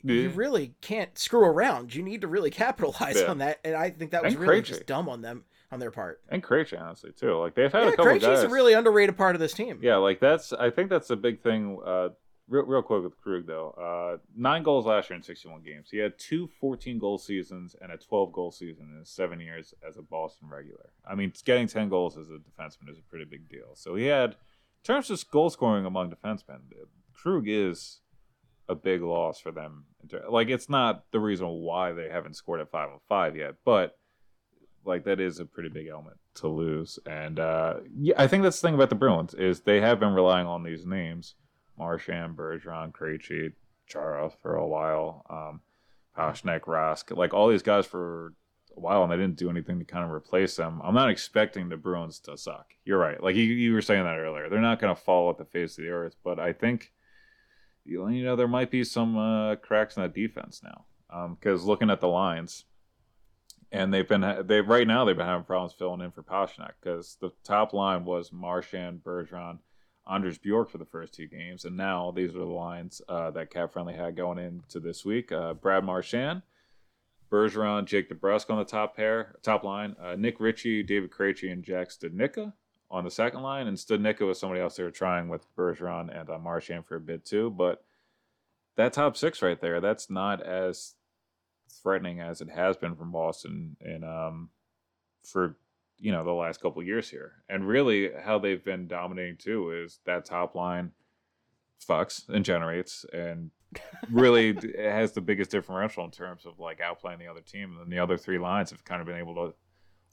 You 0.02 0.28
really 0.30 0.74
can't 0.82 1.16
screw 1.16 1.44
around. 1.44 1.94
You 1.94 2.02
need 2.02 2.20
to 2.22 2.28
really 2.28 2.50
capitalize 2.50 3.20
Yeah. 3.20 3.30
on 3.30 3.38
that, 3.38 3.60
and 3.64 3.74
I 3.74 3.90
think 3.90 4.10
that 4.10 4.22
was 4.24 4.34
And 4.34 4.42
really 4.42 4.60
Krejci. 4.60 4.64
just 4.66 4.86
dumb 4.86 5.08
on 5.08 5.22
them 5.22 5.44
on 5.74 5.80
their 5.80 5.90
part. 5.90 6.20
And 6.30 6.42
Krejci, 6.42 6.80
honestly, 6.80 7.10
too. 7.12 7.34
Like 7.38 7.54
they've 7.54 7.70
had 7.72 7.82
Yeah, 7.82 7.88
a 7.88 7.96
couple 7.96 8.12
Krejci's 8.12 8.22
guys. 8.22 8.42
a 8.44 8.48
really 8.48 8.72
underrated 8.72 9.16
part 9.16 9.34
of 9.36 9.40
this 9.40 9.52
team. 9.52 9.80
Yeah, 9.82 9.96
like 9.96 10.20
that's. 10.20 10.52
I 10.54 10.70
think 10.70 10.88
that's 10.88 11.10
a 11.10 11.16
big 11.16 11.42
thing. 11.42 11.78
Uh, 11.84 12.10
real, 12.48 12.64
real 12.64 12.82
quick 12.82 13.02
with 13.02 13.20
Krug 13.20 13.46
though. 13.46 13.70
Uh, 13.70 14.18
nine 14.36 14.62
goals 14.62 14.86
last 14.86 15.10
year 15.10 15.16
in 15.16 15.22
61 15.22 15.62
games. 15.62 15.88
He 15.90 15.98
had 15.98 16.18
two 16.18 16.48
14 16.60 16.98
goal 16.98 17.18
seasons 17.18 17.74
and 17.80 17.90
a 17.92 17.96
12 17.98 18.32
goal 18.32 18.50
season 18.52 18.94
in 18.98 19.04
seven 19.04 19.40
years 19.40 19.74
as 19.86 19.96
a 19.96 20.02
Boston 20.02 20.48
regular. 20.48 20.90
I 21.06 21.14
mean, 21.14 21.32
getting 21.44 21.66
10 21.66 21.88
goals 21.88 22.16
as 22.16 22.28
a 22.30 22.38
defenseman 22.38 22.90
is 22.90 22.98
a 22.98 23.02
pretty 23.10 23.24
big 23.24 23.48
deal. 23.48 23.74
So 23.74 23.94
he 23.96 24.04
had, 24.06 24.30
in 24.30 24.36
terms 24.84 25.10
of 25.10 25.22
goal 25.30 25.50
scoring 25.50 25.84
among 25.86 26.10
defensemen, 26.12 26.60
Krug 27.12 27.44
is 27.48 28.00
a 28.68 28.74
big 28.74 29.02
loss 29.02 29.40
for 29.40 29.50
them. 29.50 29.84
Like 30.30 30.48
it's 30.48 30.68
not 30.68 31.04
the 31.12 31.20
reason 31.20 31.46
why 31.48 31.92
they 31.92 32.08
haven't 32.08 32.34
scored 32.36 32.60
at 32.60 32.70
five 32.70 32.88
on 32.90 32.98
five 33.08 33.36
yet, 33.36 33.56
but 33.64 33.96
like 34.84 35.04
that 35.04 35.20
is 35.20 35.38
a 35.38 35.44
pretty 35.44 35.68
big 35.68 35.88
element 35.88 36.16
to 36.36 36.48
lose. 36.48 36.98
And 37.06 37.38
uh, 37.38 37.74
yeah, 37.96 38.14
I 38.16 38.26
think 38.26 38.42
that's 38.42 38.60
the 38.60 38.68
thing 38.68 38.74
about 38.74 38.90
the 38.90 38.94
Bruins 38.94 39.34
is 39.34 39.60
they 39.60 39.80
have 39.80 40.00
been 40.00 40.14
relying 40.14 40.46
on 40.46 40.62
these 40.62 40.86
names: 40.86 41.34
Marchand, 41.78 42.36
Bergeron, 42.36 42.92
Krejci, 42.92 43.52
Chara 43.86 44.30
for 44.42 44.56
a 44.56 44.66
while, 44.66 45.24
um, 45.30 45.60
Pastrnak, 46.16 46.62
Rask, 46.62 47.16
like 47.16 47.34
all 47.34 47.48
these 47.48 47.62
guys 47.62 47.86
for 47.86 48.34
a 48.76 48.80
while, 48.80 49.02
and 49.02 49.12
they 49.12 49.16
didn't 49.16 49.36
do 49.36 49.50
anything 49.50 49.78
to 49.78 49.84
kind 49.84 50.04
of 50.04 50.10
replace 50.10 50.56
them. 50.56 50.80
I'm 50.82 50.94
not 50.94 51.10
expecting 51.10 51.68
the 51.68 51.76
Bruins 51.76 52.18
to 52.20 52.36
suck. 52.36 52.74
You're 52.84 52.98
right. 52.98 53.22
Like 53.22 53.36
you, 53.36 53.44
you 53.44 53.72
were 53.72 53.82
saying 53.82 54.04
that 54.04 54.18
earlier, 54.18 54.48
they're 54.48 54.60
not 54.60 54.80
going 54.80 54.94
to 54.94 55.00
fall 55.00 55.30
at 55.30 55.38
the 55.38 55.44
face 55.44 55.78
of 55.78 55.84
the 55.84 55.90
earth, 55.90 56.16
but 56.24 56.38
I 56.38 56.52
think 56.52 56.92
you 57.84 58.04
know 58.06 58.36
there 58.36 58.48
might 58.48 58.70
be 58.70 58.84
some 58.84 59.16
uh, 59.16 59.56
cracks 59.56 59.96
in 59.96 60.02
that 60.02 60.14
defense 60.14 60.62
now 60.62 60.86
because 61.34 61.64
looking 61.64 61.90
at 61.90 62.00
the 62.00 62.08
lines 62.08 62.64
and 63.72 63.92
they've 63.92 64.08
been 64.08 64.44
they 64.46 64.60
right 64.60 64.86
now 64.86 65.04
they've 65.04 65.16
been 65.16 65.26
having 65.26 65.44
problems 65.44 65.72
filling 65.72 66.00
in 66.00 66.10
for 66.10 66.22
Pastrnak 66.22 66.72
because 66.80 67.16
the 67.20 67.30
top 67.42 67.72
line 67.72 68.04
was 68.04 68.32
Marchand, 68.32 69.02
Bergeron, 69.04 69.58
Anders 70.10 70.38
Bjork 70.38 70.70
for 70.70 70.78
the 70.78 70.84
first 70.84 71.14
two 71.14 71.26
games, 71.26 71.64
and 71.64 71.76
now 71.76 72.10
these 72.10 72.30
are 72.34 72.38
the 72.38 72.44
lines 72.44 73.02
uh, 73.08 73.30
that 73.32 73.50
Cap 73.50 73.72
Friendly 73.72 73.94
had 73.94 74.16
going 74.16 74.38
into 74.38 74.80
this 74.80 75.04
week: 75.04 75.32
uh, 75.32 75.54
Brad 75.54 75.84
Marchand, 75.84 76.42
Bergeron, 77.30 77.84
Jake 77.86 78.10
DeBrusk 78.10 78.50
on 78.50 78.58
the 78.58 78.64
top 78.64 78.96
pair, 78.96 79.36
top 79.42 79.64
line, 79.64 79.96
uh, 80.02 80.16
Nick 80.16 80.40
Ritchie, 80.40 80.82
David 80.82 81.10
Krejci, 81.10 81.50
and 81.50 81.64
Jack 81.64 81.88
Studnicka 81.88 82.52
on 82.90 83.04
the 83.04 83.10
second 83.10 83.42
line, 83.42 83.66
and 83.66 83.76
Studnicka 83.76 84.26
was 84.26 84.38
somebody 84.38 84.60
else 84.60 84.76
they 84.76 84.82
were 84.82 84.90
trying 84.90 85.28
with 85.28 85.46
Bergeron 85.56 86.16
and 86.16 86.30
uh, 86.30 86.38
Marchand 86.38 86.86
for 86.86 86.96
a 86.96 87.00
bit 87.00 87.24
too, 87.24 87.50
but 87.50 87.84
that 88.76 88.92
top 88.92 89.16
six 89.16 89.42
right 89.42 89.60
there, 89.60 89.80
that's 89.80 90.10
not 90.10 90.42
as 90.42 90.94
threatening 91.70 92.20
as 92.20 92.40
it 92.40 92.48
has 92.50 92.76
been 92.76 92.94
from 92.94 93.12
Boston 93.12 93.76
and 93.80 94.04
um 94.04 94.50
for 95.22 95.56
you 95.98 96.12
know 96.12 96.24
the 96.24 96.32
last 96.32 96.60
couple 96.60 96.80
of 96.80 96.86
years 96.86 97.08
here. 97.08 97.32
And 97.48 97.66
really 97.66 98.10
how 98.24 98.38
they've 98.38 98.64
been 98.64 98.86
dominating 98.86 99.36
too 99.36 99.70
is 99.70 100.00
that 100.04 100.24
top 100.24 100.54
line 100.54 100.92
fucks 101.86 102.28
and 102.28 102.44
generates 102.44 103.04
and 103.12 103.50
really 104.10 104.48
it 104.62 104.90
has 104.90 105.12
the 105.12 105.20
biggest 105.20 105.50
differential 105.50 106.04
in 106.04 106.10
terms 106.10 106.46
of 106.46 106.58
like 106.58 106.80
outplaying 106.80 107.18
the 107.18 107.26
other 107.26 107.40
team 107.40 107.72
and 107.72 107.80
then 107.80 107.90
the 107.90 107.98
other 107.98 108.16
three 108.16 108.38
lines 108.38 108.70
have 108.70 108.84
kind 108.84 109.00
of 109.00 109.06
been 109.06 109.18
able 109.18 109.34
to 109.34 109.54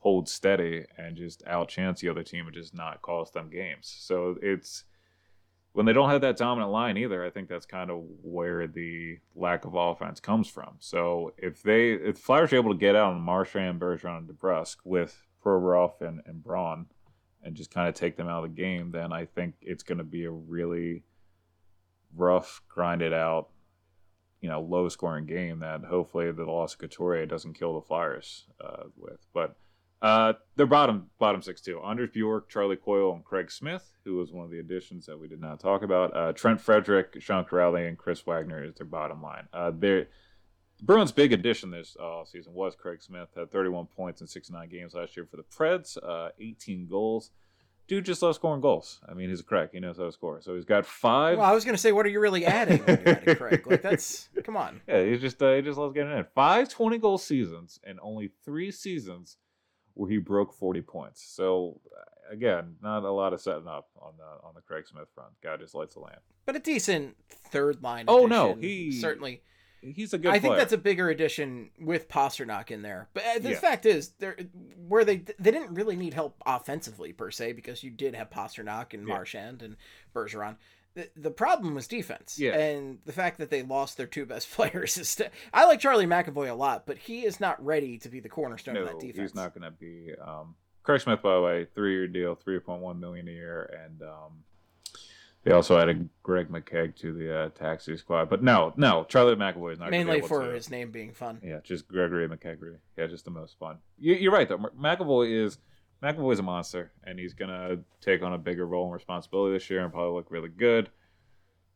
hold 0.01 0.27
steady 0.27 0.83
and 0.97 1.15
just 1.15 1.45
outchance 1.45 1.99
the 1.99 2.09
other 2.09 2.23
team 2.23 2.47
and 2.47 2.55
just 2.55 2.73
not 2.73 3.01
cost 3.03 3.33
them 3.33 3.49
games. 3.49 3.95
So 3.99 4.35
it's 4.41 4.83
when 5.73 5.85
they 5.85 5.93
don't 5.93 6.09
have 6.09 6.21
that 6.21 6.37
dominant 6.37 6.71
line 6.71 6.97
either, 6.97 7.25
I 7.25 7.29
think 7.29 7.47
that's 7.47 7.65
kind 7.65 7.89
of 7.89 8.03
where 8.21 8.67
the 8.67 9.19
lack 9.35 9.65
of 9.65 9.73
offense 9.75 10.19
comes 10.19 10.49
from. 10.49 10.75
So 10.79 11.33
if 11.37 11.63
they 11.63 11.91
if 11.91 12.15
the 12.15 12.21
Flyers 12.21 12.51
are 12.51 12.57
able 12.57 12.73
to 12.73 12.77
get 12.77 12.95
out 12.95 13.13
on 13.13 13.21
Marchand, 13.21 13.79
Bergeron, 13.79 14.17
and 14.17 14.27
DeBrusk 14.29 14.77
with 14.83 15.25
Provorov 15.43 16.01
and, 16.01 16.21
and 16.25 16.43
Braun 16.43 16.87
and 17.43 17.55
just 17.55 17.73
kind 17.73 17.87
of 17.87 17.95
take 17.95 18.17
them 18.17 18.27
out 18.27 18.43
of 18.43 18.53
the 18.53 18.61
game, 18.61 18.91
then 18.91 19.13
I 19.13 19.25
think 19.25 19.55
it's 19.61 19.83
going 19.83 19.97
to 19.97 20.03
be 20.03 20.25
a 20.25 20.31
really 20.31 21.03
rough, 22.15 22.61
grinded 22.67 23.13
out, 23.13 23.47
you 24.41 24.49
know, 24.49 24.61
low 24.61 24.89
scoring 24.89 25.25
game 25.25 25.59
that 25.59 25.83
hopefully 25.85 26.31
the 26.31 26.43
loss 26.43 26.73
of 26.73 26.79
Couturier 26.79 27.25
doesn't 27.25 27.53
kill 27.53 27.75
the 27.75 27.85
Flyers 27.85 28.45
uh, 28.63 28.83
with. 28.97 29.25
But 29.33 29.55
uh, 30.01 30.33
they're 30.55 30.65
bottom 30.65 31.09
bottom 31.19 31.41
six 31.41 31.61
too. 31.61 31.79
Anders 31.81 32.09
Bjork, 32.11 32.49
Charlie 32.49 32.75
Coyle, 32.75 33.13
and 33.13 33.23
Craig 33.23 33.51
Smith, 33.51 33.91
who 34.03 34.15
was 34.15 34.31
one 34.31 34.45
of 34.45 34.51
the 34.51 34.59
additions 34.59 35.05
that 35.05 35.19
we 35.19 35.27
did 35.27 35.39
not 35.39 35.59
talk 35.59 35.83
about. 35.83 36.15
Uh, 36.15 36.33
Trent 36.33 36.59
Frederic, 36.59 37.21
Sean 37.21 37.45
Kuraly, 37.45 37.87
and 37.87 37.97
Chris 37.97 38.25
Wagner 38.25 38.63
is 38.63 38.75
their 38.75 38.87
bottom 38.87 39.21
line. 39.21 39.47
Uh, 39.53 39.71
their 39.71 40.07
Bruins' 40.81 41.11
big 41.11 41.31
addition 41.33 41.69
this 41.69 41.95
uh, 42.01 42.25
season 42.25 42.53
was 42.53 42.75
Craig 42.75 43.03
Smith. 43.03 43.29
Had 43.35 43.51
31 43.51 43.85
points 43.85 44.21
in 44.21 44.27
69 44.27 44.69
games 44.69 44.95
last 44.95 45.15
year 45.15 45.27
for 45.29 45.37
the 45.37 45.43
Preds, 45.43 45.97
uh, 46.03 46.29
18 46.39 46.87
goals. 46.87 47.29
Dude 47.87 48.05
just 48.05 48.21
loves 48.23 48.37
scoring 48.37 48.61
goals. 48.61 49.01
I 49.07 49.13
mean, 49.13 49.29
he's 49.29 49.41
a 49.41 49.43
crack. 49.43 49.73
He 49.73 49.79
knows 49.79 49.97
how 49.97 50.05
to 50.05 50.11
score. 50.11 50.41
So 50.41 50.55
he's 50.55 50.65
got 50.65 50.85
five. 50.85 51.37
Well, 51.37 51.45
I 51.45 51.51
was 51.51 51.65
gonna 51.65 51.77
say, 51.77 51.91
what 51.91 52.05
are 52.05 52.09
you 52.09 52.21
really 52.21 52.45
adding 52.45 52.79
when 52.85 53.01
you 53.05 53.11
added 53.11 53.37
Craig? 53.37 53.67
Like 53.67 53.81
that's 53.83 54.29
come 54.43 54.55
on. 54.55 54.81
Yeah, 54.87 55.03
he 55.03 55.17
just 55.17 55.41
uh, 55.43 55.55
he 55.55 55.61
just 55.61 55.77
loves 55.77 55.93
getting 55.93 56.17
in. 56.17 56.25
Five 56.33 56.69
20 56.69 56.97
goal 56.99 57.17
seasons 57.17 57.79
and 57.83 57.99
only 58.01 58.31
three 58.45 58.71
seasons 58.71 59.37
where 60.01 60.09
he 60.09 60.17
broke 60.17 60.51
40 60.53 60.81
points. 60.81 61.23
So 61.23 61.79
uh, 61.95 62.33
again, 62.33 62.75
not 62.81 63.03
a 63.03 63.11
lot 63.11 63.33
of 63.33 63.41
setting 63.41 63.67
up 63.67 63.89
on 64.01 64.13
the 64.17 64.47
on 64.47 64.53
the 64.55 64.61
Craig 64.61 64.87
Smith 64.87 65.07
front. 65.13 65.29
Guy 65.43 65.57
just 65.57 65.75
lights 65.75 65.95
a 65.95 65.99
lamp. 65.99 66.21
But 66.45 66.55
a 66.55 66.59
decent 66.59 67.15
third 67.29 67.83
line. 67.83 68.05
Oh, 68.07 68.25
no, 68.25 68.55
he- 68.55 68.91
certainly. 68.91 69.43
He's 69.83 70.13
a 70.13 70.19
good. 70.19 70.31
I 70.31 70.37
think 70.37 70.57
that's 70.57 70.73
a 70.73 70.77
bigger 70.77 71.09
addition 71.09 71.71
with 71.79 72.07
Pastrnak 72.07 72.69
in 72.69 72.83
there. 72.83 73.09
But 73.15 73.23
uh, 73.25 73.39
the 73.39 73.49
Yeah. 73.51 73.59
fact 73.59 73.87
is, 73.87 74.09
there 74.19 74.37
where 74.87 75.03
they 75.03 75.17
they 75.39 75.49
didn't 75.51 75.73
really 75.73 75.95
need 75.95 76.13
help 76.13 76.35
offensively 76.45 77.13
per 77.13 77.31
se 77.31 77.53
because 77.53 77.83
you 77.83 77.89
did 77.89 78.13
have 78.13 78.29
Pastrnak 78.29 78.93
and 78.93 79.07
Yeah. 79.07 79.13
Marchand 79.15 79.63
and 79.63 79.75
Bergeron. 80.13 80.57
The, 80.93 81.09
the 81.15 81.31
problem 81.31 81.75
was 81.75 81.87
defense. 81.87 82.37
Yeah. 82.37 82.57
And 82.57 82.99
the 83.05 83.13
fact 83.13 83.37
that 83.39 83.49
they 83.49 83.63
lost 83.63 83.97
their 83.97 84.07
two 84.07 84.25
best 84.25 84.51
players 84.53 84.97
is. 84.97 85.09
St- 85.09 85.29
I 85.53 85.65
like 85.65 85.79
Charlie 85.79 86.05
McAvoy 86.05 86.49
a 86.49 86.53
lot, 86.53 86.85
but 86.85 86.97
he 86.97 87.25
is 87.25 87.39
not 87.39 87.63
ready 87.63 87.97
to 87.99 88.09
be 88.09 88.19
the 88.19 88.29
cornerstone 88.29 88.75
of 88.77 88.85
no, 88.85 88.91
that 88.91 88.99
defense. 88.99 89.17
he's 89.31 89.35
not 89.35 89.53
going 89.53 89.63
to 89.63 89.71
be. 89.71 90.11
Um, 90.21 90.55
Craig 90.83 90.99
Smith, 91.01 91.21
by 91.21 91.35
the 91.35 91.41
way, 91.41 91.67
three-year 91.75 92.07
deal, 92.07 92.35
three 92.35 92.59
point 92.59 92.81
one 92.81 92.99
million 92.99 93.27
a 93.27 93.31
year, 93.31 93.79
and 93.85 94.01
um, 94.01 94.43
they 95.43 95.51
also 95.51 95.77
added 95.79 96.09
Greg 96.23 96.49
McKegg 96.49 96.95
to 96.97 97.13
the 97.13 97.39
uh, 97.39 97.49
taxi 97.49 97.97
squad. 97.97 98.29
But 98.29 98.43
no, 98.43 98.73
no, 98.75 99.05
Charlie 99.07 99.35
McAvoy 99.35 99.73
is 99.73 99.79
not 99.79 99.91
Mainly 99.91 100.21
for 100.21 100.43
to- 100.45 100.51
his 100.51 100.69
name 100.69 100.91
being 100.91 101.13
fun. 101.13 101.39
Yeah, 101.43 101.59
just 101.63 101.87
Gregory 101.87 102.27
McKeggery. 102.27 102.77
Yeah, 102.97 103.07
just 103.07 103.25
the 103.25 103.31
most 103.31 103.57
fun. 103.59 103.77
You, 103.99 104.15
you're 104.15 104.31
right 104.31 104.49
though. 104.49 104.57
McAvoy 104.57 105.45
is 105.45 105.57
McAvoy 106.03 106.33
is 106.33 106.39
a 106.39 106.43
monster, 106.43 106.91
and 107.03 107.19
he's 107.19 107.33
gonna 107.33 107.77
take 108.01 108.23
on 108.23 108.33
a 108.33 108.37
bigger 108.37 108.65
role 108.65 108.85
and 108.85 108.93
responsibility 108.93 109.53
this 109.53 109.69
year, 109.69 109.83
and 109.83 109.93
probably 109.93 110.13
look 110.15 110.31
really 110.31 110.49
good. 110.49 110.89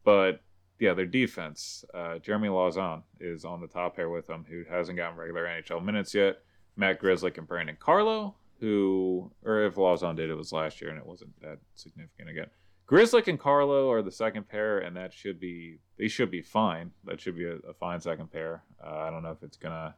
But 0.03 0.41
yeah, 0.79 0.93
their 0.93 1.05
defense. 1.05 1.85
Uh, 1.93 2.19
Jeremy 2.19 2.49
Lauzon 2.49 3.03
is 3.19 3.45
on 3.45 3.61
the 3.61 3.67
top 3.67 3.95
pair 3.95 4.09
with 4.09 4.27
them, 4.27 4.45
who 4.49 4.63
hasn't 4.69 4.97
gotten 4.97 5.17
regular 5.17 5.45
NHL 5.45 5.83
minutes 5.83 6.13
yet. 6.13 6.37
Matt 6.75 7.01
Grzelcyk 7.01 7.37
and 7.37 7.47
Brandon 7.47 7.77
Carlo, 7.79 8.35
who, 8.59 9.31
or 9.45 9.63
if 9.65 9.75
Lauzon 9.75 10.15
did, 10.15 10.29
it 10.29 10.35
was 10.35 10.51
last 10.51 10.81
year, 10.81 10.89
and 10.89 10.99
it 10.99 11.05
wasn't 11.05 11.39
that 11.41 11.59
significant 11.75 12.29
again. 12.29 12.47
Grzelcyk 12.87 13.27
and 13.27 13.39
Carlo 13.39 13.89
are 13.91 14.01
the 14.01 14.11
second 14.11 14.47
pair, 14.47 14.79
and 14.79 14.95
that 14.95 15.13
should 15.13 15.39
be 15.39 15.79
they 15.97 16.07
should 16.07 16.29
be 16.29 16.41
fine. 16.41 16.91
That 17.05 17.21
should 17.21 17.35
be 17.35 17.45
a, 17.45 17.55
a 17.69 17.73
fine 17.73 17.99
second 17.99 18.31
pair. 18.31 18.63
Uh, 18.83 18.97
I 18.97 19.09
don't 19.09 19.23
know 19.23 19.31
if 19.31 19.43
it's 19.43 19.57
gonna. 19.57 19.95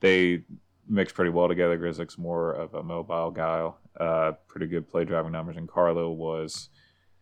They 0.00 0.44
mix 0.90 1.12
pretty 1.12 1.30
well 1.30 1.48
together. 1.48 1.78
Grzelcyk's 1.78 2.18
more 2.18 2.52
of 2.52 2.74
a 2.74 2.82
mobile 2.82 3.30
guy, 3.30 3.70
uh, 3.98 4.32
pretty 4.48 4.66
good 4.66 4.88
play 4.88 5.04
driving 5.04 5.32
numbers, 5.32 5.56
and 5.56 5.68
Carlo 5.68 6.10
was 6.10 6.68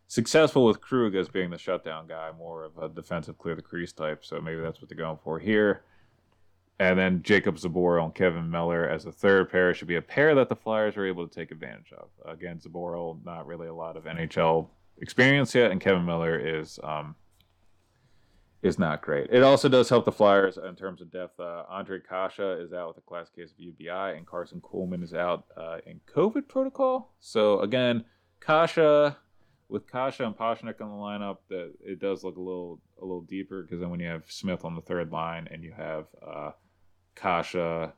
successful 0.07 0.65
with 0.65 0.81
Krug 0.81 1.15
as 1.15 1.29
being 1.29 1.51
the 1.51 1.59
shutdown 1.59 2.07
guy, 2.07 2.31
more 2.37 2.65
of 2.65 2.79
a 2.79 2.89
defensive 2.89 3.39
clear 3.39 3.55
the 3.55 3.63
crease 3.63 3.93
type. 3.93 4.25
So 4.25 4.41
maybe 4.41 4.61
that's 4.61 4.81
what 4.81 4.89
they're 4.89 4.99
going 4.99 5.19
for 5.23 5.39
here. 5.39 5.83
And 6.81 6.99
then 6.99 7.23
Jacob 7.23 7.57
Zboril 7.57 8.05
and 8.05 8.15
Kevan 8.15 8.51
Miller 8.51 8.89
as 8.89 9.05
a 9.05 9.13
third 9.13 9.51
pair 9.51 9.75
should 9.75 9.89
be 9.89 9.97
a 9.97 10.03
pair 10.03 10.35
that 10.37 10.49
the 10.49 10.57
Flyers 10.57 10.97
are 10.97 11.05
able 11.05 11.27
to 11.27 11.35
take 11.35 11.51
advantage 11.51 11.93
of. 11.93 12.09
Again, 12.25 12.59
Zboril 12.59 13.25
not 13.25 13.47
really 13.47 13.67
a 13.67 13.75
lot 13.75 13.97
of 13.97 14.05
NHL 14.05 14.69
experience 14.99 15.55
yet, 15.55 15.73
and 15.73 15.81
Kevan 15.81 16.07
Miller 16.07 16.39
is 16.39 16.79
um, 16.85 17.17
is 18.62 18.79
not 18.79 19.03
great. 19.03 19.29
It 19.31 19.42
also 19.42 19.68
does 19.68 19.88
help 19.88 20.05
the 20.05 20.12
Flyers 20.12 20.59
in 20.59 20.75
terms 20.75 21.01
of 21.01 21.12
depth. 21.12 21.38
Uh, 21.38 21.64
Ondrej 21.73 22.03
Kase 22.09 22.61
is 22.61 22.73
out 22.73 22.88
with 22.88 22.99
a 22.99 23.07
class 23.07 23.29
case 23.31 23.53
of 23.53 23.59
UBI, 23.59 24.16
and 24.16 24.27
Karson 24.27 24.61
Kuhlman 24.61 25.03
is 25.03 25.14
out 25.14 25.44
uh, 25.57 25.79
in 25.87 26.01
COVID 26.12 26.49
protocol. 26.49 27.14
So 27.21 27.61
again, 27.61 28.05
Kase 28.44 29.14
with 29.68 29.90
Kase 29.90 30.21
and 30.21 30.37
Pastrnak 30.37 30.81
on 30.81 30.88
the 30.88 30.97
lineup, 30.97 31.38
that 31.51 31.73
it 31.85 32.01
does 32.01 32.25
look 32.25 32.37
a 32.37 32.40
little 32.40 32.81
a 33.01 33.05
little 33.05 33.21
deeper 33.21 33.62
because 33.62 33.81
then 33.81 33.90
when 33.90 34.01
you 34.01 34.09
have 34.09 34.25
Smith 34.29 34.64
on 34.64 34.75
the 34.75 34.81
third 34.81 35.12
line 35.12 35.47
and 35.51 35.62
you 35.62 35.73
have 35.77 36.07
uh, 36.27 36.51
Kase, 37.14 37.92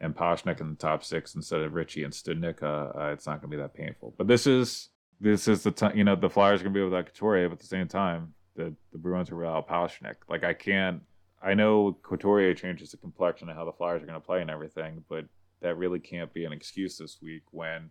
and 0.00 0.14
Pasichnuk 0.14 0.60
in 0.60 0.70
the 0.70 0.76
top 0.76 1.04
six 1.04 1.34
instead 1.34 1.60
of 1.60 1.74
Ritchie 1.74 2.04
and 2.04 2.12
Studnicka, 2.12 2.96
uh, 2.96 3.12
it's 3.12 3.26
not 3.26 3.40
going 3.40 3.50
to 3.50 3.56
be 3.56 3.62
that 3.62 3.74
painful. 3.74 4.14
But 4.16 4.28
this 4.28 4.46
is 4.46 4.90
this 5.20 5.48
is 5.48 5.62
the 5.64 5.70
time. 5.70 5.96
You 5.96 6.04
know, 6.04 6.14
the 6.14 6.30
Flyers 6.30 6.60
are 6.60 6.64
going 6.64 6.74
to 6.74 6.80
be 6.80 6.84
without 6.84 7.06
Couturier, 7.06 7.48
but 7.48 7.54
at 7.54 7.60
the 7.60 7.66
same 7.66 7.88
time, 7.88 8.34
the 8.58 8.74
the 8.92 8.98
Bruins 8.98 9.30
are 9.30 9.36
without 9.36 9.68
Pastrnak. 9.68 10.16
Like 10.28 10.44
I 10.44 10.52
can't. 10.52 11.00
I 11.40 11.54
know 11.54 11.96
Couturier 12.02 12.52
changes 12.52 12.90
the 12.90 12.96
complexion 12.96 13.48
of 13.48 13.56
how 13.56 13.64
the 13.64 13.72
Flyers 13.72 14.02
are 14.02 14.06
going 14.06 14.20
to 14.20 14.26
play 14.26 14.42
and 14.42 14.50
everything, 14.50 15.04
but 15.08 15.24
that 15.62 15.76
really 15.76 16.00
can't 16.00 16.34
be 16.34 16.44
an 16.44 16.52
excuse 16.52 16.98
this 16.98 17.18
week 17.22 17.42
when 17.52 17.90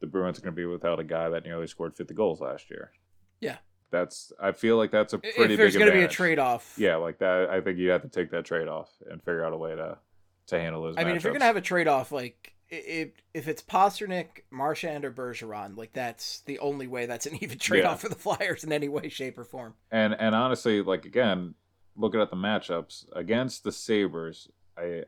the 0.00 0.06
Bruins 0.06 0.38
are 0.38 0.42
going 0.42 0.54
to 0.54 0.56
be 0.56 0.66
without 0.66 1.00
a 1.00 1.04
guy 1.04 1.28
that 1.28 1.44
nearly 1.44 1.66
scored 1.66 1.96
50 1.96 2.14
goals 2.14 2.40
last 2.40 2.70
year. 2.70 2.92
Yeah. 3.40 3.56
That's 3.90 4.32
I 4.40 4.52
feel 4.52 4.76
like 4.76 4.92
that's 4.92 5.12
a 5.12 5.18
pretty 5.18 5.36
big. 5.38 5.50
If 5.50 5.56
there's 5.58 5.76
going 5.76 5.90
to 5.90 5.92
be 5.92 6.04
a 6.04 6.08
trade 6.08 6.38
off. 6.38 6.74
Yeah, 6.78 6.96
like 6.96 7.18
that 7.18 7.50
I 7.50 7.60
think 7.60 7.78
you 7.78 7.90
have 7.90 8.02
to 8.02 8.08
take 8.08 8.30
that 8.30 8.44
trade 8.44 8.68
off 8.68 8.88
and 9.10 9.20
figure 9.20 9.44
out 9.44 9.52
a 9.52 9.58
way 9.58 9.74
to 9.74 9.98
to 10.46 10.58
handle 10.58 10.82
those 10.82 10.94
I 10.96 11.04
mean, 11.04 11.16
if 11.16 11.24
you're 11.24 11.32
gonna 11.32 11.44
have 11.44 11.56
a 11.56 11.60
trade 11.60 11.88
off, 11.88 12.10
like 12.12 12.54
if 12.72 13.10
if 13.34 13.48
it's 13.48 13.62
Pastrnak, 13.62 14.42
Marchand, 14.50 15.04
or 15.04 15.12
Bergeron, 15.12 15.76
like 15.76 15.92
that's 15.92 16.40
the 16.40 16.58
only 16.58 16.86
way 16.86 17.06
that's 17.06 17.26
an 17.26 17.36
even 17.42 17.58
trade 17.58 17.84
off 17.84 18.00
for 18.00 18.08
the 18.08 18.14
Flyers 18.14 18.64
in 18.64 18.72
any 18.72 18.88
way, 18.88 19.08
shape, 19.08 19.38
or 19.38 19.44
form. 19.44 19.74
and 19.90 20.14
and 20.18 20.34
honestly, 20.34 20.82
like 20.82 21.04
again, 21.04 21.54
looking 21.96 22.20
at 22.20 22.30
the 22.30 22.36
matchups 22.36 23.04
against 23.14 23.62
the 23.64 23.72
Sabres, 23.72 24.48
I 24.76 25.04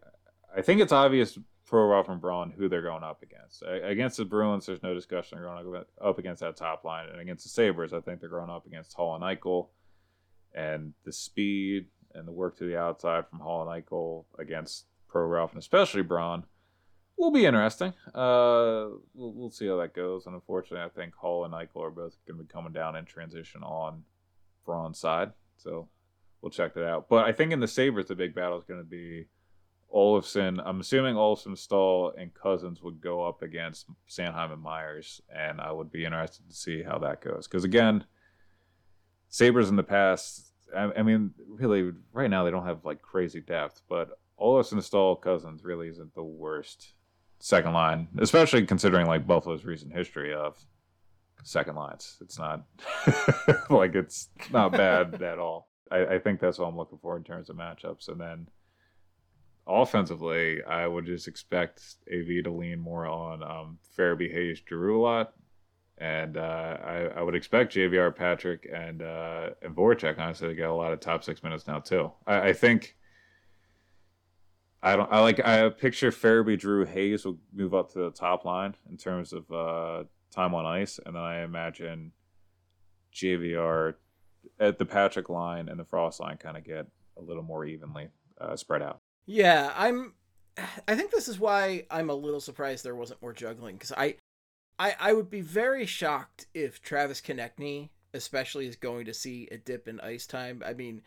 I 0.55 0.63
think 0.63 0.81
it's 0.83 0.93
obvious 0.93 1.39
Provorov 1.69 2.11
and 2.11 2.21
Braun 2.21 2.53
who 2.57 2.69
they're 2.69 2.83
going 2.83 3.03
up 3.03 3.23
against. 3.23 3.63
Against 3.67 4.19
the 4.19 4.27
Bruins, 4.27 4.67
there's 4.67 4.83
no 4.83 4.95
discussion. 4.95 5.39
They're 5.39 5.49
going 5.49 5.85
up- 6.01 6.19
against 6.19 6.41
that 6.43 6.57
top 6.57 6.85
line, 6.85 7.09
and 7.09 7.21
against 7.21 7.45
the 7.45 7.51
Sabres, 7.51 7.95
I 7.95 8.01
think 8.01 8.21
they're 8.21 8.29
going 8.29 8.51
up 8.51 8.67
against 8.67 8.93
Hall 8.93 9.15
and 9.15 9.25
Eichel, 9.25 9.69
and 10.55 10.93
the 11.05 11.13
speed 11.13 11.87
and 12.15 12.29
the 12.29 12.33
work 12.33 12.59
to 12.59 12.65
the 12.67 12.79
outside 12.79 13.27
from 13.29 13.41
Hall 13.41 13.67
and 13.67 13.85
Eichel 13.85 14.27
against 14.39 14.85
Provorov 15.11 15.51
and 15.51 15.59
especially 15.59 16.03
Braun 16.03 16.45
will 17.17 17.31
be 17.31 17.47
interesting. 17.47 17.93
Uh, 18.15 18.89
we'll, 19.15 19.33
we'll 19.33 19.51
see 19.51 19.67
how 19.67 19.77
that 19.77 19.95
goes. 19.95 20.27
And 20.27 20.35
unfortunately, 20.35 20.85
I 20.85 20.89
think 20.89 21.15
Hall 21.15 21.45
and 21.45 21.55
Eichel 21.55 21.83
are 21.83 21.91
both 21.91 22.17
going 22.27 22.39
to 22.39 22.45
be 22.45 22.53
coming 22.53 22.73
down 22.73 22.97
in 22.97 23.05
transition 23.05 23.63
on 23.63 24.05
Braun's 24.65 24.99
side. 24.99 25.33
So 25.57 25.89
we'll 26.41 26.51
check 26.51 26.75
that 26.75 26.87
out. 26.87 27.09
But 27.09 27.25
I 27.25 27.33
think 27.33 27.53
in 27.53 27.61
the 27.61 27.69
Sabres, 27.69 28.09
the 28.09 28.15
big 28.15 28.35
battle 28.35 28.59
is 28.59 28.65
going 28.65 28.81
to 28.81 28.87
be 28.87 29.27
Olofsson. 29.95 30.61
I'm 30.65 30.81
assuming 30.81 31.15
Olofsson, 31.15 31.57
Staal, 31.57 32.13
and 32.19 32.35
Cozens 32.35 32.83
would 32.83 33.01
go 33.01 33.27
up 33.27 33.43
against 33.43 33.87
Sanheim 34.09 34.53
and 34.53 34.63
Myers. 34.63 35.21
And 35.35 35.61
I 35.61 35.73
would 35.73 35.93
be 35.93 36.05
interested 36.05 36.49
to 36.49 36.55
see 36.55 36.83
how 36.83 36.99
that 36.99 37.21
goes. 37.21 37.47
Because 37.47 37.65
again, 37.65 38.05
Sabres 39.29 39.71
in 39.71 39.77
the 39.77 39.83
past, 39.83 40.53
I, 40.77 40.91
I 40.97 41.03
mean, 41.03 41.33
really, 41.49 41.93
right 42.13 42.31
now 42.31 42.45
they 42.45 42.51
don't 42.51 42.67
have 42.67 42.85
like 42.85 43.03
crazy 43.03 43.41
depth, 43.41 43.83
but 43.89 44.19
Olofsson, 44.41 44.83
Staal, 44.83 45.17
Cozens 45.17 45.63
really 45.63 45.89
isn't 45.89 46.15
the 46.15 46.25
worst 46.25 46.94
second 47.45 47.75
line, 47.75 48.09
especially 48.21 48.65
considering 48.65 49.07
like 49.07 49.27
Buffalo's 49.27 49.67
recent 49.67 49.93
history 49.93 50.33
of 50.33 50.57
second 51.43 51.77
lines. 51.77 52.17
It's 52.23 52.39
not 52.39 52.65
like 53.71 53.95
it's 53.95 54.31
not 54.51 54.73
bad 54.73 55.23
at 55.23 55.39
all. 55.39 55.69
I, 55.91 56.07
I 56.07 56.19
think 56.21 56.41
that's 56.41 56.59
what 56.59 56.69
I'm 56.69 56.77
looking 56.77 56.97
for 57.03 57.19
in 57.19 57.23
terms 57.23 57.51
of 57.51 57.57
matchups. 57.57 58.09
And 58.09 58.19
then 58.19 58.49
offensively, 59.67 60.65
I 60.65 60.87
would 60.87 61.05
just 61.05 61.29
expect 61.29 61.83
AV 62.11 62.45
to 62.45 62.51
lean 62.51 62.81
more 62.81 63.05
on 63.05 63.43
um, 63.43 63.79
Farabee 63.95 64.33
Hayes 64.33 64.63
Giroux 64.67 64.99
a 64.99 65.03
lot. 65.03 65.35
And 65.99 66.39
uh, 66.39 66.79
I, 66.83 67.11
I 67.15 67.21
would 67.21 67.35
expect 67.35 67.75
JVR 67.75 68.17
Patrick 68.17 68.67
and 68.75 69.03
uh, 69.03 69.51
and 69.61 69.77
Voracek 69.77 70.19
honestly 70.19 70.49
to 70.49 70.55
get 70.55 70.71
a 70.71 70.75
lot 70.75 70.95
of 70.95 71.01
top 71.01 71.23
six 71.23 71.43
minutes 71.43 71.67
now 71.67 71.81
too. 71.81 72.11
I, 72.27 72.49
I 72.49 72.53
think 72.55 72.97
I 74.85 74.97
don't 74.97 75.11
I 75.11 75.21
like 75.21 75.45
I 75.45 75.67
picture 75.71 76.11
Farabee 76.11 76.59
Drew 76.59 76.85
Hayes 76.85 77.25
will 77.25 77.39
move 77.55 77.75
up 77.75 77.91
to 77.93 78.01
the 78.01 78.11
top 78.11 78.45
line 78.45 78.75
in 78.91 78.99
terms 78.99 79.33
of 79.33 79.51
uh, 79.51 80.05
time 80.31 80.55
on 80.55 80.67
ice, 80.67 81.01
and 81.05 81.17
then 81.17 81.23
I 81.23 81.43
imagine 81.43 82.13
JVR 83.15 83.95
at 84.61 84.79
the 84.79 84.85
Patrick 84.85 85.31
line 85.31 85.71
and 85.71 85.81
the 85.81 85.85
Frost 85.85 86.21
line 86.21 86.37
kind 86.37 86.59
of 86.59 86.65
get 86.65 86.87
a 87.17 87.23
little 87.23 87.43
more 87.43 87.65
evenly 87.65 88.09
uh, 88.39 88.57
spread 88.57 88.83
out. 88.83 89.01
Yeah, 89.25 89.73
I'm. 89.75 90.13
I 90.87 90.95
think 90.95 91.11
this 91.11 91.29
is 91.29 91.39
why 91.39 91.87
I'm 91.91 92.11
a 92.11 92.15
little 92.15 92.41
surprised 92.41 92.85
there 92.85 92.95
wasn't 92.95 93.23
more 93.23 93.33
juggling 93.33 93.77
because 93.77 93.93
I, 93.93 94.17
I, 94.79 94.95
I 95.01 95.13
would 95.15 95.31
be 95.31 95.41
very 95.41 95.87
shocked 95.87 96.47
if 96.53 96.83
Travis 96.83 97.23
Konecny, 97.23 97.89
especially, 98.13 98.67
is 98.67 98.77
going 98.77 99.07
to 99.07 99.15
see 99.15 99.49
a 99.51 99.57
dip 99.57 99.89
in 99.89 99.99
ice 100.01 100.27
time. 100.27 100.63
I 100.65 100.75
mean, 100.75 101.01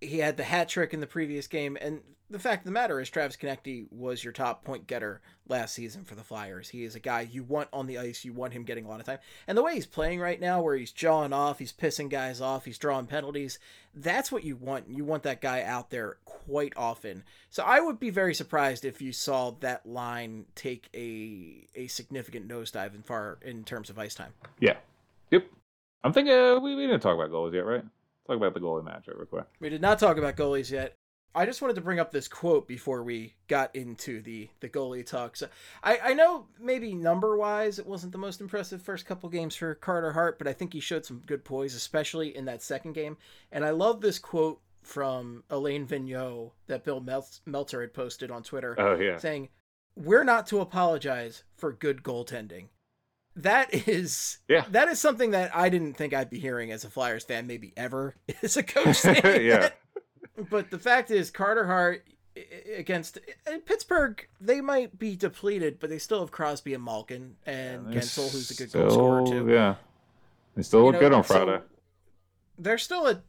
he 0.00 0.18
had 0.18 0.36
the 0.36 0.44
hat 0.44 0.68
trick 0.68 0.94
in 0.94 1.00
the 1.00 1.06
previous 1.06 1.46
game, 1.46 1.76
and 1.80 2.00
the 2.30 2.38
fact 2.38 2.60
of 2.60 2.64
the 2.64 2.70
matter 2.70 3.00
is, 3.00 3.10
Travis 3.10 3.36
Konecny 3.36 3.86
was 3.90 4.22
your 4.22 4.32
top 4.32 4.64
point 4.64 4.86
getter 4.86 5.20
last 5.48 5.74
season 5.74 6.04
for 6.04 6.14
the 6.14 6.22
Flyers. 6.22 6.68
He 6.68 6.84
is 6.84 6.94
a 6.94 7.00
guy 7.00 7.22
you 7.22 7.42
want 7.42 7.68
on 7.72 7.86
the 7.86 7.98
ice. 7.98 8.24
You 8.24 8.32
want 8.32 8.52
him 8.52 8.62
getting 8.62 8.84
a 8.84 8.88
lot 8.88 9.00
of 9.00 9.06
time, 9.06 9.18
and 9.46 9.58
the 9.58 9.62
way 9.62 9.74
he's 9.74 9.86
playing 9.86 10.20
right 10.20 10.40
now, 10.40 10.62
where 10.62 10.76
he's 10.76 10.92
jawing 10.92 11.32
off, 11.32 11.58
he's 11.58 11.72
pissing 11.72 12.08
guys 12.08 12.40
off, 12.40 12.64
he's 12.64 12.78
drawing 12.78 13.06
penalties. 13.06 13.58
That's 13.94 14.30
what 14.30 14.44
you 14.44 14.56
want. 14.56 14.86
You 14.88 15.04
want 15.04 15.24
that 15.24 15.40
guy 15.40 15.62
out 15.62 15.90
there 15.90 16.18
quite 16.24 16.72
often. 16.76 17.24
So 17.50 17.64
I 17.64 17.80
would 17.80 17.98
be 17.98 18.10
very 18.10 18.34
surprised 18.34 18.84
if 18.84 19.02
you 19.02 19.12
saw 19.12 19.50
that 19.60 19.84
line 19.84 20.46
take 20.54 20.88
a 20.94 21.66
a 21.74 21.88
significant 21.88 22.48
nosedive 22.48 22.94
in 22.94 23.02
far 23.02 23.38
in 23.42 23.64
terms 23.64 23.90
of 23.90 23.98
ice 23.98 24.14
time. 24.14 24.32
Yeah. 24.60 24.76
Yep. 25.30 25.46
I'm 26.02 26.12
thinking 26.12 26.32
uh, 26.32 26.58
we, 26.60 26.74
we 26.74 26.86
didn't 26.86 27.00
talk 27.00 27.14
about 27.14 27.30
goals 27.30 27.52
yet, 27.52 27.66
right? 27.66 27.84
Talk 28.30 28.36
about 28.36 28.54
the 28.54 28.60
goalie 28.60 28.84
matchup 28.84 29.16
real 29.16 29.26
quick. 29.26 29.46
We 29.58 29.70
did 29.70 29.80
not 29.82 29.98
talk 29.98 30.16
about 30.16 30.36
goalies 30.36 30.70
yet. 30.70 30.94
I 31.34 31.46
just 31.46 31.60
wanted 31.60 31.74
to 31.74 31.80
bring 31.80 31.98
up 31.98 32.12
this 32.12 32.28
quote 32.28 32.68
before 32.68 33.02
we 33.02 33.34
got 33.48 33.74
into 33.74 34.22
the 34.22 34.48
the 34.60 34.68
goalie 34.68 35.04
talk. 35.04 35.36
So 35.36 35.48
I, 35.82 35.98
I 36.04 36.14
know 36.14 36.46
maybe 36.60 36.94
number 36.94 37.36
wise 37.36 37.80
it 37.80 37.86
wasn't 37.86 38.12
the 38.12 38.18
most 38.18 38.40
impressive 38.40 38.82
first 38.82 39.04
couple 39.04 39.28
games 39.30 39.56
for 39.56 39.74
Carter 39.74 40.12
Hart, 40.12 40.38
but 40.38 40.46
I 40.46 40.52
think 40.52 40.72
he 40.72 40.78
showed 40.80 41.04
some 41.04 41.22
good 41.26 41.44
poise, 41.44 41.74
especially 41.74 42.36
in 42.36 42.44
that 42.44 42.62
second 42.62 42.92
game. 42.92 43.16
And 43.50 43.64
I 43.64 43.70
love 43.70 44.00
this 44.00 44.20
quote 44.20 44.60
from 44.82 45.42
Alain 45.50 45.86
Vigneault 45.88 46.52
that 46.68 46.84
Bill 46.84 47.00
Mel- 47.00 47.26
Meltzer 47.46 47.80
had 47.80 47.94
posted 47.94 48.30
on 48.30 48.42
Twitter 48.44 48.74
Oh 48.78 48.94
yeah. 48.94 49.18
saying, 49.18 49.48
We're 49.96 50.24
not 50.24 50.46
to 50.48 50.60
apologize 50.60 51.42
for 51.56 51.72
good 51.72 52.02
goaltending. 52.04 52.68
That 53.36 53.72
is 53.88 54.38
Yeah. 54.48 54.64
that 54.70 54.88
is 54.88 54.98
something 54.98 55.30
that 55.30 55.54
I 55.54 55.68
didn't 55.68 55.94
think 55.94 56.12
I'd 56.12 56.30
be 56.30 56.38
hearing 56.40 56.72
as 56.72 56.84
a 56.84 56.90
Flyers 56.90 57.24
fan, 57.24 57.46
maybe 57.46 57.72
ever, 57.76 58.16
as 58.42 58.56
a 58.56 58.62
coach 58.62 58.96
saying 58.96 59.22
Yeah. 59.44 59.58
that. 59.58 59.78
But 60.50 60.70
the 60.70 60.78
fact 60.78 61.10
is, 61.10 61.30
Carter 61.30 61.66
Hart 61.66 62.04
against 62.76 63.18
Pittsburgh, 63.66 64.26
they 64.40 64.60
might 64.60 64.98
be 64.98 65.16
depleted, 65.16 65.78
but 65.80 65.90
they 65.90 65.98
still 65.98 66.20
have 66.20 66.30
Crosby 66.30 66.74
and 66.74 66.82
Malkin 66.84 67.36
and 67.46 67.86
They're 67.92 68.00
Guentzel, 68.00 68.30
who's 68.32 68.50
a 68.50 68.54
good 68.54 68.72
goal 68.72 68.90
scorer 68.90 69.26
still- 69.26 69.44
too. 69.46 69.52
Yeah. 69.52 69.74
They 70.56 70.62
still 70.62 70.80
You 70.80 70.86
look 70.86 70.94
know, 70.94 71.00
good 71.00 71.12
on 71.12 71.24
so 71.24 71.34
Friday. 71.34 71.62
they're 72.58 72.78
still 72.78 73.06
a 73.06 73.22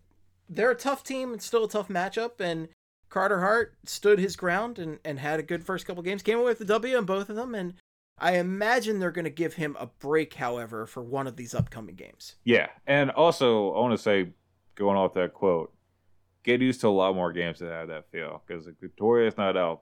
they're 0.50 0.72
a 0.72 0.76
tough 0.76 1.04
team. 1.04 1.34
It's 1.34 1.46
still 1.46 1.64
a 1.66 1.70
tough 1.70 1.88
matchup, 1.88 2.40
and 2.42 2.68
Carter 3.10 3.40
Hart 3.40 3.76
stood 3.86 4.20
his 4.20 4.36
ground 4.36 4.80
and, 4.80 5.00
and 5.06 5.20
had 5.20 5.40
a 5.40 5.44
good 5.44 5.64
first 5.64 5.86
couple 5.86 6.04
games. 6.04 6.24
Came 6.24 6.38
away 6.40 6.48
with 6.50 6.60
the 6.60 6.66
W 6.66 6.98
on 6.98 7.06
both 7.06 7.30
of 7.30 7.36
them, 7.36 7.54
and 7.56 7.76
I 8.22 8.38
imagine 8.38 9.00
they're 9.00 9.12
going 9.12 9.26
to 9.26 9.32
give 9.32 9.56
him 9.56 9.76
a 9.80 9.88
break, 9.88 10.36
however, 10.36 10.86
for 10.86 11.02
one 11.02 11.26
of 11.26 11.36
these 11.36 11.56
upcoming 11.56 11.96
games. 11.96 12.36
Yeah, 12.44 12.68
and 12.86 13.10
also 13.10 13.74
I 13.74 13.80
want 13.80 13.94
to 13.94 13.98
say, 13.98 14.30
going 14.76 14.96
off 14.96 15.16
that 15.16 15.34
quote, 15.34 15.74
get 16.44 16.62
used 16.62 16.82
to 16.82 16.88
a 16.88 16.90
lot 16.90 17.16
more 17.16 17.34
games 17.34 17.60
that 17.60 17.72
have 17.72 17.88
that 17.88 18.12
feel 18.12 18.44
because 18.46 18.68
if 18.68 18.80
Couturier 18.80 19.28
is 19.28 19.38
not 19.38 19.58
out. 19.58 19.82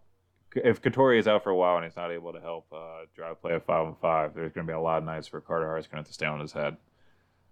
If 0.56 0.82
Couturier 0.82 1.20
is 1.20 1.28
out 1.28 1.44
for 1.44 1.52
a 1.52 1.56
while 1.56 1.76
and 1.76 1.86
he's 1.86 1.96
not 1.96 2.12
able 2.12 2.34
to 2.34 2.40
help 2.40 2.66
uh, 2.74 3.02
drive 3.16 3.40
play 3.40 3.54
a 3.54 3.60
five 3.60 3.86
on 3.86 3.96
five, 4.02 4.34
there's 4.34 4.52
going 4.52 4.66
to 4.66 4.72
be 4.72 4.76
a 4.76 4.80
lot 4.80 4.98
of 4.98 5.04
nights 5.04 5.32
where 5.32 5.42
Carter 5.42 5.68
Hart's 5.68 5.86
going 5.86 5.98
to 5.98 6.00
have 6.00 6.08
to 6.08 6.14
stay 6.14 6.26
on 6.26 6.40
his 6.40 6.54
head. 6.54 6.78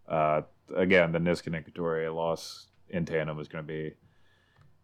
Uh, 0.08 0.42
again, 0.76 1.12
the 1.12 1.20
Niskanen 1.20 2.16
loss 2.16 2.68
in 2.90 3.06
tandem 3.06 3.40
is 3.40 3.48
going 3.48 3.64
to 3.64 3.68
be 3.68 3.94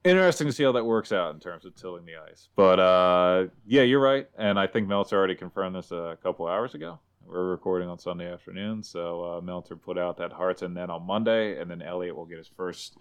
interesting 0.04 0.48
to 0.48 0.54
see 0.54 0.64
how 0.64 0.72
that 0.74 0.86
works 0.86 1.12
out 1.12 1.34
in 1.34 1.40
terms 1.40 1.66
of 1.66 1.76
tilling 1.76 2.06
the 2.06 2.16
ice. 2.30 2.50
But 2.56 2.80
uh, 2.80 3.46
yeah, 3.66 3.84
you're 3.84 4.00
right, 4.00 4.28
and 4.38 4.60
I 4.60 4.68
think 4.68 4.88
Meltzer 4.88 5.18
already 5.18 5.36
confirmed 5.36 5.76
this 5.76 5.92
a 5.92 6.18
couple 6.22 6.48
hours 6.48 6.76
ago. 6.76 7.00
We're 7.26 7.52
recording 7.52 7.88
on 7.88 8.00
Sunday 8.00 8.32
afternoon, 8.32 8.84
so 8.84 9.24
uh, 9.38 9.42
Meltzer 9.42 9.78
put 9.78 9.98
out 9.98 10.18
that 10.18 10.34
Hearts 10.34 10.62
and 10.62 10.76
then 10.76 10.90
on 10.90 11.08
Monday, 11.08 11.60
and 11.60 11.72
then 11.72 11.82
Elliott 11.82 12.16
will 12.16 12.26
get 12.26 12.38
his 12.38 12.50
first 12.50 12.98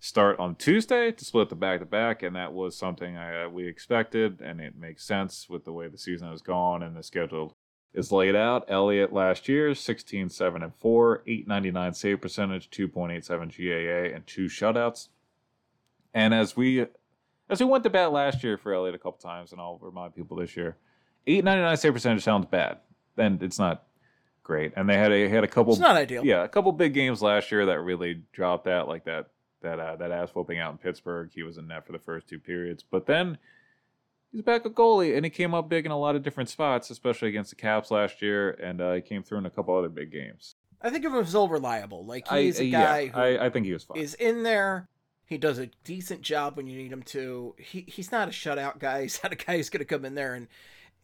start 0.00 0.38
on 0.38 0.54
Tuesday 0.54 1.10
to 1.12 1.24
split 1.24 1.48
the 1.48 1.54
back 1.54 1.80
to 1.80 1.86
back, 1.86 2.22
and 2.22 2.36
that 2.36 2.52
was 2.52 2.76
something 2.76 3.16
I, 3.16 3.44
uh, 3.44 3.48
we 3.48 3.66
expected, 3.66 4.40
and 4.40 4.60
it 4.60 4.76
makes 4.76 5.04
sense 5.04 5.48
with 5.48 5.64
the 5.64 5.72
way 5.72 5.88
the 5.88 5.98
season 5.98 6.30
has 6.30 6.42
gone 6.42 6.82
and 6.82 6.96
the 6.96 7.02
schedule 7.02 7.52
is 7.94 8.12
laid 8.12 8.36
out. 8.36 8.64
Elliott 8.68 9.12
last 9.12 9.48
year 9.48 9.74
16 9.74 10.28
7 10.28 10.62
and 10.62 10.74
4, 10.74 11.22
899 11.26 11.94
save 11.94 12.20
percentage, 12.20 12.70
2.87 12.70 13.28
GAA, 13.56 14.14
and 14.14 14.26
two 14.26 14.46
shutouts. 14.46 15.08
And 16.16 16.32
as 16.32 16.56
we 16.56 16.86
as 17.50 17.60
we 17.60 17.66
went 17.66 17.84
to 17.84 17.90
bat 17.90 18.10
last 18.10 18.42
year 18.42 18.56
for 18.56 18.72
Elliott 18.72 18.94
a 18.94 18.98
couple 18.98 19.18
times, 19.18 19.52
and 19.52 19.60
I'll 19.60 19.78
remind 19.82 20.14
people 20.14 20.38
this 20.38 20.56
year, 20.56 20.78
899 21.26 21.76
save 21.76 21.92
percentage 21.92 22.24
sounds 22.24 22.46
bad. 22.46 22.78
Then 23.16 23.38
it's 23.42 23.58
not 23.58 23.84
great. 24.42 24.72
And 24.76 24.88
they 24.88 24.96
had 24.96 25.12
a 25.12 25.28
had 25.28 25.44
a 25.44 25.46
couple 25.46 25.74
It's 25.74 25.80
not 25.80 25.94
ideal. 25.94 26.24
yeah, 26.24 26.42
a 26.42 26.48
couple 26.48 26.72
big 26.72 26.94
games 26.94 27.20
last 27.20 27.52
year 27.52 27.66
that 27.66 27.80
really 27.80 28.22
dropped 28.32 28.64
that, 28.64 28.88
like 28.88 29.04
that 29.04 29.28
that 29.60 29.78
uh, 29.78 29.96
that 29.96 30.10
ass 30.10 30.30
whooping 30.30 30.58
out 30.58 30.72
in 30.72 30.78
Pittsburgh. 30.78 31.30
He 31.34 31.42
was 31.42 31.58
in 31.58 31.68
net 31.68 31.86
for 31.86 31.92
the 31.92 31.98
first 31.98 32.26
two 32.28 32.38
periods, 32.38 32.82
but 32.82 33.04
then 33.04 33.36
he's 34.32 34.40
back 34.40 34.64
a 34.64 34.70
goalie, 34.70 35.14
and 35.14 35.24
he 35.26 35.30
came 35.30 35.52
up 35.52 35.68
big 35.68 35.84
in 35.84 35.92
a 35.92 35.98
lot 35.98 36.16
of 36.16 36.22
different 36.22 36.48
spots, 36.48 36.88
especially 36.88 37.28
against 37.28 37.50
the 37.50 37.56
Caps 37.56 37.90
last 37.90 38.22
year, 38.22 38.52
and 38.52 38.80
uh, 38.80 38.94
he 38.94 39.02
came 39.02 39.22
through 39.22 39.38
in 39.38 39.46
a 39.46 39.50
couple 39.50 39.76
other 39.76 39.90
big 39.90 40.10
games. 40.10 40.54
I 40.80 40.88
think 40.88 41.04
of 41.04 41.12
him 41.12 41.20
as 41.20 41.34
all 41.34 41.50
reliable. 41.50 42.06
Like 42.06 42.26
he's 42.28 42.58
I, 42.58 42.64
a 42.64 42.70
guy 42.70 43.00
yeah, 43.00 43.08
who 43.10 43.20
I, 43.20 43.46
I 43.46 43.50
think 43.50 43.66
he 43.66 43.74
was 43.74 43.84
fine. 43.84 43.98
is 43.98 44.14
in 44.14 44.42
there. 44.42 44.88
He 45.26 45.38
does 45.38 45.58
a 45.58 45.70
decent 45.84 46.22
job 46.22 46.56
when 46.56 46.66
you 46.66 46.78
need 46.78 46.92
him 46.92 47.02
to. 47.04 47.54
He 47.58 47.84
he's 47.86 48.12
not 48.12 48.28
a 48.28 48.30
shutout 48.30 48.78
guy. 48.78 49.02
He's 49.06 49.20
not 49.22 49.32
a 49.32 49.36
guy 49.36 49.56
who's 49.56 49.70
going 49.70 49.80
to 49.80 49.84
come 49.84 50.04
in 50.04 50.14
there 50.14 50.34
and 50.34 50.46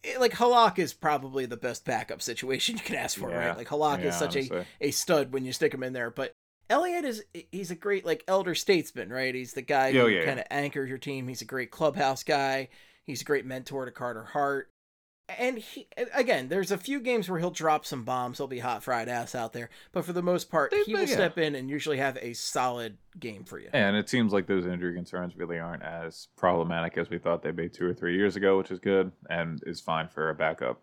eh, 0.03 0.17
like 0.19 0.33
Halak 0.33 0.79
is 0.79 0.93
probably 0.93 1.45
the 1.45 1.57
best 1.57 1.85
backup 1.85 2.21
situation 2.21 2.77
you 2.77 2.83
can 2.83 2.95
ask 2.95 3.17
for, 3.17 3.29
yeah. 3.29 3.47
right? 3.47 3.57
Like 3.57 3.67
Halak 3.67 4.01
yeah, 4.01 4.09
is 4.09 4.15
such 4.15 4.35
a, 4.35 4.65
a 4.81 4.91
stud 4.91 5.33
when 5.33 5.45
you 5.45 5.51
stick 5.51 5.73
him 5.73 5.83
in 5.83 5.93
there, 5.93 6.09
but 6.09 6.33
Elliott 6.69 7.05
is 7.05 7.23
he's 7.51 7.71
a 7.71 7.75
great 7.75 8.05
like 8.05 8.23
elder 8.27 8.55
statesman, 8.55 9.09
right? 9.09 9.35
He's 9.35 9.53
the 9.53 9.61
guy 9.61 9.89
oh, 9.89 10.07
who 10.07 10.07
yeah, 10.07 10.25
kind 10.25 10.39
of 10.39 10.45
anchors 10.49 10.89
your 10.89 10.97
team. 10.97 11.27
He's 11.27 11.41
a 11.41 11.45
great 11.45 11.71
clubhouse 11.71 12.23
guy. 12.23 12.69
He's 13.05 13.21
a 13.21 13.25
great 13.25 13.45
mentor 13.45 13.85
to 13.85 13.91
Carter 13.91 14.23
Hart 14.23 14.72
and 15.29 15.57
he 15.57 15.87
again, 16.13 16.49
there's 16.49 16.71
a 16.71 16.77
few 16.77 16.99
games 16.99 17.29
where 17.29 17.39
he'll 17.39 17.51
drop 17.51 17.85
some 17.85 18.03
bombs. 18.03 18.37
He'll 18.37 18.47
be 18.47 18.59
hot 18.59 18.83
fried 18.83 19.07
ass 19.07 19.35
out 19.35 19.53
there, 19.53 19.69
but 19.91 20.05
for 20.05 20.13
the 20.13 20.21
most 20.21 20.49
part, 20.49 20.73
he 20.85 20.93
will 20.93 21.01
yeah. 21.01 21.13
step 21.13 21.37
in 21.37 21.55
and 21.55 21.69
usually 21.69 21.97
have 21.97 22.17
a 22.21 22.33
solid 22.33 22.97
game 23.19 23.43
for 23.43 23.59
you. 23.59 23.69
And 23.73 23.95
it 23.95 24.09
seems 24.09 24.33
like 24.33 24.47
those 24.47 24.65
injury 24.65 24.93
concerns 24.93 25.37
really 25.37 25.59
aren't 25.59 25.83
as 25.83 26.27
problematic 26.35 26.97
as 26.97 27.09
we 27.09 27.17
thought 27.17 27.41
they'd 27.41 27.55
be 27.55 27.69
two 27.69 27.85
or 27.85 27.93
three 27.93 28.15
years 28.15 28.35
ago, 28.35 28.57
which 28.57 28.71
is 28.71 28.79
good 28.79 29.11
and 29.29 29.61
is 29.65 29.79
fine 29.79 30.07
for 30.09 30.29
a 30.29 30.35
backup 30.35 30.81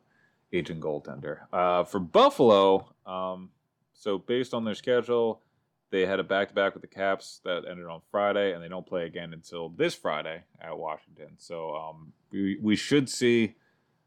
aging 0.52 0.80
goaltender. 0.80 1.40
Uh, 1.52 1.84
for 1.84 2.00
Buffalo, 2.00 2.92
um, 3.06 3.50
so 3.92 4.18
based 4.18 4.54
on 4.54 4.64
their 4.64 4.74
schedule, 4.74 5.42
they 5.90 6.06
had 6.06 6.20
a 6.20 6.24
back 6.24 6.48
to 6.48 6.54
back 6.54 6.72
with 6.72 6.82
the 6.82 6.88
Caps 6.88 7.40
that 7.44 7.64
ended 7.68 7.86
on 7.86 8.00
Friday, 8.10 8.52
and 8.52 8.62
they 8.62 8.68
don't 8.68 8.86
play 8.86 9.04
again 9.04 9.32
until 9.32 9.68
this 9.68 9.94
Friday 9.94 10.44
at 10.60 10.78
Washington. 10.78 11.32
So 11.36 11.74
um, 11.74 12.12
we 12.30 12.58
we 12.62 12.76
should 12.76 13.10
see 13.10 13.56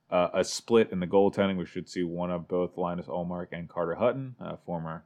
uh, 0.09 0.29
a 0.33 0.43
split 0.43 0.91
in 0.91 0.99
the 0.99 1.07
goaltending. 1.07 1.57
We 1.57 1.65
should 1.65 1.89
see 1.89 2.03
one 2.03 2.31
of 2.31 2.47
both 2.47 2.77
Linus 2.77 3.07
Ullmark 3.07 3.47
and 3.51 3.69
Carter 3.69 3.95
Hutton, 3.95 4.35
uh, 4.39 4.57
former 4.57 5.05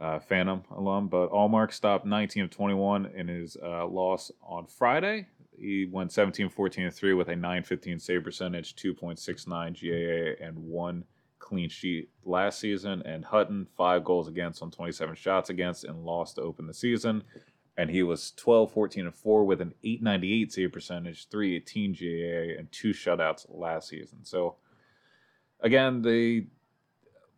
uh, 0.00 0.18
Phantom 0.18 0.62
alum. 0.70 1.08
But 1.08 1.30
Ullmark 1.30 1.72
stopped 1.72 2.06
19 2.06 2.44
of 2.44 2.50
21 2.50 3.06
in 3.06 3.28
his 3.28 3.56
uh, 3.62 3.86
loss 3.86 4.30
on 4.42 4.66
Friday. 4.66 5.26
He 5.58 5.88
went 5.90 6.12
17 6.12 6.50
14 6.50 6.90
3 6.90 7.14
with 7.14 7.28
a 7.28 7.36
915 7.36 7.98
save 7.98 8.24
percentage, 8.24 8.76
2.69 8.76 10.38
GAA, 10.38 10.44
and 10.44 10.56
one 10.58 11.04
clean 11.38 11.68
sheet 11.68 12.10
last 12.24 12.58
season. 12.58 13.02
And 13.02 13.24
Hutton, 13.24 13.66
five 13.76 14.04
goals 14.04 14.28
against 14.28 14.62
on 14.62 14.70
27 14.70 15.14
shots 15.14 15.48
against, 15.48 15.84
and 15.84 16.04
lost 16.04 16.36
to 16.36 16.42
open 16.42 16.66
the 16.66 16.74
season 16.74 17.22
and 17.76 17.90
he 17.90 18.02
was 18.02 18.32
12, 18.32 18.72
14, 18.72 19.04
and 19.06 19.14
4 19.14 19.44
with 19.44 19.60
an 19.60 19.74
898 19.84 20.52
save 20.52 20.72
percentage, 20.72 21.28
318 21.28 21.92
GAA, 21.92 22.58
and 22.58 22.72
two 22.72 22.90
shutouts 22.90 23.46
last 23.48 23.88
season. 23.88 24.24
So, 24.24 24.56
again, 25.60 26.02
they 26.02 26.46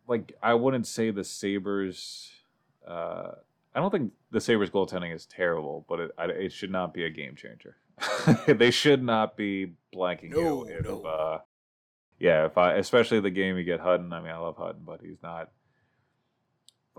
like 0.07 0.33
I 0.41 0.53
wouldn't 0.55 0.87
say 0.87 1.11
the 1.11 1.23
Sabres. 1.23 2.31
Uh, 2.87 3.31
I 3.75 3.79
don't 3.79 3.91
think 3.91 4.13
the 4.31 4.41
Sabres 4.41 4.69
goaltending 4.69 5.13
is 5.13 5.25
terrible, 5.25 5.85
but 5.87 5.99
it, 5.99 6.11
it 6.17 6.51
should 6.51 6.71
not 6.71 6.93
be 6.93 7.05
a 7.05 7.09
game 7.09 7.35
changer. 7.35 7.77
they 8.47 8.71
should 8.71 9.03
not 9.03 9.37
be 9.37 9.73
blanking 9.93 10.31
no, 10.31 10.65
you 10.67 10.73
if, 10.73 10.85
no. 10.85 11.01
uh, 11.01 11.39
yeah, 12.17 12.45
if 12.45 12.57
I 12.57 12.73
especially 12.73 13.19
the 13.19 13.29
game 13.29 13.57
you 13.57 13.63
get 13.63 13.79
Hutton. 13.79 14.11
I 14.11 14.21
mean, 14.21 14.31
I 14.31 14.37
love 14.37 14.57
Hutton, 14.57 14.81
but 14.85 15.01
he's 15.01 15.21
not 15.21 15.51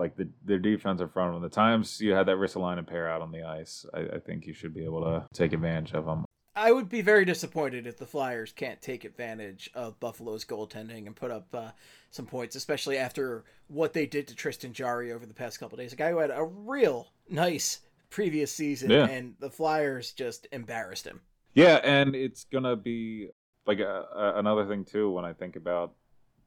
like 0.01 0.17
the 0.17 0.29
their 0.45 0.59
defense 0.59 1.01
in 1.01 1.09
front 1.09 1.29
of 1.29 1.35
them. 1.35 1.49
The 1.49 1.55
times 1.55 2.01
you 2.01 2.13
had 2.13 2.27
that 2.27 2.39
Ristolainen 2.39 2.87
pair 2.87 3.09
out 3.09 3.23
on 3.23 3.31
the 3.31 3.45
ice, 3.45 3.87
I, 3.95 4.17
I 4.17 4.19
think 4.19 4.47
you 4.47 4.55
should 4.55 4.75
be 4.75 4.85
able 4.85 5.03
to 5.03 5.27
take 5.33 5.53
advantage 5.53 5.93
of 5.93 6.07
them. 6.07 6.25
I 6.57 6.73
would 6.73 6.89
be 6.89 7.01
very 7.01 7.25
disappointed 7.25 7.87
if 7.87 7.97
the 7.97 8.07
Flyers 8.07 8.53
can't 8.53 8.83
take 8.83 9.05
advantage 9.05 9.71
of 9.73 10.01
Buffalo's 10.01 10.45
goaltending 10.45 11.07
and 11.07 11.15
put 11.15 11.31
up 11.31 11.55
uh, 11.55 11.71
some 12.11 12.27
points, 12.27 12.57
especially 12.57 12.99
after 12.99 13.45
what 13.69 13.93
they 13.93 14.05
did 14.05 14.27
to 14.29 14.35
Tristan 14.35 14.73
Jarry 14.73 15.13
over 15.13 15.27
the 15.27 15.35
past 15.35 15.61
couple 15.61 15.79
days. 15.79 15.93
A 15.93 15.97
guy 15.97 16.11
who 16.11 16.19
had 16.19 16.31
a 16.31 16.43
real 16.43 17.13
nice 17.29 17.81
previous 18.09 18.53
season, 18.53 18.91
yeah. 18.91 19.07
and 19.07 19.37
the 19.39 19.51
Flyers 19.51 20.13
just 20.13 20.49
embarrassed 20.51 21.07
him. 21.07 21.21
Yeah, 21.55 21.77
and 21.85 22.17
it's 22.17 22.45
gonna 22.45 22.77
be 22.77 23.29
like 23.67 23.79
a, 23.79 24.07
a, 24.15 24.39
another 24.39 24.67
thing 24.67 24.85
too 24.85 25.11
when 25.11 25.25
I 25.25 25.33
think 25.33 25.57
about 25.57 25.95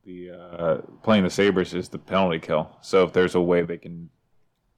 the 0.05 0.31
uh, 0.31 0.77
playing 1.01 1.23
the 1.23 1.29
Sabres 1.29 1.73
is 1.73 1.89
the 1.89 1.99
penalty 1.99 2.39
kill. 2.39 2.69
So 2.81 3.03
if 3.03 3.13
there's 3.13 3.35
a 3.35 3.41
way 3.41 3.61
they 3.61 3.77
can 3.77 4.09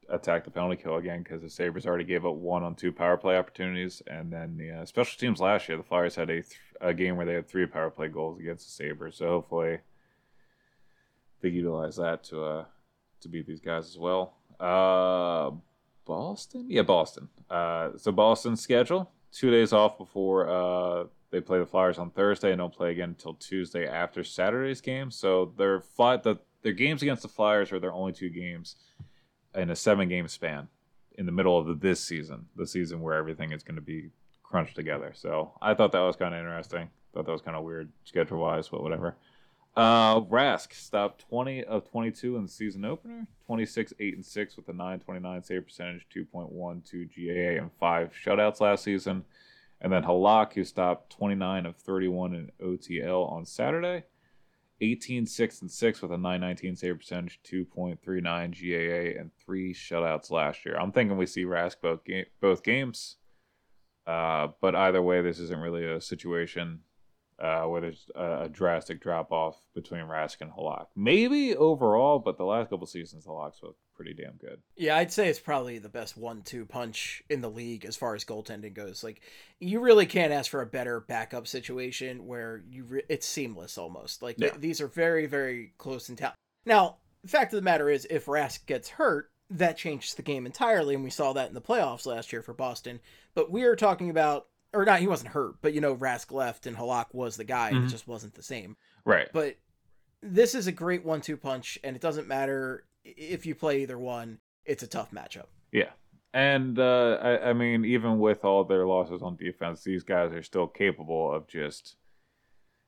attack 0.08 0.44
the 0.44 0.50
penalty 0.50 0.80
kill 0.82 0.96
again, 0.96 1.22
because 1.22 1.42
the 1.42 1.50
Sabres 1.50 1.86
already 1.86 2.04
gave 2.04 2.24
up 2.24 2.34
one 2.34 2.62
on 2.62 2.74
two 2.74 2.92
power 2.92 3.16
play 3.16 3.36
opportunities, 3.36 4.02
and 4.06 4.32
then 4.32 4.56
the 4.56 4.70
uh, 4.70 4.84
special 4.84 5.18
teams 5.18 5.40
last 5.40 5.68
year, 5.68 5.76
the 5.78 5.84
Flyers 5.84 6.14
had 6.14 6.30
a, 6.30 6.42
th- 6.42 6.60
a 6.80 6.94
game 6.94 7.16
where 7.16 7.26
they 7.26 7.34
had 7.34 7.48
three 7.48 7.66
power 7.66 7.90
play 7.90 8.08
goals 8.08 8.38
against 8.38 8.66
the 8.66 8.72
Sabres. 8.72 9.16
So 9.16 9.26
hopefully 9.26 9.78
they 11.40 11.48
utilize 11.48 11.96
that 11.96 12.24
to 12.24 12.44
uh, 12.44 12.64
to 13.20 13.28
beat 13.28 13.46
these 13.46 13.60
guys 13.60 13.86
as 13.86 13.98
well. 13.98 14.34
Uh, 14.60 15.50
Boston, 16.04 16.66
yeah, 16.68 16.82
Boston. 16.82 17.28
Uh, 17.50 17.90
so 17.96 18.12
Boston's 18.12 18.60
schedule: 18.60 19.10
two 19.32 19.50
days 19.50 19.72
off 19.72 19.98
before 19.98 20.48
uh, 20.48 21.04
they 21.30 21.40
play 21.40 21.58
the 21.58 21.66
Flyers 21.66 21.98
on 21.98 22.10
Thursday 22.10 22.50
and 22.50 22.58
don't 22.58 22.74
play 22.74 22.92
again 22.92 23.10
until 23.10 23.34
Tuesday 23.34 23.86
after 23.86 24.22
Saturday's 24.22 24.80
game. 24.80 25.10
So 25.10 25.52
their 25.56 25.80
fly 25.80 26.16
the 26.16 26.36
their 26.62 26.72
games 26.72 27.02
against 27.02 27.22
the 27.22 27.28
Flyers 27.28 27.72
are 27.72 27.78
their 27.78 27.92
only 27.92 28.12
two 28.12 28.28
games 28.28 28.76
in 29.54 29.70
a 29.70 29.76
seven 29.76 30.08
game 30.08 30.28
span 30.28 30.68
in 31.16 31.26
the 31.26 31.32
middle 31.32 31.58
of 31.58 31.66
the, 31.66 31.74
this 31.74 32.02
season, 32.02 32.46
the 32.56 32.66
season 32.66 33.00
where 33.00 33.14
everything 33.14 33.52
is 33.52 33.62
going 33.62 33.76
to 33.76 33.80
be 33.80 34.10
crunched 34.42 34.76
together. 34.76 35.12
So 35.14 35.52
I 35.60 35.74
thought 35.74 35.92
that 35.92 36.00
was 36.00 36.16
kind 36.16 36.34
of 36.34 36.40
interesting. 36.40 36.90
Thought 37.14 37.26
that 37.26 37.32
was 37.32 37.42
kind 37.42 37.56
of 37.56 37.64
weird 37.64 37.90
schedule 38.04 38.38
wise, 38.38 38.68
but 38.68 38.82
whatever. 38.82 39.16
Uh, 39.76 40.20
Rask 40.22 40.72
stopped 40.72 41.26
20 41.28 41.64
of 41.64 41.88
22 41.90 42.36
in 42.36 42.42
the 42.44 42.48
season 42.48 42.84
opener, 42.84 43.26
26, 43.46 43.92
8, 44.00 44.14
and 44.14 44.24
6 44.24 44.56
with 44.56 44.68
a 44.68 44.72
929 44.72 45.42
save 45.42 45.64
percentage, 45.66 46.06
2.12 46.14 47.10
GAA, 47.14 47.62
and 47.62 47.70
5 47.78 48.12
shutouts 48.24 48.60
last 48.60 48.84
season. 48.84 49.24
And 49.80 49.92
then 49.92 50.02
Halak, 50.04 50.54
who 50.54 50.64
stopped 50.64 51.12
29 51.12 51.66
of 51.66 51.76
31 51.76 52.34
in 52.34 52.50
OTL 52.60 53.30
on 53.30 53.44
Saturday. 53.44 54.04
18 54.80 55.24
6 55.24 55.62
and 55.62 55.70
6 55.70 56.02
with 56.02 56.12
a 56.12 56.18
919 56.18 56.76
save 56.76 56.98
percentage, 56.98 57.40
2.39 57.44 58.22
GAA, 58.22 59.18
and 59.18 59.30
three 59.34 59.72
shutouts 59.72 60.30
last 60.30 60.66
year. 60.66 60.76
I'm 60.76 60.92
thinking 60.92 61.16
we 61.16 61.26
see 61.26 61.44
Rask 61.44 61.76
both, 61.80 62.04
ga- 62.04 62.28
both 62.40 62.62
games. 62.62 63.16
Uh, 64.06 64.48
but 64.60 64.74
either 64.74 65.02
way, 65.02 65.22
this 65.22 65.38
isn't 65.38 65.60
really 65.60 65.84
a 65.84 66.00
situation 66.00 66.80
uh, 67.38 67.62
where 67.62 67.80
there's 67.80 68.08
a, 68.14 68.42
a 68.42 68.48
drastic 68.48 69.00
drop 69.00 69.32
off 69.32 69.60
between 69.74 70.02
Rask 70.02 70.40
and 70.40 70.50
Halak. 70.50 70.86
Maybe 70.94 71.56
overall, 71.56 72.18
but 72.18 72.38
the 72.38 72.44
last 72.44 72.70
couple 72.70 72.86
seasons, 72.86 73.26
Halak's 73.26 73.62
looked 73.62 73.80
pretty 73.96 74.14
damn 74.14 74.34
good. 74.34 74.60
Yeah, 74.76 74.96
I'd 74.96 75.12
say 75.12 75.28
it's 75.28 75.40
probably 75.40 75.78
the 75.78 75.88
best 75.88 76.16
one-two 76.16 76.66
punch 76.66 77.22
in 77.28 77.40
the 77.40 77.50
league 77.50 77.84
as 77.84 77.96
far 77.96 78.14
as 78.14 78.24
goaltending 78.24 78.74
goes. 78.74 79.02
Like, 79.02 79.20
you 79.58 79.80
really 79.80 80.06
can't 80.06 80.32
ask 80.32 80.50
for 80.50 80.60
a 80.60 80.66
better 80.66 81.00
backup 81.00 81.46
situation 81.46 82.26
where 82.26 82.62
you 82.68 82.84
re- 82.84 83.02
it's 83.08 83.26
seamless 83.26 83.78
almost. 83.78 84.22
Like 84.22 84.36
yeah. 84.38 84.50
th- 84.50 84.60
these 84.60 84.80
are 84.80 84.88
very, 84.88 85.26
very 85.26 85.72
close 85.78 86.08
in 86.08 86.16
town. 86.16 86.32
Now, 86.64 86.96
the 87.22 87.30
fact 87.30 87.52
of 87.52 87.56
the 87.56 87.62
matter 87.62 87.88
is, 87.88 88.06
if 88.10 88.26
Rask 88.26 88.66
gets 88.66 88.88
hurt, 88.88 89.30
that 89.50 89.76
changes 89.76 90.14
the 90.14 90.22
game 90.22 90.46
entirely, 90.46 90.94
and 90.94 91.04
we 91.04 91.10
saw 91.10 91.32
that 91.32 91.48
in 91.48 91.54
the 91.54 91.60
playoffs 91.60 92.06
last 92.06 92.32
year 92.32 92.42
for 92.42 92.52
Boston. 92.52 93.00
But 93.34 93.50
we 93.50 93.64
are 93.64 93.76
talking 93.76 94.10
about 94.10 94.46
or 94.72 94.84
not, 94.84 95.00
he 95.00 95.06
wasn't 95.06 95.30
hurt, 95.30 95.56
but 95.62 95.72
you 95.72 95.80
know, 95.80 95.96
Rask 95.96 96.30
left 96.30 96.66
and 96.66 96.76
Halak 96.76 97.06
was 97.12 97.36
the 97.36 97.44
guy. 97.44 97.72
Mm-hmm. 97.72 97.86
It 97.86 97.90
just 97.90 98.06
wasn't 98.06 98.34
the 98.34 98.42
same. 98.42 98.76
Right. 99.04 99.28
But 99.32 99.56
this 100.22 100.54
is 100.54 100.66
a 100.66 100.72
great 100.72 101.04
one 101.04 101.20
two 101.20 101.36
punch, 101.36 101.78
and 101.82 101.96
it 101.96 102.02
doesn't 102.02 102.28
matter 102.28 102.84
if 103.16 103.46
you 103.46 103.54
play 103.54 103.82
either 103.82 103.98
one, 103.98 104.38
it's 104.64 104.82
a 104.82 104.86
tough 104.86 105.10
matchup. 105.10 105.46
Yeah. 105.72 105.90
And 106.34 106.78
uh, 106.78 107.18
I, 107.22 107.50
I 107.50 107.52
mean, 107.52 107.84
even 107.84 108.18
with 108.18 108.44
all 108.44 108.64
their 108.64 108.86
losses 108.86 109.22
on 109.22 109.36
defense, 109.36 109.82
these 109.82 110.02
guys 110.02 110.32
are 110.32 110.42
still 110.42 110.66
capable 110.66 111.32
of 111.32 111.46
just. 111.46 111.96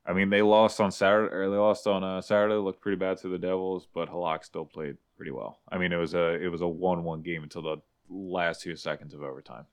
I 0.04 0.14
mean, 0.14 0.30
they 0.30 0.42
lost 0.42 0.80
on 0.80 0.90
Saturday, 0.90 1.34
or 1.34 1.50
they 1.50 1.56
lost 1.56 1.86
on 1.86 2.02
uh, 2.02 2.20
Saturday. 2.20 2.54
Looked 2.54 2.80
pretty 2.80 2.96
bad 2.96 3.18
to 3.18 3.28
the 3.28 3.38
Devils, 3.38 3.86
but 3.94 4.10
Halak 4.10 4.44
still 4.44 4.64
played 4.64 4.96
pretty 5.16 5.30
well. 5.32 5.60
I 5.70 5.78
mean, 5.78 5.92
it 5.92 5.96
was 5.96 6.14
a 6.14 6.34
it 6.34 6.48
was 6.48 6.62
a 6.62 6.68
one-one 6.68 7.22
game 7.22 7.42
until 7.42 7.62
the 7.62 7.76
last 8.10 8.62
two 8.62 8.76
seconds 8.76 9.14
of 9.14 9.22
overtime. 9.22 9.66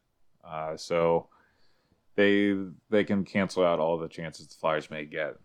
Uh, 0.44 0.78
so 0.78 1.28
they 2.16 2.56
they 2.90 3.04
can 3.04 3.24
cancel 3.24 3.66
out 3.66 3.80
all 3.80 3.98
the 3.98 4.08
chances 4.08 4.48
the 4.48 4.56
Flyers 4.56 4.90
may 4.90 5.06
get 5.06 5.36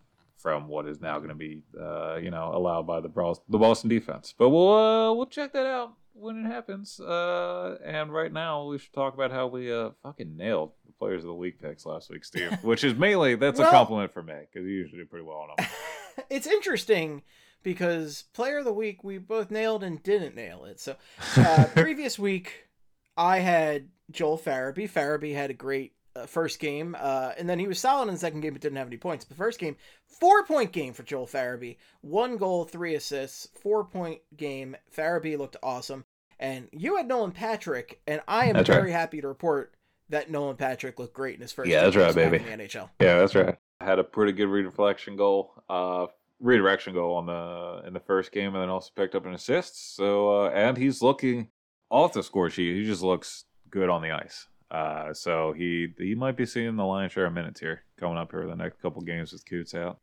from 0.43 0.68
what 0.68 0.86
is 0.86 1.01
now 1.01 1.18
going 1.18 1.28
to 1.28 1.34
be 1.34 1.62
uh, 1.78 2.16
you 2.16 2.30
know 2.30 2.53
allowed 2.55 2.86
by 2.86 3.01
the 3.01 3.09
the 3.49 3.59
Boston 3.59 3.88
defense. 3.88 4.34
But 4.36 4.51
we'll 4.51 4.72
uh, 4.72 5.12
we'll 5.14 5.26
check 5.26 5.53
that 5.53 5.66
out 5.66 5.95
when 6.14 6.45
it 6.45 6.49
happens. 6.49 7.01
Uh, 7.01 7.78
and 7.84 8.12
right 8.12 8.32
now 8.32 8.66
we 8.66 8.78
should 8.78 8.93
talk 8.93 9.14
about 9.14 9.30
how 9.30 9.47
we 9.47 9.72
uh, 9.72 9.91
fucking 10.03 10.36
nailed 10.36 10.72
the 10.86 10.93
players 10.93 11.22
of 11.22 11.28
the 11.28 11.34
week 11.34 11.61
picks 11.61 11.86
last 11.86 12.11
week, 12.11 12.24
Steve. 12.24 12.53
Which 12.62 12.84
is 12.84 12.95
mainly 12.95 13.34
that's 13.36 13.59
well, 13.59 13.68
a 13.68 13.72
compliment 13.72 14.12
for 14.12 14.22
me 14.22 14.34
because 14.41 14.66
you 14.66 14.74
usually 14.74 15.03
do 15.03 15.07
pretty 15.07 15.24
well 15.24 15.38
on 15.38 15.49
them. 15.57 15.66
it's 16.30 16.47
interesting 16.47 17.22
because 17.62 18.24
player 18.32 18.59
of 18.59 18.64
the 18.64 18.72
week 18.72 19.05
we 19.05 19.18
both 19.18 19.51
nailed 19.51 19.82
and 19.82 20.03
didn't 20.03 20.34
nail 20.34 20.64
it. 20.64 20.80
So 20.80 20.97
uh, 21.36 21.66
previous 21.74 22.18
week 22.18 22.68
I 23.16 23.38
had 23.38 23.88
Joel 24.11 24.38
Farabee. 24.38 24.91
Farabee 24.91 25.34
had 25.34 25.51
a 25.51 25.55
great 25.55 25.93
uh, 26.16 26.26
first 26.26 26.58
game, 26.58 26.96
uh, 26.98 27.32
and 27.38 27.48
then 27.48 27.58
he 27.58 27.66
was 27.66 27.78
solid 27.78 28.08
in 28.08 28.14
the 28.14 28.20
second 28.20 28.40
game, 28.40 28.52
but 28.52 28.62
didn't 28.62 28.78
have 28.78 28.86
any 28.86 28.96
points. 28.96 29.24
The 29.24 29.34
first 29.34 29.58
game, 29.58 29.76
four 30.06 30.44
point 30.44 30.72
game 30.72 30.92
for 30.92 31.02
Joel 31.02 31.26
Farabee, 31.26 31.76
one 32.00 32.36
goal, 32.36 32.64
three 32.64 32.94
assists, 32.94 33.48
four 33.62 33.84
point 33.84 34.20
game. 34.36 34.76
Farabee 34.96 35.38
looked 35.38 35.56
awesome, 35.62 36.04
and 36.38 36.68
you 36.72 36.96
had 36.96 37.06
Nolan 37.06 37.32
Patrick, 37.32 38.00
and 38.06 38.20
I 38.26 38.46
am 38.46 38.54
That's 38.54 38.68
very 38.68 38.90
right. 38.90 38.92
happy 38.92 39.20
to 39.20 39.28
report 39.28 39.74
that 40.08 40.30
Nolan 40.30 40.56
Patrick 40.56 40.98
looked 40.98 41.14
great 41.14 41.36
in 41.36 41.40
his 41.42 41.52
first. 41.52 41.68
Yeah, 41.70 41.82
that's 41.82 41.96
right, 41.96 42.14
baby. 42.14 42.38
In 42.38 42.58
the 42.58 42.64
NHL. 42.64 42.90
Yeah, 43.00 43.18
that's 43.18 43.34
right. 43.34 43.56
Had 43.80 43.98
a 43.98 44.04
pretty 44.04 44.32
good 44.32 44.48
redirection 44.48 45.16
goal, 45.16 45.54
uh, 45.70 46.06
redirection 46.40 46.92
goal 46.92 47.14
on 47.16 47.26
the 47.26 47.86
in 47.86 47.94
the 47.94 48.00
first 48.00 48.32
game, 48.32 48.54
and 48.54 48.62
then 48.62 48.68
also 48.68 48.90
picked 48.96 49.14
up 49.14 49.24
an 49.26 49.32
assist. 49.32 49.94
So, 49.96 50.44
uh, 50.44 50.50
and 50.50 50.76
he's 50.76 51.00
looking 51.00 51.48
off 51.88 52.12
the 52.12 52.22
score 52.22 52.50
sheet. 52.50 52.76
He 52.76 52.84
just 52.84 53.02
looks 53.02 53.44
good 53.70 53.88
on 53.88 54.02
the 54.02 54.11
ice. 54.11 54.48
Uh, 54.70 55.12
so 55.12 55.52
he 55.52 55.88
he 55.98 56.14
might 56.14 56.36
be 56.36 56.46
seeing 56.46 56.76
the 56.76 56.84
lion's 56.84 57.12
share 57.12 57.26
of 57.26 57.32
minutes 57.32 57.58
here 57.60 57.82
coming 57.98 58.16
up 58.16 58.30
here 58.30 58.46
the 58.46 58.54
next 58.54 58.80
couple 58.80 59.02
games 59.02 59.32
with 59.32 59.44
Coots 59.44 59.74
out. 59.74 59.98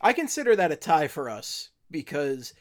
I 0.00 0.12
consider 0.12 0.54
that 0.56 0.70
a 0.72 0.76
tie 0.76 1.08
for 1.08 1.30
us 1.30 1.70
because 1.90 2.52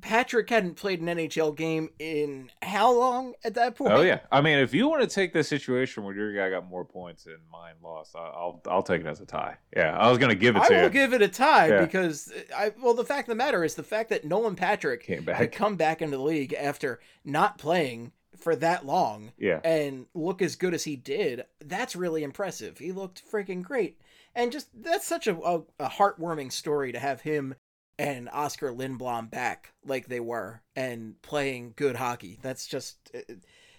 Patrick 0.00 0.48
hadn't 0.48 0.76
played 0.76 1.00
an 1.00 1.08
NHL 1.08 1.54
game 1.56 1.90
in 1.98 2.50
how 2.62 2.92
long 2.96 3.34
at 3.44 3.54
that 3.54 3.74
point? 3.76 3.92
Oh 3.92 4.00
yeah, 4.00 4.20
I 4.30 4.40
mean, 4.40 4.58
if 4.58 4.72
you 4.72 4.88
want 4.88 5.02
to 5.02 5.08
take 5.08 5.32
this 5.34 5.48
situation 5.48 6.04
where 6.04 6.14
your 6.14 6.32
guy 6.34 6.48
got 6.48 6.66
more 6.70 6.84
points 6.84 7.26
and 7.26 7.36
mine 7.52 7.74
lost, 7.82 8.14
I'll 8.16 8.62
I'll 8.68 8.82
take 8.82 9.00
it 9.02 9.06
as 9.06 9.20
a 9.20 9.26
tie. 9.26 9.56
Yeah, 9.76 9.98
I 9.98 10.08
was 10.08 10.16
gonna 10.16 10.34
give 10.36 10.56
it 10.56 10.62
I 10.62 10.68
to 10.68 10.74
will 10.74 10.82
you. 10.84 10.90
give 10.90 11.12
it 11.12 11.20
a 11.20 11.28
tie 11.28 11.68
Yeah. 11.68 11.80
because 11.84 12.32
I 12.56 12.72
well 12.80 12.94
the 12.94 13.04
fact 13.04 13.28
of 13.28 13.32
the 13.32 13.36
matter 13.36 13.64
is 13.64 13.74
the 13.74 13.82
fact 13.82 14.08
that 14.10 14.24
Nolan 14.24 14.54
Patrick 14.54 15.02
Came 15.02 15.26
had 15.26 15.52
come 15.52 15.76
back 15.76 16.00
into 16.00 16.16
the 16.16 16.22
league 16.22 16.54
after 16.54 17.00
not 17.24 17.58
playing 17.58 18.12
for 18.38 18.54
that 18.56 18.86
long 18.86 19.32
Yeah, 19.38 19.60
and 19.64 20.06
look 20.14 20.40
as 20.42 20.56
good 20.56 20.74
as 20.74 20.84
he 20.84 20.96
did, 20.96 21.44
that's 21.64 21.96
really 21.96 22.22
impressive. 22.22 22.78
He 22.78 22.92
looked 22.92 23.22
freaking 23.30 23.62
great. 23.62 24.00
And 24.34 24.52
just 24.52 24.68
that's 24.82 25.06
such 25.06 25.26
a, 25.26 25.36
a, 25.36 25.62
a 25.80 25.88
heartwarming 25.88 26.52
story 26.52 26.92
to 26.92 26.98
have 26.98 27.22
him 27.22 27.54
and 27.98 28.28
Oscar 28.32 28.70
Lindblom 28.72 29.30
back 29.30 29.72
like 29.84 30.06
they 30.06 30.20
were 30.20 30.62
and 30.76 31.20
playing 31.22 31.72
good 31.76 31.96
hockey. 31.96 32.38
That's 32.40 32.66
just 32.66 33.10
uh, 33.14 33.34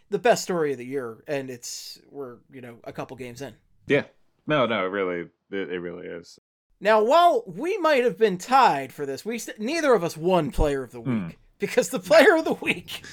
the 0.09 0.19
best 0.19 0.43
story 0.43 0.73
of 0.73 0.77
the 0.77 0.85
year 0.85 1.23
and 1.27 1.49
it's 1.49 1.99
we're, 2.09 2.37
you 2.51 2.59
know, 2.61 2.79
a 2.83 2.91
couple 2.91 3.15
games 3.17 3.41
in. 3.41 3.53
yeah. 3.87 4.03
No, 4.47 4.65
no, 4.65 4.85
it 4.85 4.89
really, 4.89 5.29
it, 5.51 5.69
it 5.71 5.79
really 5.79 6.07
is. 6.07 6.39
Now, 6.81 7.03
while 7.03 7.43
we 7.45 7.77
might 7.77 8.03
have 8.03 8.17
been 8.17 8.37
tied 8.39 8.91
for 8.91 9.05
this, 9.05 9.23
we 9.23 9.37
st- 9.37 9.59
neither 9.59 9.93
of 9.93 10.03
us 10.03 10.17
won 10.17 10.49
player 10.49 10.81
of 10.81 10.91
the 10.91 11.01
week 11.01 11.07
Hmm. 11.23 11.29
because 11.59 11.89
the 11.89 11.99
player 11.99 12.35
of 12.35 12.45
the 12.45 12.53
week 12.53 13.03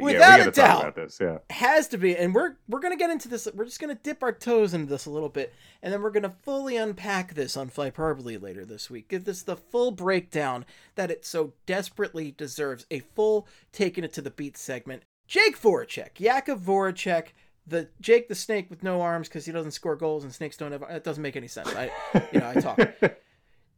Without 0.00 0.40
we 0.40 0.46
a 0.46 0.50
doubt. 0.50 0.80
about 0.80 0.96
this. 0.96 1.18
Yeah. 1.20 1.38
has 1.50 1.88
to 1.88 1.98
be 1.98 2.16
and 2.16 2.34
we're 2.34 2.56
we're 2.68 2.80
going 2.80 2.92
to 2.92 2.98
get 2.98 3.10
into 3.10 3.28
this 3.28 3.48
we're 3.54 3.64
just 3.64 3.80
going 3.80 3.94
to 3.94 4.02
dip 4.02 4.22
our 4.22 4.32
toes 4.32 4.74
into 4.74 4.86
this 4.86 5.06
a 5.06 5.10
little 5.10 5.28
bit 5.28 5.52
and 5.82 5.92
then 5.92 6.02
we're 6.02 6.10
going 6.10 6.22
to 6.22 6.34
fully 6.42 6.76
unpack 6.76 7.34
this 7.34 7.56
on 7.56 7.70
Flyperbole 7.70 8.40
later 8.40 8.64
this 8.64 8.88
week. 8.88 9.08
Give 9.08 9.24
this 9.24 9.42
the 9.42 9.56
full 9.56 9.90
breakdown 9.90 10.64
that 10.94 11.10
it 11.10 11.24
so 11.24 11.54
desperately 11.66 12.30
deserves. 12.30 12.86
A 12.90 13.00
full 13.00 13.48
taking 13.72 14.04
it 14.04 14.12
to 14.14 14.22
the 14.22 14.30
beat 14.30 14.56
segment. 14.56 15.02
Jake 15.26 15.60
Voracek, 15.60 16.14
Jakub 16.14 16.60
Voracek, 16.60 17.28
the 17.66 17.88
Jake 18.00 18.28
the 18.28 18.34
Snake 18.34 18.68
with 18.70 18.82
no 18.82 19.00
arms 19.00 19.28
because 19.28 19.44
he 19.44 19.52
doesn't 19.52 19.70
score 19.72 19.96
goals 19.96 20.24
and 20.24 20.32
snakes 20.32 20.56
don't 20.56 20.72
have. 20.72 20.82
It 20.82 21.04
doesn't 21.04 21.22
make 21.22 21.36
any 21.36 21.48
sense. 21.48 21.74
I, 21.74 21.90
you 22.32 22.40
know, 22.40 22.50
I 22.50 22.60
talk. 22.60 22.78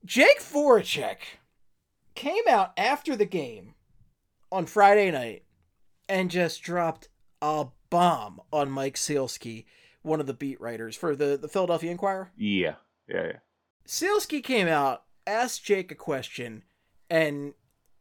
Jake 0.05 0.41
Voracek 0.41 1.19
came 2.15 2.43
out 2.49 2.73
after 2.77 3.17
the 3.17 3.25
game 3.25 3.75
on 4.51 4.67
Friday 4.67 5.11
night 5.11 5.44
and 6.09 6.31
just 6.31 6.63
dropped 6.63 7.09
a 7.43 7.67
bomb 7.91 8.41
on 8.53 8.71
Mike 8.71 8.97
Sielski, 8.97 9.65
one 10.03 10.21
of 10.21 10.27
the 10.27 10.35
beat 10.35 10.61
writers 10.61 10.97
for 10.97 11.15
the, 11.17 11.37
the 11.37 11.49
Philadelphia 11.49 11.91
Inquirer. 11.91 12.31
Yeah, 12.37 12.75
yeah, 13.09 13.25
yeah. 13.27 13.39
Sielski 13.87 14.43
came 14.43 14.69
out, 14.69 15.05
asked 15.27 15.65
Jake 15.65 15.91
a 15.93 15.95
question, 15.95 16.63
and 17.11 17.55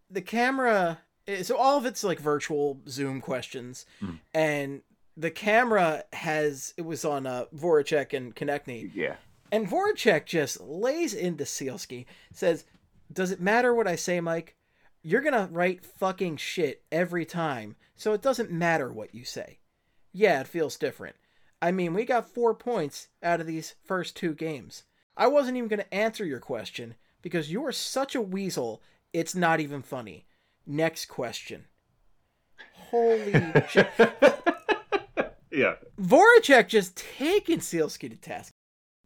the 0.09 0.21
camera. 0.21 0.99
So 1.43 1.55
all 1.57 1.77
of 1.77 1.85
it's 1.85 2.03
like 2.03 2.19
virtual 2.19 2.81
Zoom 2.87 3.21
questions, 3.21 3.85
Hmm. 3.99 4.15
and 4.33 4.81
the 5.15 5.31
camera 5.31 6.03
has 6.13 6.73
it 6.77 6.81
was 6.83 7.05
on 7.05 7.25
uh, 7.27 7.45
Voracek 7.55 8.13
and 8.13 8.35
Konecny, 8.35 8.91
Yeah. 8.93 9.15
and 9.51 9.67
Voracek 9.67 10.25
just 10.25 10.59
lays 10.59 11.13
into 11.13 11.43
Sielski, 11.45 12.05
says, 12.33 12.65
Does 13.11 13.31
it 13.31 13.39
matter 13.39 13.73
what 13.73 13.87
I 13.87 13.95
say, 13.95 14.19
Mike? 14.19 14.55
You're 15.03 15.21
gonna 15.21 15.49
write 15.51 15.85
fucking 15.85 16.37
shit 16.37 16.83
every 16.91 17.25
time, 17.25 17.75
so 17.95 18.13
it 18.13 18.21
doesn't 18.21 18.51
matter 18.51 18.91
what 18.91 19.13
you 19.13 19.25
say. 19.25 19.59
Yeah, 20.13 20.39
it 20.41 20.47
feels 20.47 20.77
different. 20.77 21.17
I 21.61 21.71
mean, 21.71 21.93
we 21.93 22.05
got 22.05 22.29
four 22.29 22.53
points 22.53 23.09
out 23.21 23.41
of 23.41 23.47
these 23.47 23.75
first 23.83 24.15
two 24.15 24.33
games. 24.33 24.83
I 25.17 25.27
wasn't 25.27 25.57
even 25.57 25.67
gonna 25.69 25.85
answer 25.91 26.25
your 26.25 26.39
question 26.39 26.95
because 27.21 27.51
you 27.51 27.65
are 27.65 27.71
such 27.71 28.15
a 28.15 28.21
weasel, 28.21 28.81
it's 29.11 29.35
not 29.35 29.59
even 29.59 29.81
funny. 29.81 30.25
Next 30.65 31.05
question. 31.05 31.65
Holy 32.73 33.33
shit. 33.69 33.89
Yeah. 35.51 35.75
Voracek 36.01 36.67
just 36.67 36.97
taking 37.17 37.59
Sielski 37.59 38.09
to 38.09 38.15
task. 38.15 38.51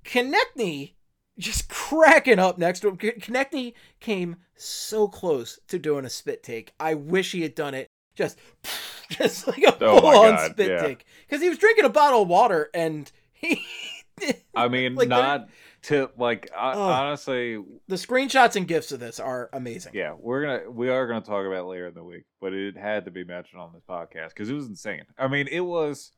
Konecny 0.06 0.94
just 1.38 1.70
cracking 1.70 2.40
up 2.40 2.58
next 2.58 2.80
to 2.82 2.88
him. 2.90 2.98
Konecny 2.98 3.74
came 4.00 4.38
so 4.56 5.08
close 5.08 5.60
to 5.68 5.78
doing 5.80 6.06
a 6.06 6.10
spit 6.10 6.44
take. 6.44 6.74
I 6.80 6.94
wish 6.96 7.32
he 7.32 7.42
had 7.42 7.56
done 7.56 7.74
it. 7.74 7.88
Just, 8.16 8.40
just 9.10 9.48
like 9.48 9.60
a 9.64 9.76
Oh 9.86 10.00
full-on 10.02 10.36
God, 10.36 10.52
spit 10.52 10.70
yeah. 10.72 10.82
take. 10.82 11.06
Because 11.28 11.42
he 11.42 11.50
was 11.50 11.58
drinking 11.60 11.86
a 11.86 11.90
bottle 11.90 12.24
of 12.24 12.28
water 12.28 12.70
and 12.74 13.12
he. 13.34 13.62
I 14.56 14.68
mean, 14.68 14.96
Like, 14.96 15.10
not 15.10 15.50
to 15.84 16.10
like 16.18 16.50
I, 16.58 16.74
Oh. 16.74 16.82
honestly. 16.82 17.64
the 17.88 17.96
screenshots 17.96 18.56
and 18.56 18.68
gifs 18.68 18.92
of 18.92 19.00
this 19.00 19.20
are 19.20 19.48
amazing. 19.54 19.92
Yeah, 19.94 20.16
we're 20.18 20.42
gonna 20.42 20.72
we 20.72 20.90
are 20.90 21.06
gonna 21.08 21.22
talk 21.22 21.46
about 21.46 21.60
it 21.60 21.68
later 21.68 21.86
in 21.88 21.94
the 21.94 22.04
week, 22.04 22.24
but 22.42 22.52
it 22.54 22.76
had 22.76 23.06
to 23.06 23.12
be 23.12 23.24
mentioned 23.24 23.62
on 23.62 23.72
this 23.74 23.84
podcast 23.88 24.30
because 24.30 24.50
it 24.50 24.56
was 24.56 24.66
insane. 24.66 25.04
I 25.20 25.28
mean, 25.28 25.48
it 25.52 25.60
was. 25.62 26.12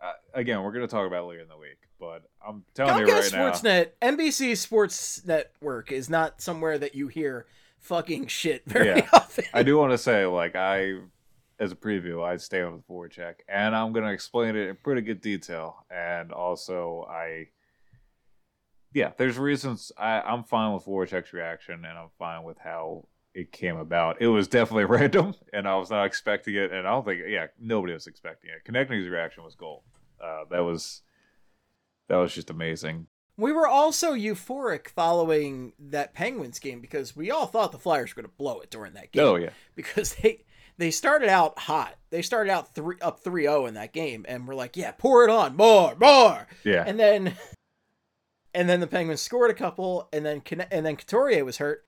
Uh, 0.00 0.12
again, 0.34 0.62
we're 0.62 0.70
gonna 0.72 0.86
talk 0.86 1.06
about 1.06 1.24
it 1.24 1.28
later 1.28 1.42
in 1.42 1.48
the 1.48 1.56
week, 1.56 1.78
but 2.02 2.24
I'm 2.44 2.64
telling 2.74 3.06
you 3.06 3.14
Comcast 3.14 3.32
right 3.32 3.32
now. 3.32 3.52
Sportsnet, 3.52 3.88
NBC 4.02 4.56
Sports 4.56 5.24
Network 5.24 5.92
is 5.92 6.10
not 6.10 6.40
somewhere 6.40 6.76
that 6.76 6.96
you 6.96 7.06
hear 7.06 7.46
fucking 7.78 8.26
shit 8.26 8.64
very 8.66 8.88
Yeah. 8.88 9.08
often. 9.12 9.44
I 9.54 9.62
do 9.62 9.78
want 9.78 9.92
to 9.92 9.98
say, 9.98 10.26
like, 10.26 10.56
I, 10.56 10.98
as 11.60 11.70
a 11.70 11.76
preview, 11.76 12.24
I 12.24 12.38
stay 12.38 12.60
on 12.60 12.72
the 12.72 12.76
with 12.78 12.88
Voracek, 13.16 13.34
and 13.48 13.76
I'm 13.76 13.92
going 13.92 14.04
to 14.04 14.10
explain 14.10 14.56
it 14.56 14.68
in 14.68 14.76
pretty 14.82 15.02
good 15.02 15.20
detail. 15.20 15.86
And 15.92 16.32
also, 16.32 17.06
I, 17.08 17.50
yeah, 18.92 19.12
there's 19.16 19.38
reasons 19.38 19.92
I, 19.96 20.22
I'm 20.22 20.42
fine 20.42 20.74
with 20.74 20.84
Voracek's 20.84 21.32
reaction, 21.32 21.84
and 21.84 21.96
I'm 21.96 22.10
fine 22.18 22.42
with 22.42 22.58
how 22.58 23.06
it 23.32 23.52
came 23.52 23.76
about. 23.76 24.20
It 24.20 24.26
was 24.26 24.48
definitely 24.48 24.84
random, 24.98 25.36
and 25.52 25.68
I 25.68 25.76
was 25.76 25.88
not 25.88 26.04
expecting 26.04 26.56
it, 26.56 26.72
and 26.72 26.84
I 26.84 26.90
don't 26.90 27.04
think, 27.04 27.20
yeah, 27.28 27.46
nobody 27.60 27.92
was 27.92 28.08
expecting 28.08 28.50
it. 28.50 28.68
Konecny's 28.68 29.08
reaction 29.08 29.44
was 29.44 29.54
gold. 29.54 29.82
Uh, 30.20 30.46
that 30.50 30.64
was, 30.64 31.02
that 32.12 32.18
was 32.18 32.34
just 32.34 32.50
amazing. 32.50 33.06
We 33.38 33.52
were 33.52 33.66
also 33.66 34.12
euphoric 34.12 34.88
following 34.88 35.72
that 35.78 36.12
Penguins 36.12 36.58
game 36.58 36.82
because 36.82 37.16
we 37.16 37.30
all 37.30 37.46
thought 37.46 37.72
the 37.72 37.78
Flyers 37.78 38.14
were 38.14 38.20
going 38.22 38.30
to 38.30 38.36
blow 38.36 38.60
it 38.60 38.70
during 38.70 38.92
that 38.92 39.12
game. 39.12 39.24
Oh 39.24 39.36
yeah, 39.36 39.48
Because 39.74 40.14
they 40.22 40.44
they 40.76 40.90
started 40.90 41.30
out 41.30 41.58
hot. 41.58 41.96
They 42.10 42.20
started 42.20 42.50
out 42.50 42.74
three 42.74 42.96
up 43.00 43.24
3-0 43.24 43.68
in 43.68 43.74
that 43.74 43.94
game 43.94 44.26
and 44.28 44.46
we're 44.46 44.54
like, 44.54 44.76
"Yeah, 44.76 44.90
pour 44.90 45.24
it 45.24 45.30
on. 45.30 45.56
More, 45.56 45.94
more." 45.98 46.46
yeah, 46.64 46.84
And 46.86 47.00
then 47.00 47.34
and 48.52 48.68
then 48.68 48.80
the 48.80 48.86
Penguins 48.86 49.22
scored 49.22 49.50
a 49.50 49.54
couple 49.54 50.10
and 50.12 50.26
then 50.26 50.42
and 50.70 50.84
then 50.84 50.96
Couturier 50.96 51.46
was 51.46 51.56
hurt. 51.56 51.86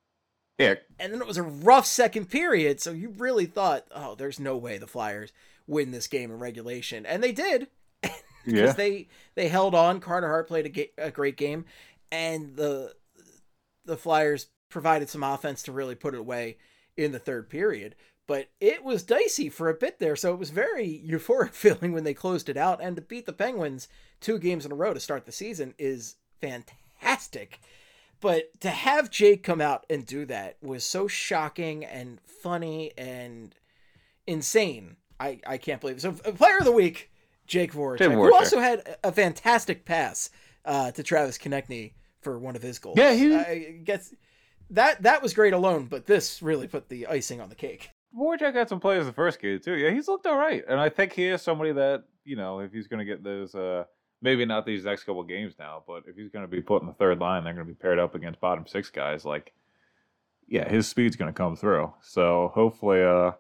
yeah. 0.59 0.77
And 0.99 1.13
then 1.13 1.21
it 1.21 1.27
was 1.27 1.37
a 1.37 1.43
rough 1.43 1.85
second 1.85 2.31
period, 2.31 2.81
so 2.81 2.93
you 2.93 3.11
really 3.19 3.45
thought, 3.45 3.85
"Oh, 3.95 4.15
there's 4.15 4.41
no 4.41 4.57
way 4.57 4.79
the 4.79 4.87
Flyers 4.87 5.35
win 5.67 5.91
this 5.91 6.07
game 6.07 6.31
in 6.31 6.39
regulation." 6.39 7.05
And 7.05 7.23
they 7.23 7.33
did 7.33 7.69
because 8.45 8.61
Yeah, 8.61 8.73
they 8.73 9.09
they 9.35 9.49
held 9.49 9.75
on. 9.75 10.01
Carter 10.01 10.29
Hart 10.29 10.49
played 10.49 10.67
a, 10.67 10.71
ga- 10.71 10.93
a 10.99 11.11
great 11.11 11.37
game, 11.37 11.65
and 12.11 12.57
the 12.57 12.95
the 13.85 13.97
Flyers 13.97 14.49
provided 14.69 15.09
some 15.09 15.23
offense 15.23 15.63
to 15.65 15.73
really 15.73 15.95
put 15.95 16.15
it 16.15 16.21
away 16.21 16.57
in 16.97 17.13
the 17.13 17.19
third 17.19 17.49
period. 17.49 17.95
But 18.27 18.49
it 18.59 18.83
was 18.83 19.03
dicey 19.03 19.51
for 19.51 19.69
a 19.69 19.75
bit 19.75 19.99
there, 19.99 20.17
so 20.17 20.33
it 20.33 20.39
was 20.39 20.51
very 20.51 21.03
euphoric 21.07 21.53
feeling 21.53 21.93
when 21.93 22.05
they 22.05 22.15
closed 22.15 22.49
it 22.49 22.57
out. 22.57 22.81
And 22.83 22.97
to 22.97 23.03
beat 23.03 23.27
the 23.27 23.33
Penguins 23.33 23.89
two 24.21 24.39
games 24.39 24.65
in 24.65 24.73
a 24.73 24.77
row 24.77 24.95
to 24.95 25.01
start 25.01 25.27
the 25.27 25.33
season 25.33 25.75
is 25.79 26.17
fantastic. 26.41 27.61
But 28.21 28.59
to 28.61 28.71
have 28.71 29.11
Jake 29.11 29.43
come 29.43 29.61
out 29.61 29.85
and 29.91 30.07
do 30.07 30.25
that 30.27 30.57
was 30.63 30.85
so 30.85 31.07
shocking 31.07 31.85
and 31.85 32.19
funny 32.25 32.93
and 32.97 33.55
insane. 34.27 34.97
I, 35.21 35.41
I 35.47 35.59
can't 35.59 35.81
believe 35.81 35.97
it. 35.97 36.01
So, 36.01 36.17
uh, 36.25 36.33
player 36.33 36.59
of 36.59 36.65
the 36.65 36.73
week, 36.73 37.11
Jake 37.47 37.73
Voracek, 37.73 37.99
Jake 37.99 38.13
who 38.13 38.35
also 38.35 38.59
had 38.59 38.97
a 39.05 39.13
fantastic 39.13 39.85
pass 39.85 40.31
uh, 40.65 40.91
to 40.93 41.03
Travis 41.03 41.39
Konecny 41.39 41.93
for 42.21 42.39
one 42.39 42.57
of 42.57 42.63
his 42.63 42.79
goals. 42.79 42.97
Yeah, 42.99 43.13
he- 43.13 43.35
I 43.35 43.81
guess 43.85 44.15
that 44.71 45.03
that 45.03 45.23
was 45.23 45.35
great 45.35 45.53
alone, 45.53 45.87
but 45.87 46.07
this 46.07 46.41
really 46.43 46.67
put 46.67 46.89
the 46.89 47.07
icing 47.07 47.41
on 47.41 47.49
the 47.51 47.55
cake. 47.55 47.91
Voracek 48.17 48.55
had 48.55 48.69
some 48.69 48.81
plays 48.81 49.05
the 49.07 49.13
first 49.13 49.41
game 49.41 49.59
too. 49.61 49.75
Yeah, 49.75 49.91
he's 49.91 50.09
looked 50.09 50.27
all 50.27 50.39
right, 50.39 50.65
and 50.69 50.81
I 50.81 50.89
think 50.89 51.13
he 51.13 51.27
is 51.27 51.43
somebody 51.43 51.73
that 51.73 52.05
you 52.25 52.37
know, 52.37 52.61
if 52.61 52.73
he's 52.73 52.87
going 52.87 53.01
to 53.01 53.05
get 53.05 53.23
those 53.23 53.55
uh, 53.55 53.85
maybe 54.23 54.47
not 54.47 54.65
these 54.65 54.85
next 54.85 55.05
couple 55.05 55.23
games 55.25 55.55
now, 55.59 55.83
but 55.87 56.05
if 56.07 56.17
he's 56.17 56.31
going 56.31 56.45
to 56.45 56.49
be 56.51 56.63
put 56.63 56.81
in 56.81 56.89
the 56.89 56.95
third 56.95 57.19
line, 57.19 57.45
they're 57.45 57.53
going 57.53 57.67
to 57.67 57.71
be 57.73 57.77
paired 57.79 57.99
up 57.99 58.15
against 58.15 58.41
bottom 58.41 58.67
six 58.67 58.89
guys. 58.89 59.27
Like, 59.27 59.53
yeah, 60.49 60.67
his 60.67 60.89
speed's 60.89 61.17
going 61.17 61.31
to 61.31 61.37
come 61.37 61.57
through. 61.57 61.93
So 62.01 62.51
hopefully, 62.55 63.03
uh, 63.03 63.33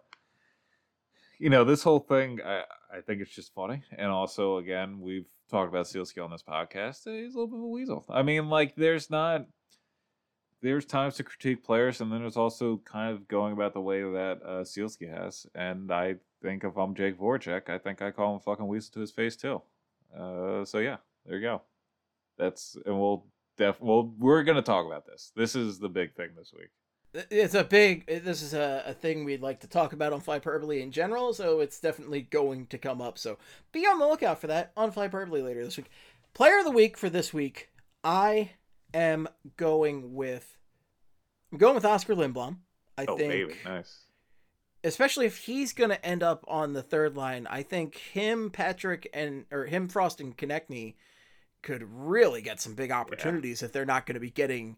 you 1.39 1.49
know, 1.51 1.65
this 1.65 1.83
whole 1.83 2.01
thing, 2.01 2.41
I 2.45 2.65
I 2.95 3.01
think 3.01 3.20
it's 3.20 3.34
just 3.34 3.53
funny, 3.55 3.82
and 3.97 4.11
also 4.11 4.59
again, 4.59 5.01
we've 5.01 5.26
talked 5.51 5.68
about 5.68 5.86
Sielski 5.86 6.22
on 6.24 6.30
this 6.30 6.42
podcast. 6.42 7.05
He's 7.05 7.34
a 7.34 7.38
little 7.38 7.49
bit 7.49 7.59
of 7.59 7.64
a 7.64 7.68
weasel. 7.68 8.05
I 8.09 8.22
mean, 8.22 8.49
like, 8.49 8.76
there's 8.76 9.11
not. 9.11 9.47
There's 10.62 10.86
times 10.86 11.16
to 11.16 11.24
critique 11.24 11.62
players, 11.62 12.01
and 12.01 12.11
then 12.11 12.20
there's 12.20 12.38
also 12.38 12.80
kind 12.86 13.12
of 13.12 13.28
going 13.28 13.53
about 13.53 13.74
the 13.74 13.82
way 13.82 14.01
that 14.01 14.40
uh, 14.42 14.62
Sielski 14.62 15.12
has. 15.12 15.47
And 15.55 15.92
I 15.92 16.16
think 16.40 16.64
if 16.64 16.76
I'm 16.76 16.95
Jake 16.95 17.18
Voracek, 17.18 17.68
I 17.68 17.76
think 17.78 18.01
I 18.01 18.11
call 18.11 18.34
him 18.34 18.40
fucking 18.40 18.66
weasel 18.66 18.92
to 18.95 19.01
his 19.01 19.11
face 19.11 19.36
too. 19.36 19.61
Uh, 20.18 20.64
so 20.64 20.78
yeah, 20.78 20.97
there 21.26 21.36
you 21.36 21.42
go. 21.42 21.62
That's 22.38 22.76
and 22.86 22.99
we'll 22.99 23.26
def 23.57 23.80
well 23.80 24.12
we're 24.18 24.42
gonna 24.42 24.62
talk 24.62 24.86
about 24.86 25.05
this. 25.07 25.32
This 25.36 25.55
is 25.55 25.78
the 25.78 25.88
big 25.88 26.14
thing 26.14 26.30
this 26.36 26.53
week. 26.57 26.70
It's 27.15 27.55
a 27.55 27.62
big. 27.62 28.07
This 28.07 28.43
is 28.43 28.55
a, 28.55 28.83
a 28.87 28.93
thing 28.93 29.25
we'd 29.25 29.41
like 29.41 29.61
to 29.61 29.69
talk 29.69 29.93
about 29.93 30.12
on 30.12 30.21
Flyperbole 30.21 30.83
in 30.83 30.91
general, 30.91 31.33
so 31.33 31.61
it's 31.61 31.79
definitely 31.79 32.23
going 32.23 32.67
to 32.67 32.79
come 32.79 33.01
up. 33.01 33.19
So 33.19 33.39
be 33.71 33.87
on 33.87 34.01
the 34.01 34.07
lookout 34.07 34.41
for 34.41 34.49
that 34.49 34.73
on 34.77 34.93
Flyperbole 34.93 35.45
later 35.45 35.65
this 35.65 35.77
week. 35.77 35.91
Player 36.35 36.59
of 36.59 36.65
the 36.65 36.73
week 36.73 36.97
for 36.99 37.09
this 37.09 37.33
week, 37.33 37.71
I 38.03 38.51
am 38.93 39.29
going 39.57 40.15
with. 40.15 40.59
I'm 41.53 41.59
going 41.59 41.77
with 41.77 41.85
Oscar 41.85 42.17
Lindblom. 42.17 42.57
I 42.99 43.05
oh 43.07 43.17
think, 43.17 43.31
baby, 43.31 43.55
nice. 43.65 44.01
especially 44.83 45.27
if 45.27 45.39
he's 45.39 45.73
going 45.73 45.91
to 45.91 46.05
end 46.05 46.25
up 46.25 46.45
on 46.49 46.73
the 46.73 46.83
third 46.83 47.17
line. 47.17 47.47
I 47.49 47.62
think 47.62 47.95
him, 47.97 48.51
Patrick, 48.51 49.09
and 49.15 49.45
or 49.53 49.67
him, 49.67 49.87
Frost, 49.87 50.21
and 50.21 50.37
Konecny 50.37 50.95
could 51.62 51.85
really 51.89 52.43
get 52.43 52.61
some 52.61 52.75
big 52.75 52.91
opportunities 52.91 53.62
if 53.62 53.73
they're 53.73 53.85
not 53.85 54.05
going 54.05 54.15
to 54.15 54.21
be 54.21 54.31
getting 54.31 54.77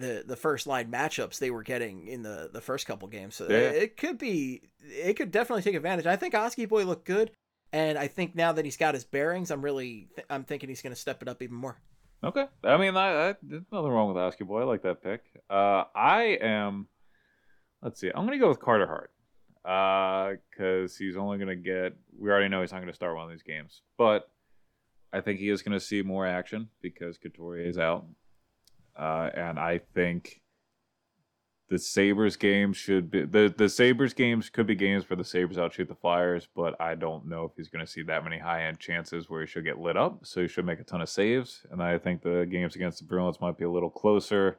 the 0.00 0.24
the 0.26 0.36
first 0.36 0.66
line 0.66 0.90
matchups 0.90 1.38
they 1.38 1.50
were 1.50 1.62
getting 1.62 2.06
in 2.08 2.22
the 2.22 2.50
the 2.52 2.60
first 2.60 2.86
couple 2.86 3.06
games. 3.08 3.36
So 3.36 3.46
Yeah. 3.48 3.56
it 3.70 3.96
could 3.96 4.18
be 4.18 4.62
it 4.82 5.14
could 5.14 5.30
definitely 5.30 5.62
take 5.62 5.74
advantage. 5.74 6.06
I 6.06 6.16
think 6.16 6.34
Oski 6.34 6.66
boy 6.66 6.84
looked 6.84 7.04
good, 7.06 7.30
and 7.72 7.96
I 7.98 8.06
think 8.08 8.34
now 8.34 8.52
that 8.52 8.64
he's 8.64 8.76
got 8.76 8.94
his 8.94 9.04
bearings, 9.04 9.50
I'm 9.50 9.62
really 9.62 10.08
I'm 10.28 10.44
thinking 10.44 10.68
he's 10.68 10.82
going 10.82 10.94
to 10.94 11.00
step 11.00 11.22
it 11.22 11.28
up 11.28 11.42
even 11.42 11.56
more. 11.56 11.78
Okay. 12.22 12.46
I 12.64 12.76
mean, 12.76 12.96
I, 12.96 13.30
I 13.30 13.34
there's 13.42 13.62
nothing 13.72 13.90
wrong 13.90 14.08
with 14.08 14.16
Oski 14.18 14.44
Boy. 14.44 14.60
I 14.60 14.64
like 14.64 14.82
that 14.82 15.02
pick. 15.02 15.22
Uh, 15.48 15.84
I 15.94 16.38
am. 16.42 16.86
Let's 17.82 17.98
see. 18.00 18.10
I'm 18.14 18.26
gonna 18.26 18.38
go 18.38 18.48
with 18.48 18.60
Carter 18.60 18.86
Hart. 18.86 19.10
Uh, 19.64 20.36
because 20.50 20.96
he's 20.96 21.16
only 21.16 21.38
gonna 21.38 21.56
get. 21.56 21.96
We 22.18 22.30
already 22.30 22.48
know 22.48 22.60
he's 22.60 22.72
not 22.72 22.80
gonna 22.80 22.92
start 22.94 23.14
one 23.14 23.24
of 23.24 23.30
these 23.30 23.42
games, 23.42 23.82
but 23.96 24.30
I 25.12 25.20
think 25.20 25.38
he 25.40 25.48
is 25.48 25.62
gonna 25.62 25.80
see 25.80 26.02
more 26.02 26.26
action 26.26 26.68
because 26.82 27.16
Couturier 27.18 27.66
is 27.66 27.78
out. 27.78 28.06
Uh, 28.96 29.30
and 29.34 29.58
I 29.58 29.80
think 29.94 30.40
the 31.70 31.78
Sabres 31.78 32.36
game 32.36 32.72
should 32.72 33.10
be 33.10 33.24
the 33.24 33.54
the 33.56 33.68
Sabres 33.68 34.12
games 34.12 34.50
could 34.50 34.66
be 34.66 34.74
games 34.74 35.08
where 35.08 35.16
the 35.16 35.24
Sabres 35.24 35.56
outshoot 35.56 35.88
the 35.88 35.94
Flyers, 35.94 36.48
but 36.54 36.78
I 36.80 36.96
don't 36.96 37.26
know 37.26 37.44
if 37.44 37.52
he's 37.56 37.68
going 37.68 37.84
to 37.84 37.90
see 37.90 38.02
that 38.02 38.24
many 38.24 38.38
high 38.38 38.64
end 38.64 38.80
chances 38.80 39.30
where 39.30 39.40
he 39.40 39.46
should 39.46 39.64
get 39.64 39.78
lit 39.78 39.96
up. 39.96 40.26
So 40.26 40.42
he 40.42 40.48
should 40.48 40.66
make 40.66 40.80
a 40.80 40.84
ton 40.84 41.00
of 41.00 41.08
saves, 41.08 41.64
and 41.70 41.80
I 41.80 41.96
think 41.96 42.22
the 42.22 42.46
games 42.50 42.74
against 42.74 42.98
the 42.98 43.04
Bruins 43.04 43.40
might 43.40 43.56
be 43.56 43.64
a 43.64 43.70
little 43.70 43.88
closer, 43.88 44.58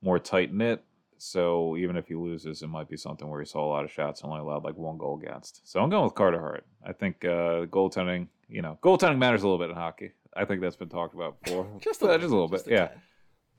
more 0.00 0.18
tight 0.18 0.52
knit. 0.52 0.82
So 1.18 1.76
even 1.76 1.96
if 1.96 2.08
he 2.08 2.14
loses, 2.14 2.62
it 2.62 2.66
might 2.66 2.88
be 2.88 2.96
something 2.96 3.28
where 3.28 3.40
he 3.40 3.46
saw 3.46 3.64
a 3.64 3.70
lot 3.70 3.84
of 3.84 3.92
shots 3.92 4.22
and 4.22 4.32
only 4.32 4.42
allowed 4.42 4.64
like 4.64 4.76
one 4.76 4.96
goal 4.96 5.20
against. 5.22 5.70
So 5.70 5.80
I'm 5.80 5.90
going 5.90 6.02
with 6.02 6.14
Carter 6.14 6.40
Hart. 6.40 6.66
I 6.84 6.92
think 6.92 7.24
uh, 7.24 7.66
goaltending, 7.66 8.26
you 8.48 8.62
know, 8.62 8.78
goaltending 8.82 9.18
matters 9.18 9.42
a 9.42 9.46
little 9.46 9.58
bit 9.58 9.70
in 9.70 9.76
hockey. 9.76 10.12
I 10.34 10.46
think 10.46 10.62
that's 10.62 10.76
been 10.76 10.88
talked 10.88 11.14
about 11.14 11.40
before. 11.42 11.68
Just 11.80 12.00
a 12.00 12.06
little, 12.06 12.18
just 12.18 12.32
a 12.32 12.34
little 12.34 12.48
bit, 12.48 12.64
yeah. 12.66 12.86
tad. 12.88 13.00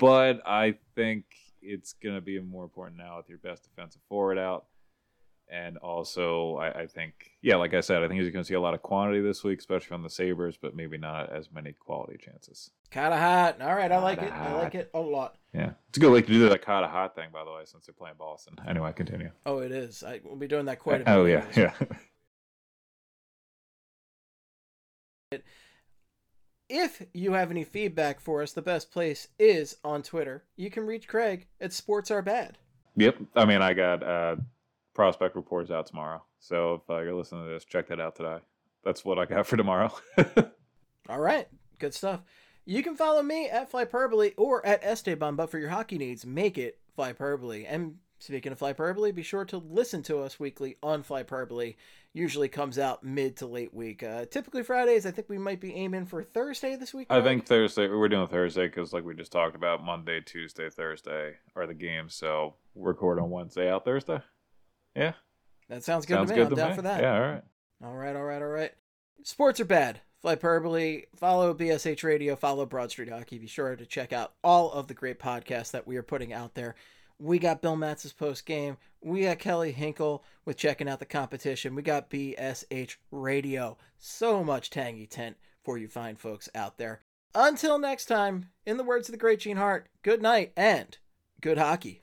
But 0.03 0.45
I 0.45 0.75
think 0.95 1.23
it's 1.61 1.93
going 1.93 2.15
to 2.15 2.19
be 2.19 2.37
more 2.41 2.65
important 2.65 2.97
now 2.97 3.15
with 3.15 3.29
your 3.29 3.37
best 3.37 3.63
defensive 3.63 4.01
forward 4.09 4.37
out. 4.37 4.65
And 5.49 5.77
also, 5.77 6.57
I, 6.57 6.81
I 6.81 6.87
think, 6.87 7.13
yeah, 7.41 7.55
like 7.55 7.73
I 7.73 7.79
said, 7.79 8.03
I 8.03 8.09
think 8.09 8.19
he's 8.19 8.29
going 8.33 8.43
to 8.43 8.47
see 8.47 8.53
a 8.53 8.59
lot 8.59 8.73
of 8.73 8.81
quantity 8.81 9.21
this 9.21 9.45
week, 9.45 9.59
especially 9.59 9.87
from 9.87 10.03
the 10.03 10.09
Sabres, 10.09 10.57
but 10.61 10.75
maybe 10.75 10.97
not 10.97 11.31
as 11.31 11.49
many 11.53 11.71
quality 11.71 12.17
chances. 12.17 12.69
Kind 12.91 13.13
of 13.13 13.19
hot. 13.21 13.61
All 13.61 13.73
right, 13.73 13.89
I 13.93 13.97
like 13.99 14.17
it. 14.17 14.29
Kinda 14.29 14.35
I 14.35 14.53
like 14.55 14.75
it 14.75 14.89
a 14.93 14.99
lot. 14.99 15.37
Yeah. 15.53 15.71
It's 15.87 15.97
a 15.97 16.01
good 16.01 16.11
week 16.11 16.27
to 16.27 16.33
do 16.33 16.49
that 16.49 16.65
kind 16.65 16.83
of 16.83 16.91
hot 16.91 17.15
thing, 17.15 17.29
by 17.31 17.45
the 17.45 17.51
way, 17.51 17.61
since 17.63 17.85
they're 17.85 17.93
playing 17.93 18.15
Boston. 18.19 18.55
Anyway, 18.67 18.91
continue. 18.93 19.31
Oh, 19.45 19.59
it 19.59 19.71
is. 19.71 20.03
I 20.03 20.19
will 20.25 20.35
be 20.35 20.47
doing 20.47 20.65
that 20.65 20.79
quite 20.79 20.99
a 20.99 21.09
oh, 21.13 21.23
bit. 21.23 21.45
Oh, 21.45 21.61
yeah. 21.61 21.73
Yeah. 25.31 25.39
If 26.69 27.03
you 27.13 27.33
have 27.33 27.51
any 27.51 27.63
feedback 27.63 28.19
for 28.19 28.41
us, 28.41 28.53
the 28.53 28.61
best 28.61 28.91
place 28.91 29.27
is 29.37 29.77
on 29.83 30.01
Twitter. 30.01 30.45
You 30.55 30.71
can 30.71 30.85
reach 30.85 31.07
Craig 31.07 31.47
at 31.59 31.73
Sports 31.73 32.09
Are 32.09 32.21
Bad. 32.21 32.57
yep. 32.95 33.17
I 33.35 33.45
mean, 33.45 33.61
I 33.61 33.73
got 33.73 34.03
uh, 34.03 34.35
prospect 34.93 35.35
reports 35.35 35.71
out 35.71 35.85
tomorrow. 35.85 36.23
So 36.39 36.75
if 36.75 36.89
uh, 36.89 37.01
you're 37.01 37.15
listening 37.15 37.45
to 37.45 37.49
this, 37.49 37.65
check 37.65 37.87
that 37.87 37.99
out 37.99 38.15
today. 38.15 38.37
That's 38.83 39.05
what 39.05 39.19
I 39.19 39.25
got 39.25 39.47
for 39.47 39.57
tomorrow. 39.57 39.91
All 41.09 41.19
right, 41.19 41.47
good 41.79 41.93
stuff. 41.93 42.21
You 42.65 42.81
can 42.81 42.95
follow 42.95 43.21
me 43.21 43.49
at 43.49 43.71
Flyperbole 43.71 44.33
or 44.37 44.65
at 44.65 44.83
Esteban, 44.83 45.35
but 45.35 45.49
for 45.49 45.59
your 45.59 45.69
hockey 45.69 45.97
needs, 45.97 46.25
make 46.25 46.57
it 46.57 46.79
Flyperbole. 46.97 47.65
And 47.67 47.97
speaking 48.23 48.53
of 48.53 48.59
Flyperbole, 48.59 49.13
be 49.13 49.21
sure 49.21 49.43
to 49.45 49.57
listen 49.57 50.01
to 50.03 50.19
us 50.19 50.39
weekly 50.39 50.77
on 50.81 51.03
Flyperbole. 51.03 51.75
Usually 52.13 52.47
comes 52.47 52.79
out 52.79 53.03
mid 53.03 53.35
to 53.37 53.47
late 53.47 53.73
week. 53.73 54.01
Uh, 54.01 54.25
typically 54.25 54.63
Fridays. 54.63 55.05
I 55.05 55.11
think 55.11 55.27
we 55.29 55.37
might 55.37 55.59
be 55.59 55.73
aiming 55.73 56.05
for 56.05 56.23
Thursday 56.23 56.75
this 56.75 56.93
week. 56.93 57.07
I 57.09 57.21
think 57.21 57.45
Thursday 57.45 57.87
we're 57.87 58.07
doing 58.07 58.27
Thursday 58.27 58.67
because, 58.67 58.93
like 58.93 59.03
we 59.03 59.13
just 59.13 59.31
talked 59.31 59.55
about, 59.55 59.83
Monday, 59.83 60.21
Tuesday, 60.21 60.69
Thursday 60.69 61.33
are 61.55 61.67
the 61.67 61.73
games. 61.73 62.15
So 62.15 62.55
record 62.75 63.19
on 63.19 63.29
Wednesday 63.29 63.69
out 63.69 63.83
Thursday. 63.83 64.21
Yeah, 64.95 65.13
that 65.69 65.83
sounds 65.83 66.05
good 66.05 66.15
sounds 66.15 66.29
to 66.29 66.35
me. 66.35 66.41
good 66.41 66.47
I'm 66.47 66.49
to 66.51 66.55
down 66.55 66.69
me. 66.69 66.75
for 66.75 66.81
that. 66.83 67.01
Yeah, 67.01 67.13
all 67.15 67.21
right. 67.21 67.43
All 67.83 67.95
right, 67.95 68.15
all 68.15 68.23
right, 68.23 68.41
all 68.41 68.47
right. 68.47 68.71
Sports 69.23 69.59
are 69.59 69.65
bad. 69.65 69.99
Flyperbole. 70.23 71.05
Follow 71.17 71.53
BSH 71.53 72.03
Radio. 72.03 72.35
Follow 72.35 72.65
Broad 72.65 72.91
Street 72.91 73.09
Hockey. 73.09 73.39
Be 73.39 73.47
sure 73.47 73.75
to 73.75 73.85
check 73.85 74.13
out 74.13 74.33
all 74.43 74.71
of 74.71 74.87
the 74.87 74.93
great 74.93 75.19
podcasts 75.19 75.71
that 75.71 75.85
we 75.85 75.97
are 75.97 76.03
putting 76.03 76.31
out 76.31 76.53
there. 76.55 76.75
We 77.19 77.39
got 77.39 77.61
Bill 77.61 77.75
Matz's 77.75 78.13
post 78.13 78.45
game. 78.45 78.77
We 79.01 79.23
got 79.23 79.39
Kelly 79.39 79.71
Hinkle 79.71 80.23
with 80.45 80.57
checking 80.57 80.89
out 80.89 80.99
the 80.99 81.05
competition. 81.05 81.75
We 81.75 81.81
got 81.81 82.09
BSH 82.09 82.95
Radio. 83.11 83.77
So 83.97 84.43
much 84.43 84.69
tangy 84.69 85.07
tent 85.07 85.37
for 85.63 85.77
you 85.77 85.87
fine 85.87 86.15
folks 86.15 86.49
out 86.53 86.77
there. 86.77 87.01
Until 87.35 87.79
next 87.79 88.05
time, 88.05 88.49
in 88.65 88.77
the 88.77 88.83
words 88.83 89.07
of 89.07 89.13
the 89.13 89.17
great 89.17 89.39
Gene 89.39 89.57
Hart, 89.57 89.87
good 90.03 90.21
night 90.21 90.51
and 90.55 90.97
good 91.41 91.57
hockey. 91.57 92.01